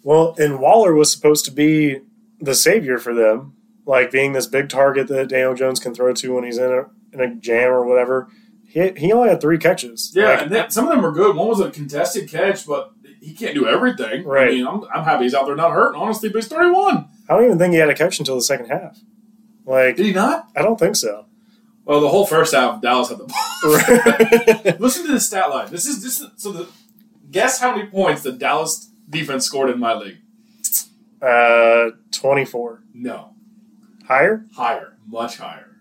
[0.04, 2.00] Well, and Waller was supposed to be
[2.40, 3.54] the savior for them,
[3.86, 6.86] like being this big target that Daniel Jones can throw to when he's in a
[7.14, 8.30] in a jam or whatever.
[8.68, 10.12] He, he only had three catches.
[10.16, 11.36] Yeah, Like, and then, some of them were good.
[11.36, 14.24] One was a contested catch, but he can't do everything.
[14.24, 14.48] Right.
[14.48, 17.06] I mean, I'm, I'm happy he's out there not hurting, honestly, but he's 31.
[17.30, 18.98] I don't even think he had a catch until the second half.
[19.66, 20.48] Like, Did he not?
[20.56, 21.26] I don't think so.
[21.86, 24.76] Well, the whole first half, Dallas had the ball.
[24.80, 25.70] Listen to the stat line.
[25.72, 26.22] This is this.
[26.22, 26.68] Is, so the
[27.32, 30.18] guess how many points the Dallas defense scored in my league?
[31.22, 33.34] uh, twenty four No,
[34.08, 35.78] higher, higher, much higher.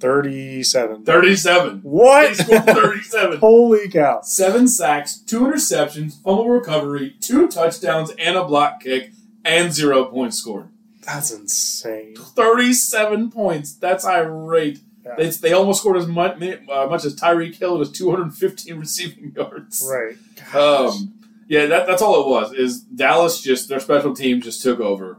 [0.00, 1.04] thirty seven.
[1.04, 1.80] Thirty-seven.
[1.82, 2.36] They What?
[2.36, 3.38] scored thirty-seven.
[3.38, 4.20] Holy cow!
[4.22, 9.12] Seven sacks, two interceptions, fumble recovery, two touchdowns, and a block kick,
[9.44, 10.68] and zero points scored.
[11.02, 12.16] That's insane.
[12.16, 13.74] 37 points.
[13.74, 14.80] That's irate.
[15.06, 15.14] Yeah.
[15.16, 19.88] They, they almost scored as much, uh, much as Tyreek Hill with 215 receiving yards.
[19.88, 20.16] Right.
[20.54, 21.14] Um,
[21.46, 22.52] yeah, that, that's all it was.
[22.52, 25.18] Is Dallas just their special team just took over,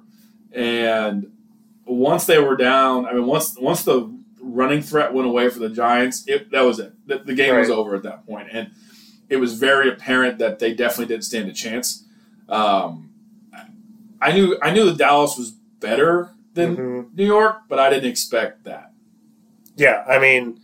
[0.52, 1.32] and
[1.86, 5.70] once they were down, I mean, once once the running threat went away for the
[5.70, 6.92] Giants, it, that was it.
[7.08, 8.72] The, the game was over at that point, and
[9.30, 12.04] it was very apparent that they definitely didn't stand a chance.
[12.50, 13.12] Um,
[14.22, 17.16] I knew I knew that Dallas was better than Mhm.
[17.16, 18.92] New York, but I didn't expect that.
[19.78, 20.60] Yeah, I mean,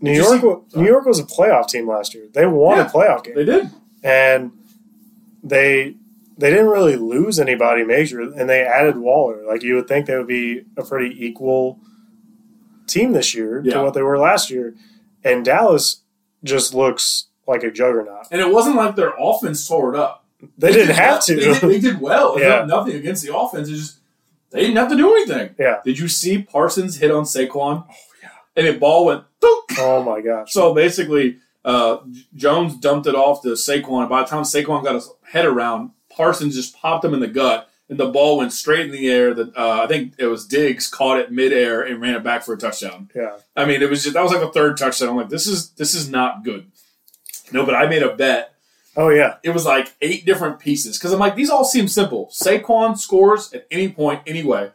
[0.00, 0.40] New York.
[0.40, 2.24] see- New York was a playoff team last year.
[2.32, 2.86] They won Yeah.
[2.86, 3.34] a playoff game.
[3.34, 3.70] They did.
[4.02, 4.52] and
[5.44, 5.96] they
[6.38, 9.42] they didn't really lose anybody major, and they added Waller.
[9.46, 11.78] Like you would think they would be a pretty equal
[12.86, 13.74] team this year Yeah.
[13.74, 14.74] to what they were last year,
[15.22, 16.02] and Dallas
[16.42, 18.26] just looks like a juggernaut.
[18.30, 20.24] And it wasn't like their offense tore it up.
[20.58, 21.20] They, didn't did have well.
[21.20, 21.34] to.
[21.36, 22.36] They did, they did well.
[22.40, 22.64] Yeah.
[22.64, 23.68] nothing against the offense.
[23.68, 23.98] It's just
[24.52, 25.54] they didn't have to do anything.
[25.58, 25.80] Yeah.
[25.84, 27.84] Did you see Parsons hit on Saquon?
[27.88, 28.28] Oh yeah.
[28.56, 29.24] And the ball went.
[29.42, 30.52] Oh my gosh.
[30.52, 31.98] So basically, uh,
[32.34, 34.08] Jones dumped it off to Saquon.
[34.08, 37.70] By the time Saquon got his head around, Parsons just popped him in the gut,
[37.88, 39.34] and the ball went straight in the air.
[39.34, 42.54] That uh, I think it was Diggs caught it midair and ran it back for
[42.54, 43.10] a touchdown.
[43.14, 43.36] Yeah.
[43.56, 45.10] I mean, it was just that was like the third touchdown.
[45.10, 46.70] I'm like, this is this is not good.
[47.52, 48.51] No, but I made a bet
[48.96, 49.36] Oh yeah.
[49.42, 52.26] it was like eight different pieces because I'm like these all seem simple.
[52.32, 54.70] Saquon scores at any point anyway.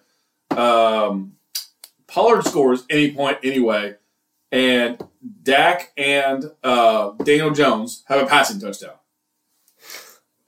[0.52, 1.34] Um,
[2.08, 3.96] Pollard scores any point anyway,
[4.52, 4.98] and
[5.44, 8.96] Dak and uh, Daniel Jones have a passing touchdown.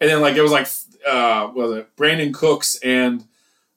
[0.01, 0.67] And then like it was like
[1.07, 3.25] uh, was it Brandin Cooks and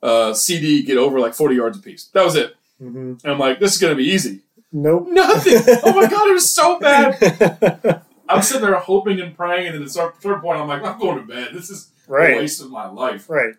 [0.03, 2.07] uh, CeeDee get over like 40 yards apiece.
[2.15, 2.55] That was it.
[2.79, 4.41] hmm And I'm like, this is going to be easy.
[4.73, 5.07] Nope.
[5.09, 5.59] Nothing.
[5.85, 8.03] oh my God, it was so bad.
[8.29, 10.99] I'm sitting there hoping and praying, and at a certain certain point, I'm like, I'm
[10.99, 11.51] going to bed.
[11.53, 13.29] This is a waste of my life.
[13.29, 13.55] Right.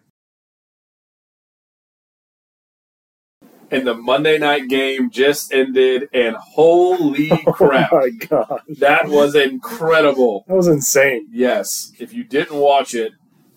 [3.71, 8.61] And the Monday night game just ended, and holy crap, Oh my god.
[8.79, 10.45] that was incredible.
[10.47, 11.27] That was insane.
[11.31, 13.13] Yes, if you didn't watch it,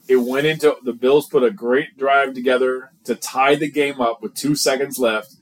[0.09, 4.22] it went into the Bills put a great drive together to tie the game up
[4.22, 5.36] with two seconds left.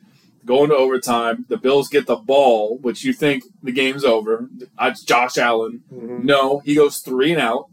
[0.45, 4.49] Going to overtime, the Bills get the ball, which you think the game's over.
[4.81, 5.83] It's Josh Allen.
[5.93, 6.25] Mhm.
[6.25, 7.69] No, he goes three and out.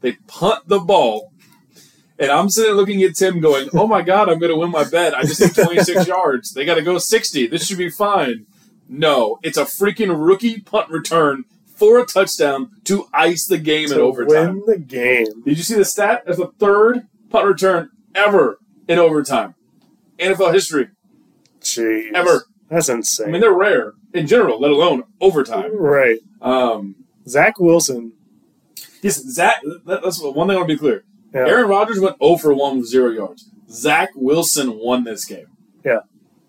[0.00, 1.32] They punt the ball.
[2.18, 4.84] And I'm sitting looking at Tim going, Oh my God, I'm going to win my
[4.84, 5.14] bet.
[5.14, 6.52] I just need 26 yards.
[6.52, 7.46] They got to go 60.
[7.48, 8.46] This should be fine.
[8.88, 13.98] No, it's a freaking rookie punt return for a touchdown to ice the game in
[14.00, 14.60] overtime.
[14.60, 15.42] win the game.
[15.44, 16.22] Did you see the stat?
[16.24, 18.58] That's the third punt return ever
[18.88, 19.54] in overtime.
[20.18, 20.88] NFL history,
[21.66, 22.12] Jeez.
[22.14, 22.46] ever.
[22.70, 23.28] That's insane.
[23.28, 25.70] I mean, they're rare in general, let alone overtime.
[25.76, 26.18] right.
[26.40, 26.96] Um,
[27.28, 28.12] Zach Wilson.
[29.02, 31.04] yes, Zach, that- that's one thing I want to be clear.
[31.34, 31.46] Yeah.
[31.46, 33.50] Aaron Rodgers went 0 for 1 with zero yards.
[33.70, 35.46] Zach Wilson won this game.
[35.84, 36.00] Yeah.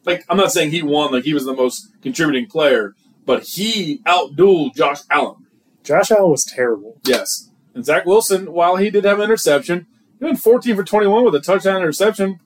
[0.06, 2.94] Like, I'm not saying he won, like he was the most contributing player,
[3.26, 5.46] but he outdueled Josh Allen.
[5.84, 6.98] Josh Allen was terrible.
[7.06, 7.50] Yes.
[7.74, 9.86] And Zach Wilson, while he did have an interception,
[10.20, 12.40] he went 14 for 21 with a touchdown interception.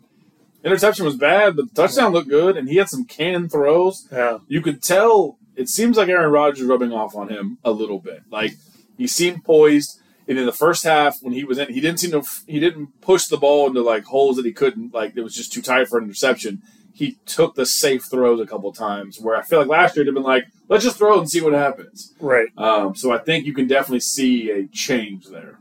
[0.64, 4.07] Interception was bad, but the touchdown looked good, and he had some cannon throws.
[4.12, 4.39] Yeah.
[4.47, 8.24] You could tell it seems like Aaron Rodgers rubbing off on him a little bit.
[8.30, 8.53] Like
[8.97, 12.12] he seemed poised, and in the first half when he was in, he didn't seem
[12.12, 14.93] to he didn't push the ball into like holes that he couldn't.
[14.93, 16.62] Like it was just too tight for an interception.
[16.93, 19.20] He took the safe throws a couple times.
[19.20, 21.30] Where I feel like last year it'd have been like, let's just throw it and
[21.30, 22.14] see what happens.
[22.20, 22.49] Right.
[22.57, 25.59] Um, so I think you can definitely see a change there.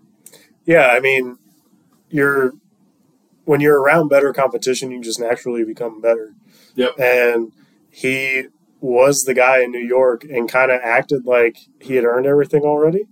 [0.67, 1.39] Yeah, I mean,
[2.11, 2.53] you're
[3.45, 6.34] when you're around better competition, you just naturally become better.
[6.74, 6.99] Yep.
[6.99, 7.53] And
[7.91, 8.45] he
[8.80, 12.62] was the guy in New York and kind of acted like he had earned everything
[12.62, 13.07] already.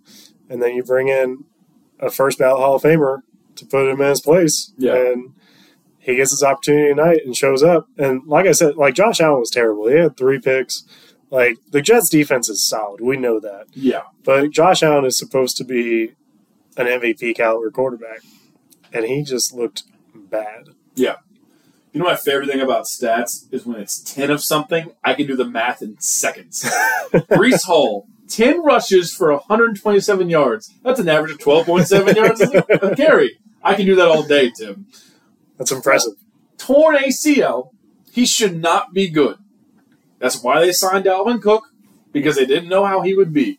[0.48, 1.44] And then you bring in
[2.00, 3.20] a first ballot Hall of Famer
[3.56, 4.72] to put him in his place.
[4.78, 4.94] Yeah.
[4.94, 5.34] And
[5.98, 7.88] he gets his opportunity tonight and shows up.
[7.98, 9.88] And like I said, like Josh Allen was terrible.
[9.88, 10.84] He had three picks.
[11.30, 13.00] Like the Jets defense is solid.
[13.02, 13.66] We know that.
[13.74, 14.04] Yeah.
[14.24, 16.14] But Josh Allen is supposed to be
[16.78, 18.20] an MVP caliber quarterback,
[18.92, 19.82] and he just looked
[20.30, 20.68] bad.
[20.94, 21.16] Yeah.
[21.92, 25.26] You know my favorite thing about stats is when it's ten of something, I can
[25.26, 26.62] do the math in seconds.
[27.12, 30.72] Breece Hall, ten rushes for 127 yards.
[30.84, 33.38] That's an average of 12.7 yards a carry.
[33.62, 34.86] I can do that all day, Tim.
[35.56, 36.14] That's impressive.
[36.58, 37.70] Torn ACL,
[38.12, 39.38] he should not be good.
[40.18, 41.64] That's why they signed Dalvin Cook
[42.12, 43.58] because they didn't know how he would be.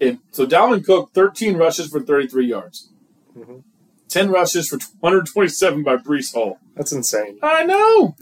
[0.00, 2.90] And so Dalvin Cook, 13 rushes for 33 yards.
[3.36, 3.62] Mhm.
[4.16, 6.58] 10 rushes for 127 by Breece Hall.
[6.74, 7.38] That's insane.
[7.42, 8.16] I know.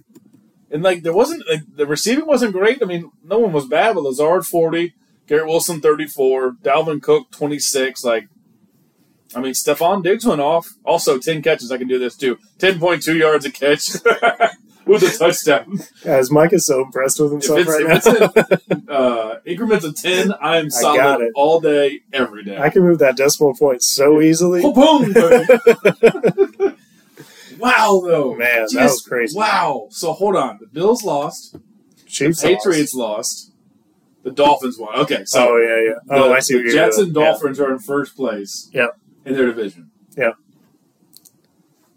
[0.71, 2.83] And like there wasn't like, the receiving wasn't great.
[2.83, 4.95] I mean, no one was bad, but Lazard forty,
[5.29, 8.03] Garrett Wilson thirty four, Dalvin Cook twenty six.
[8.03, 8.27] Like,
[9.37, 10.69] I mean, Stefon Diggs went off.
[10.85, 11.71] Also, ten catches.
[11.71, 12.39] I can do this too.
[12.59, 13.91] Ten point two yards a catch
[14.87, 15.79] with a touchdown.
[16.03, 18.31] Guys, Mike is so impressed with If himself it's, right if now.
[18.51, 22.59] it's in uh, increments of ten, I am solid all day, every day.
[22.59, 24.63] I can move that decimal point so easily.
[24.63, 24.75] Boom,
[25.13, 26.77] boom,
[27.59, 29.37] wow, though, Man, that was crazy.
[29.37, 29.89] Wow.
[29.91, 30.59] So hold on.
[30.61, 31.57] The Bills lost.
[32.07, 33.53] Chiefs the Patriots lost.
[34.23, 34.97] The Dolphins won.
[35.01, 35.99] Okay, so oh yeah, yeah.
[36.17, 36.55] Oh, the, I see.
[36.55, 38.71] the what you're Jets and Dolphins are in first place.
[38.73, 38.87] Yeah.
[39.25, 39.91] in their division.
[40.17, 40.33] Yeah.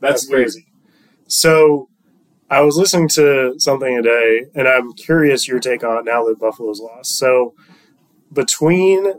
[0.01, 0.67] that's, That's crazy.
[1.27, 1.89] So,
[2.49, 6.39] I was listening to something today, and I'm curious your take on it now that
[6.39, 7.17] Buffalo's lost.
[7.17, 7.53] So,
[8.31, 9.13] between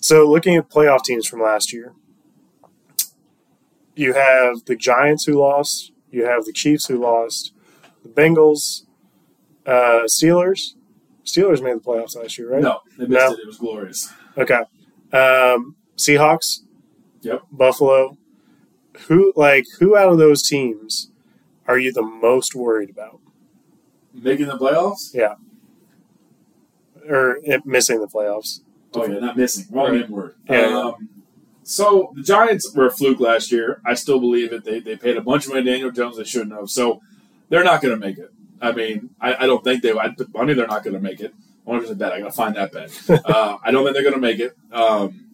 [0.00, 1.94] so looking at playoff teams from last year,
[3.94, 7.52] you have the Giants who lost, you have the Chiefs who lost,
[8.02, 8.82] the Bengals,
[9.64, 10.74] uh, Steelers.
[11.24, 12.62] Steelers made the playoffs last year, right?
[12.62, 13.32] No, they missed No.
[13.34, 13.38] it.
[13.40, 14.12] It was glorious.
[14.36, 14.60] Okay.
[15.12, 16.62] Um, Seahawks.
[17.20, 17.42] Yep.
[17.52, 18.18] Buffalo.
[19.06, 21.11] Who like who out of those teams
[21.66, 23.20] are you the most worried about,
[24.14, 25.14] Making the playoffs?
[25.14, 25.34] Yeah.
[27.08, 28.60] Or missing the playoffs?
[28.94, 29.64] Oh yeah, not missing.
[29.70, 30.08] Wrong Right.
[30.10, 30.34] word.
[30.48, 30.78] Yeah.
[30.78, 31.08] Um,
[31.62, 33.80] so the Giants were a fluke last year.
[33.86, 34.64] I still believe it.
[34.64, 36.68] They they paid a bunch of money to Daniel Jones they shouldn't have.
[36.68, 37.00] So
[37.48, 38.30] they're not going to make it.
[38.60, 39.92] I mean, I, I don't think they.
[39.92, 41.34] I put money they're not going to make it.
[41.66, 42.12] I want to bet.
[42.12, 42.90] I got to find that bet.
[43.24, 44.54] uh, I don't think they're going to make it.
[44.72, 45.26] Um,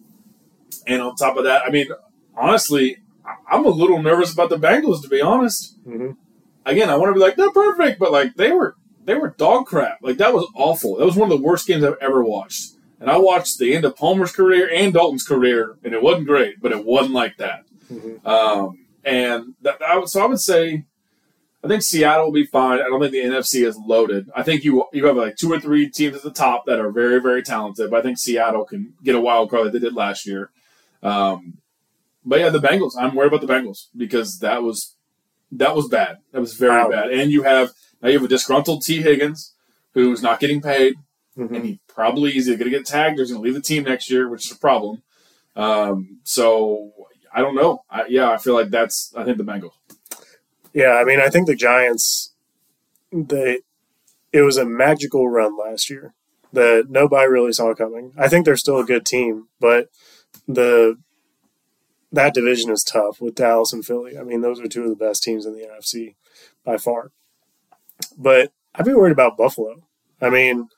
[0.87, 1.87] and on top of that, I mean,
[2.35, 2.98] honestly,
[3.49, 5.01] I'm a little nervous about the Bengals.
[5.01, 6.11] To be honest, hmm
[6.65, 8.75] again, I want to be like they're perfect, but like they were
[9.05, 9.99] they were dog crap.
[10.01, 10.97] Like that was awful.
[10.97, 12.73] That was one of the worst games I've ever watched.
[12.99, 16.61] And I watched the end of Palmer's career and Dalton's career, and it wasn't great,
[16.61, 17.61] but it wasn't like that.
[17.87, 20.83] hmm Um, and that, I would, so I would say,
[21.63, 22.79] I think Seattle will be fine.
[22.81, 24.29] I don't think the NFC is loaded.
[24.35, 26.91] I think you you have like two or three teams at the top that are
[26.91, 29.93] very very talented, but I think Seattle can get a wild card like they did
[29.95, 30.51] last year.
[31.01, 31.59] Um,
[32.25, 32.93] but yeah, the Bengals.
[32.97, 34.95] I'm worried about the Bengals because that was
[35.51, 36.17] that was bad.
[36.31, 36.89] That was very Wow.
[36.89, 37.11] bad.
[37.11, 37.71] And you have
[38.01, 39.55] now you have a disgruntled Tee Higgins
[39.93, 40.93] who's not getting paid
[41.37, 41.55] Mhm.
[41.55, 43.83] and he probably is going to get tagged or he's going to leave the team
[43.83, 45.01] next year, which is a problem.
[45.55, 46.91] Um, so
[47.33, 47.83] I don't know.
[47.89, 49.13] I, yeah, I feel like that's.
[49.15, 49.71] I think the Bengals.
[50.73, 52.33] Yeah, I mean, I think the Giants,
[53.11, 53.59] they,
[54.31, 56.13] it was a magical run last year
[56.53, 58.13] that nobody really saw coming.
[58.17, 59.89] I think they're still a good team, but
[60.47, 60.97] the
[62.11, 64.17] that division is tough with Dallas and Philly.
[64.17, 66.15] I mean, those are two of the best teams in the NFC
[66.63, 67.11] by far.
[68.17, 69.83] But I'd be worried about Buffalo.
[70.21, 70.69] I mean,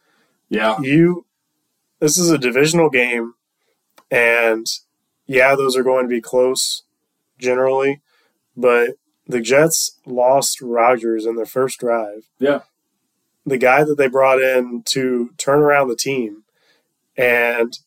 [0.50, 1.26] Yeah, you
[2.00, 3.36] this is a divisional game
[4.10, 4.66] and
[5.28, 6.84] yeah those are going to be close
[7.38, 8.02] generally
[8.58, 8.92] but
[9.28, 12.62] the jets lost Rodgers in their first drive Yeah.
[13.46, 16.44] the guy that they brought in to turn around the team
[17.16, 17.78] and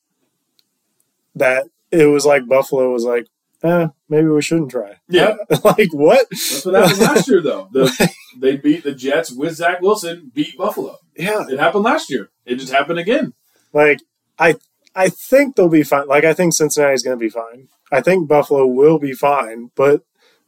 [1.34, 3.26] that it was like buffalo was like
[3.64, 5.34] eh, maybe we shouldn't try Yeah.
[5.64, 7.68] like what that's what happened last year, though.
[7.72, 10.30] The, they beat the Jets with Zach Wilson.
[10.32, 10.98] Beat Buffalo.
[11.16, 12.30] yeah It happened last year.
[12.44, 13.32] It just happened again.
[13.72, 14.00] Like
[14.38, 14.56] I
[14.94, 16.06] I think they'll be fine.
[16.06, 17.68] Like I think Cincinnati's going to be fine.
[17.90, 20.02] I think Buffalo will be fine, but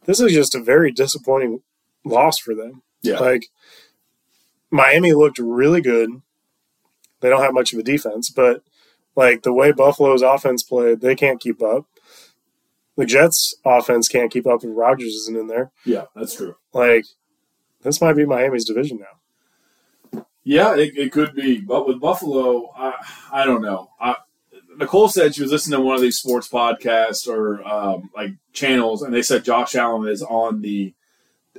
[0.05, 1.61] this is just a very disappointing
[2.05, 2.81] loss for them.
[3.01, 3.19] Yeah.
[3.19, 3.47] Like
[4.71, 6.09] Miami looked really good.
[7.19, 8.63] They don't have much of a defense, but
[9.15, 11.85] like the way Buffalo's offense played, they can't keep up.
[12.97, 15.71] The Jets offense can't keep up if Rodgers isn't in there.
[15.85, 16.55] Yeah, that's true.
[16.73, 17.05] Like
[17.83, 20.23] this might be Miami's division now.
[20.43, 22.93] Yeah, it, it could be, but with Buffalo, I
[23.31, 23.91] I don't know.
[23.99, 24.15] I,
[24.77, 29.01] Nicole said she was listening to one of these sports podcasts or um, like channels,
[29.01, 30.93] and they said Josh Allen is on the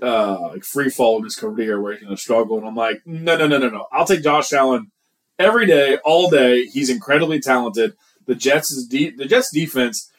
[0.01, 2.59] uh, like free fall in his career where he's going to struggle.
[2.59, 3.87] And I'm like, no, no, no, no, no.
[3.93, 4.91] I'll take Josh Allen
[5.39, 6.65] every day, all day.
[6.67, 7.95] He's incredibly talented.
[8.27, 10.11] The Jets is de- the Jets defense.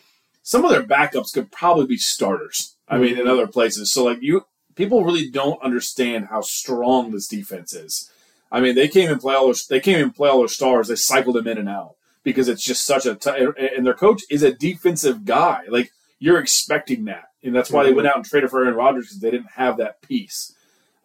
[0.50, 2.76] Some of their backups could probably be starters.
[2.88, 3.94] I mean, in other places.
[3.94, 8.10] So like you, people really don't understand how strong this defense is.
[8.52, 10.88] I mean, they came and play all their, they came and play all their stars.
[10.88, 13.30] They cycled them in and out because it's just such a t-
[13.78, 15.66] and their coach is a defensive guy.
[15.70, 19.10] Like you're expecting that, and that's why they went out and traded for Aaron Rodgers
[19.10, 20.56] because they didn't have that piece.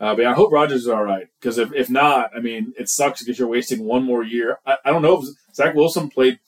[0.01, 2.89] Uh, but I hope Rodgers is all right because if, if not, I mean, it
[2.89, 4.61] sucks because you're wasting one more year.
[4.65, 6.39] I, I don't know if Zach Wilson played.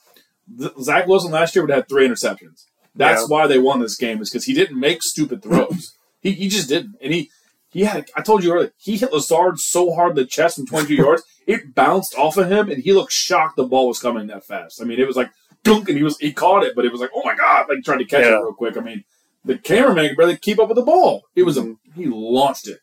[0.80, 2.64] Zach Wilson last year would have had three interceptions.
[2.96, 3.26] That's Yeah.
[3.28, 5.96] why they won this game is because he didn't make stupid throws.
[6.20, 7.30] he, he just didn't, and he
[7.68, 8.08] he had.
[8.16, 11.22] I told you earlier, he hit Lazard so hard in the chest from 22 yards,
[11.46, 14.80] it bounced off of him, and he looked shocked the ball was coming that fast.
[14.80, 15.30] I mean, it was like
[15.62, 17.84] dunk, and he was he caught it, but it was like, oh my god, like
[17.84, 18.38] trying to catch Yeah.
[18.38, 18.76] it real quick.
[18.76, 19.04] I mean,
[19.44, 21.24] the cameraman could barely keep up with the ball.
[21.34, 22.00] It was a mm-hmm.
[22.00, 22.78] he launched it.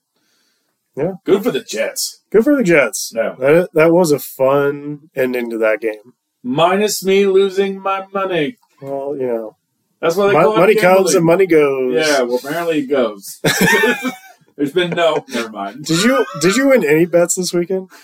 [0.96, 1.14] Yeah.
[1.24, 2.22] good for the Jets.
[2.30, 3.12] Good for the Jets.
[3.16, 3.36] Yeah.
[3.40, 6.14] That that was a fun ending to that game.
[6.44, 8.58] Minus me losing my money.
[8.82, 9.58] Well, you know,
[10.04, 11.94] That's why they Mon- call it money comes and money goes.
[11.96, 13.40] Yeah, well, apparently it goes.
[14.58, 15.24] There's been no.
[15.30, 15.86] Never mind.
[15.86, 17.90] Did you did you win any bets this weekend?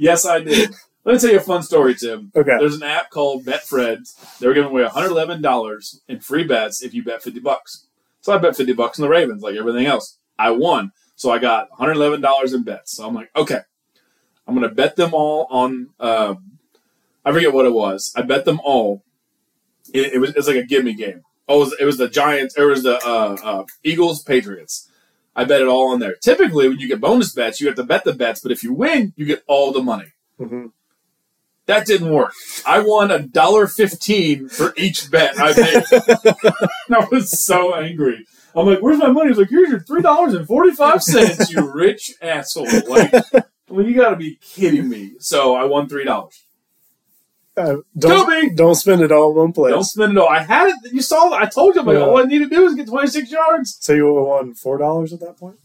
[0.00, 0.72] Yes, I did.
[1.04, 2.30] Let me tell you a fun story, Tim.
[2.36, 2.56] Okay.
[2.60, 4.04] There's an app called Betfred.
[4.38, 7.88] They were giving away $111 in free bets if you bet 50 bucks.
[8.20, 10.18] So I bet 50 bucks in the Ravens, like everything else.
[10.38, 10.92] I won.
[11.16, 12.92] So I got $111 in bets.
[12.96, 13.60] So I'm like, okay,
[14.46, 16.36] I'm going to bet them all on, uh,
[17.24, 18.12] I forget what it was.
[18.14, 19.02] I bet them all.
[19.94, 21.22] It, it was, it was like a gimme game.
[21.48, 24.90] Oh, it was, it was the Giants, it was the uh, uh, Eagles, Patriots.
[25.34, 26.16] I bet it all on there.
[26.16, 28.72] Typically, when you get bonus bets, you have to bet the bets, but if you
[28.74, 30.12] win, you get all the money.
[30.36, 30.66] hmm
[31.66, 32.32] That didn't work.
[32.66, 35.84] I won a dollar fifteen for each bet I made.
[36.90, 38.26] I was so angry.
[38.54, 41.50] I'm like, "Where's my money?" He's like, "Here's your three dollars and forty five cents,
[41.52, 43.12] you rich asshole!" Like,
[43.68, 45.12] well, you got to be kidding me.
[45.20, 46.42] So I won three dollars.
[47.58, 49.72] Uh, don't don't spend it all in one place.
[49.72, 50.28] Don't spend it all.
[50.28, 50.92] I had it.
[50.92, 51.32] You saw.
[51.32, 51.80] I told you.
[51.80, 52.04] I'm like, Yeah.
[52.04, 53.76] all I need to do is get twenty six yards.
[53.80, 55.56] So you would have won four dollars at that point.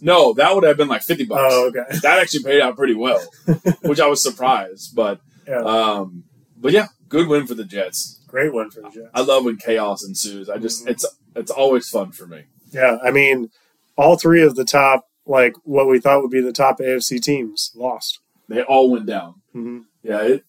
[0.00, 1.52] No, that would have been like fifty bucks.
[1.54, 1.98] Oh, okay.
[2.02, 3.20] That actually paid out pretty well,
[3.82, 4.94] which I was surprised.
[4.94, 6.24] But, Yeah, um,
[6.56, 8.20] but yeah, good win for the Jets.
[8.26, 9.10] great one for the Jets.
[9.14, 10.48] I love when chaos ensues.
[10.50, 10.90] I just Mhm.
[10.90, 11.06] it's
[11.36, 12.44] it's always fun for me.
[12.72, 13.50] Yeah, I mean,
[13.96, 17.70] all three of the top, like what we thought would be the top AFC teams,
[17.76, 18.18] lost.
[18.48, 19.34] They all went down.
[19.52, 20.44] hmm Yeah, it,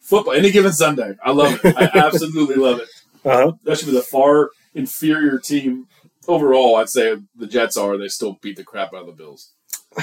[0.00, 1.14] football any given Sunday.
[1.22, 1.76] I love it.
[1.76, 2.88] I absolutely love it.
[3.24, 3.52] Uh huh.
[3.64, 5.86] Especially with a far inferior team
[6.28, 6.76] overall.
[6.76, 7.96] I'd say the Jets are.
[7.98, 9.52] They still beat the crap out of the Bills.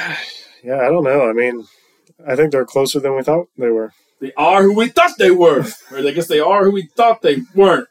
[0.65, 1.29] Yeah, I don't know.
[1.29, 1.65] I mean,
[2.25, 3.91] I think they're closer than we thought they were.
[4.21, 7.21] They are who we thought they were, or I guess they are who we thought
[7.21, 7.89] they weren't.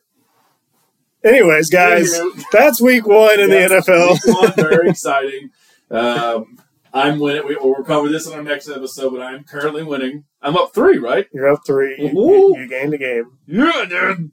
[1.23, 2.19] Anyways, guys,
[2.51, 4.19] that's week one in the NFL.
[4.25, 5.51] one, very exciting.
[5.91, 6.59] Um,
[6.95, 7.47] I'm winning.
[7.47, 10.25] We, we'll cover this in our next episode, but I'm currently winning.
[10.43, 11.27] I'm up three, right?
[11.33, 11.97] You're up three.
[11.99, 14.33] You, you, you gained a game, Yeah, dude.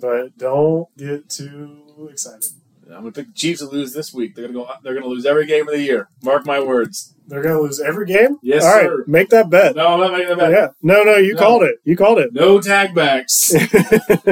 [0.00, 2.44] but don't get too excited.
[2.86, 4.34] I'm gonna pick the Chiefs to lose this week.
[4.34, 4.70] They're gonna go.
[4.82, 6.08] They're gonna lose every game of the year.
[6.22, 7.14] Mark my words.
[7.26, 8.38] They're going to lose every game.
[8.42, 9.04] Yes, All right, sir.
[9.06, 9.76] make that bet.
[9.76, 10.50] No, I'm not making that bet.
[10.50, 10.68] Yeah.
[10.80, 11.38] No, no, you No.
[11.40, 11.74] called it.
[11.84, 12.32] You called it.
[12.32, 13.54] No tag backs.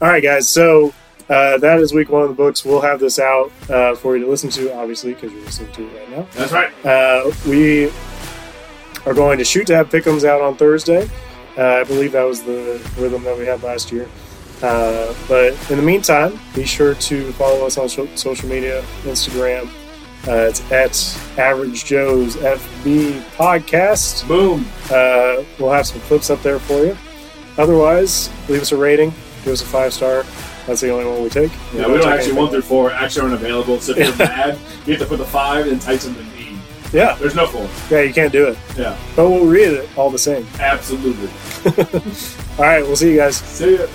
[0.00, 0.46] All right, guys.
[0.48, 0.94] So
[1.28, 2.64] uh, that is week one of the books.
[2.64, 5.86] We'll have this out uh, for you to listen to, obviously, because you're listening to
[5.88, 6.26] it right now.
[6.34, 6.70] That's right.
[6.86, 7.90] Uh, we
[9.06, 11.08] are going to shoot to have pickums out on Thursday.
[11.56, 14.08] Uh, I believe that was the rhythm that we had last year.
[14.62, 19.68] Uh, but in the meantime, be sure to follow us on so- social media, Instagram.
[20.26, 24.26] Uh, it's at Average Joe's FB Podcast.
[24.26, 24.64] Boom.
[24.90, 26.96] Uh, we'll have some clips up there for you.
[27.58, 29.10] Otherwise, leave us a rating,
[29.44, 30.24] give us a five star.
[30.66, 31.52] That's the only one we take.
[31.74, 33.78] Yeah, we don't actually anything one through four actually aren't available.
[33.80, 36.26] So if you're mad, you have to put the five and type something.
[36.94, 37.68] Yeah, There's no four.
[37.90, 40.46] yeah, you can't do it, Yeah, but we'll read it all the same.
[40.60, 41.28] absolutely.
[42.58, 43.36] All right, we'll see you guys.
[43.38, 43.86] See ya.